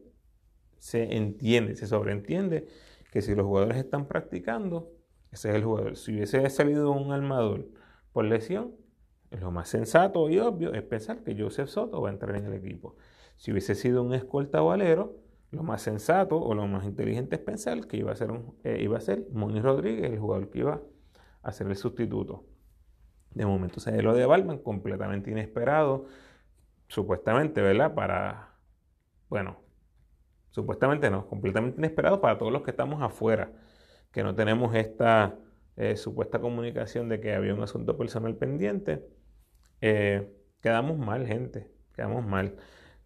se 0.79 1.17
entiende, 1.17 1.75
se 1.77 1.87
sobreentiende 1.87 2.67
que 3.11 3.23
si 3.23 3.35
los 3.35 3.47
jugadores 3.47 3.79
están 3.79 4.07
practicando, 4.07 4.93
ese 5.33 5.51
es 5.51 5.57
el 5.57 5.65
jugador. 5.65 5.97
Si 5.97 6.13
hubiese 6.15 6.49
salido 6.51 6.93
un 6.93 7.13
armador 7.13 7.69
por 8.13 8.25
lesión, 8.25 8.75
lo 9.31 9.51
más 9.51 9.69
sensato 9.69 10.31
y 10.31 10.39
obvio 10.39 10.73
es 10.73 10.83
pensar 10.83 11.23
que 11.23 11.37
Joseph 11.39 11.69
Soto 11.69 12.01
va 12.01 12.09
a 12.09 12.13
entrar 12.13 12.37
en 12.37 12.47
el 12.47 12.55
equipo. 12.55 12.97
Si 13.37 13.51
hubiese 13.51 13.75
sido 13.75 14.03
un 14.03 14.15
escolta 14.15 14.63
o 14.63 14.71
alero, 14.71 15.17
lo 15.51 15.63
más 15.63 15.83
sensato 15.83 16.39
o 16.39 16.55
lo 16.55 16.67
más 16.67 16.85
inteligente 16.85 17.37
es 17.37 17.43
pensar 17.43 17.87
que 17.87 17.97
iba 17.97 18.13
a 18.13 18.17
ser, 18.17 18.31
eh, 18.65 18.89
ser 19.01 19.27
Moni 19.33 19.61
Rodríguez, 19.61 20.13
el 20.13 20.19
jugador 20.19 20.51
que 20.51 20.61
iba 20.61 20.83
a 21.43 21.53
ser 21.53 21.69
el 21.69 21.77
sustituto. 21.77 22.45
De 23.35 23.47
momento 23.47 23.81
se 23.81 24.03
lo 24.03 24.15
de 24.15 24.27
Balman, 24.27 24.59
completamente 24.59 25.31
inesperado, 25.31 26.07
supuestamente, 26.89 27.61
¿verdad? 27.61 27.95
Para, 27.95 28.55
bueno, 29.29 29.61
supuestamente 30.51 31.11
no, 31.11 31.29
completamente 31.29 31.79
inesperado 31.79 32.21
para 32.21 32.39
todos 32.39 32.53
los 32.53 32.63
que 32.63 32.71
estamos 32.71 33.03
afuera, 33.03 33.53
que 34.13 34.23
no 34.23 34.35
tenemos 34.35 34.75
esta 34.75 35.39
eh, 35.77 35.97
supuesta 35.97 36.41
comunicación 36.41 37.09
de 37.09 37.21
que 37.21 37.35
había 37.35 37.55
un 37.55 37.63
asunto 37.63 37.97
personal 37.97 38.35
pendiente. 38.37 39.07
Eh, 39.81 40.29
quedamos 40.61 40.99
mal, 40.99 41.27
gente, 41.27 41.71
quedamos 41.95 42.27
mal. 42.27 42.57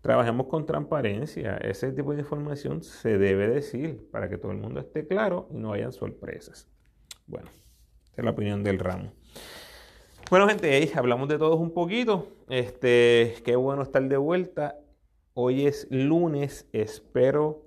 Trabajemos 0.01 0.47
con 0.49 0.67
transparencia. 0.67 1.57
Ese 1.59 1.93
tipo 1.93 2.13
de 2.13 2.21
información 2.21 2.83
se 2.83 3.19
debe 3.19 3.49
decir 3.49 4.09
para 4.11 4.29
que 4.29 4.39
todo 4.39 4.53
el 4.53 4.59
mundo 4.59 4.81
esté 4.81 5.07
claro 5.07 5.49
y 5.53 5.59
no 5.59 5.73
hayan 5.73 5.93
sorpresas. 5.93 6.69
Bueno, 7.27 7.49
esa 8.05 8.15
es 8.17 8.25
la 8.25 8.31
opinión 8.31 8.65
del 8.65 8.79
ramo. 8.79 9.13
Bueno, 10.31 10.49
gente, 10.49 10.91
hablamos 10.95 11.29
de 11.29 11.39
todos 11.39 11.61
un 11.61 11.73
poquito. 11.73 12.29
Este, 12.49 13.35
qué 13.45 13.57
bueno 13.57 13.83
estar 13.83 14.03
de 14.03 14.17
vuelta. 14.17 14.79
Hoy 15.35 15.67
es 15.67 15.87
lunes. 15.91 16.69
Espero 16.73 17.67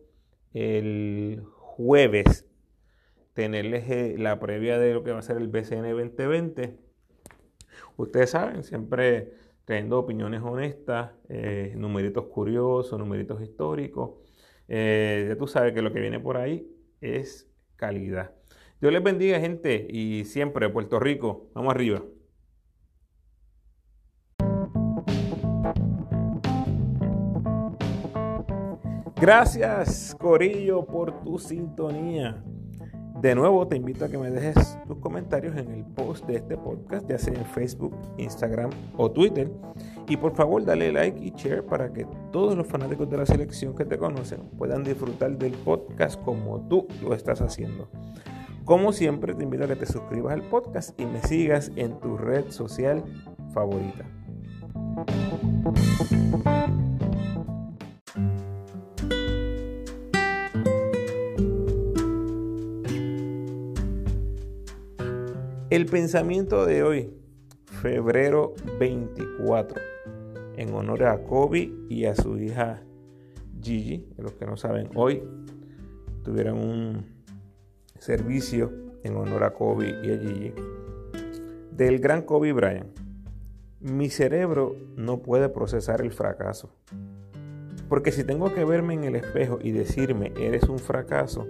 el 0.54 1.44
jueves 1.46 2.46
tenerles 3.34 3.90
eh, 3.90 4.16
la 4.18 4.40
previa 4.40 4.80
de 4.80 4.94
lo 4.94 5.04
que 5.04 5.12
va 5.12 5.20
a 5.20 5.22
ser 5.22 5.38
el 5.38 5.48
BCN 5.48 5.92
2020. 5.92 6.78
Ustedes 7.98 8.30
saben, 8.32 8.64
siempre 8.64 9.34
trayendo 9.66 10.00
opiniones 10.00 10.42
honestas, 10.42 11.12
eh, 11.30 11.74
numeritos 11.76 12.26
curiosos, 12.26 12.98
numeritos 12.98 13.42
históricos. 13.42 14.12
Eh, 14.68 15.26
ya 15.30 15.38
tú 15.38 15.48
sabes 15.48 15.74
que 15.74 15.82
lo 15.82 15.92
que 15.92 16.00
viene 16.00 16.20
por 16.20 16.38
ahí 16.38 16.68
es 17.02 17.48
calidad. 17.76 18.32
Dios 18.80 18.94
les 18.94 19.04
bendiga, 19.04 19.40
gente, 19.40 19.88
y 19.90 20.26
siempre 20.26 20.70
Puerto 20.70 21.00
Rico, 21.00 21.50
vamos 21.54 21.74
arriba. 21.74 22.04
Gracias, 29.26 30.16
Corillo, 30.20 30.86
por 30.86 31.24
tu 31.24 31.40
sintonía. 31.40 32.44
De 33.20 33.34
nuevo 33.34 33.68
te 33.68 33.76
invito 33.76 34.06
a 34.06 34.08
que 34.08 34.20
me 34.20 34.30
dejes 34.30 34.78
tus 34.88 35.00
comentarios 35.00 35.58
en 35.58 35.72
el 35.72 35.84
post 35.84 36.28
de 36.28 36.36
este 36.36 36.56
podcast, 36.56 37.10
ya 37.10 37.18
sea 37.18 37.34
en 37.34 37.44
Facebook, 37.44 37.98
Instagram 38.20 38.70
o 38.96 39.10
Twitter. 39.10 39.52
Y 40.08 40.18
por 40.18 40.36
favor 40.36 40.64
dale 40.64 40.92
like 40.92 41.20
y 41.20 41.32
share 41.32 41.66
para 41.66 41.92
que 41.92 42.06
todos 42.32 42.56
los 42.56 42.68
fanáticos 42.68 43.10
de 43.10 43.18
la 43.18 43.26
selección 43.26 43.76
que 43.76 43.84
te 43.84 43.98
conocen 43.98 44.42
puedan 44.60 44.84
disfrutar 44.84 45.36
del 45.40 45.54
podcast 45.54 46.22
como 46.22 46.68
tú 46.68 46.86
lo 47.02 47.16
estás 47.16 47.42
haciendo. 47.42 47.90
Como 48.64 48.94
siempre 48.94 49.34
te 49.34 49.44
invito 49.44 49.64
a 49.64 49.68
que 49.68 49.76
te 49.76 49.88
suscribas 49.88 50.34
al 50.34 50.44
podcast 50.44 51.00
y 51.02 51.06
me 51.08 51.24
sigas 51.24 51.72
en 51.76 52.00
tu 52.00 52.16
red 52.16 52.52
social 52.52 53.04
favorita. 53.56 54.06
El 65.76 65.88
pensamiento 65.88 66.66
de 66.66 66.84
hoy, 66.84 67.14
febrero 67.66 68.54
24, 68.80 69.82
en 70.56 70.74
honor 70.74 71.04
a 71.04 71.22
Kobe 71.22 71.70
y 71.90 72.06
a 72.06 72.16
su 72.16 72.38
hija 72.38 72.82
Gigi. 73.62 74.08
Los 74.18 74.32
que 74.36 74.46
no 74.46 74.56
saben, 74.56 74.90
hoy 74.96 75.22
tuvieron 76.24 76.60
un 76.60 77.06
servicio 78.00 78.72
en 79.04 79.18
honor 79.18 79.44
a 79.44 79.54
Kobe 79.54 79.90
y 80.02 80.14
a 80.14 80.18
Gigi. 80.18 80.54
Del 81.74 82.00
gran 82.00 82.22
Kobe 82.22 82.54
Bryant. 82.54 82.98
Mi 83.82 84.10
cerebro 84.10 84.78
no 84.96 85.22
puede 85.22 85.50
procesar 85.50 86.00
el 86.00 86.14
fracaso. 86.14 86.74
Porque 87.90 88.14
si 88.14 88.24
tengo 88.24 88.54
que 88.54 88.64
verme 88.64 88.94
en 88.94 89.04
el 89.04 89.18
espejo 89.18 89.60
y 89.62 89.74
decirme 89.74 90.32
eres 90.40 90.70
un 90.70 90.80
fracaso, 90.80 91.46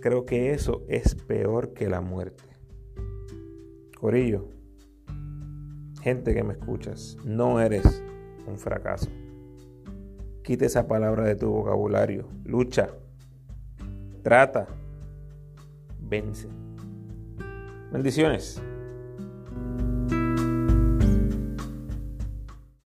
creo 0.00 0.26
que 0.26 0.50
eso 0.50 0.82
es 0.88 1.14
peor 1.14 1.74
que 1.74 1.88
la 1.88 2.00
muerte. 2.00 2.45
Corillo, 4.06 4.46
gente 6.00 6.32
que 6.32 6.44
me 6.44 6.52
escuchas, 6.52 7.18
no 7.24 7.60
eres 7.60 8.04
un 8.46 8.56
fracaso. 8.56 9.10
Quite 10.44 10.66
esa 10.66 10.86
palabra 10.86 11.24
de 11.24 11.34
tu 11.34 11.50
vocabulario. 11.50 12.28
Lucha. 12.44 12.88
Trata. 14.22 14.68
Vence. 15.98 16.46
Bendiciones. 17.90 18.62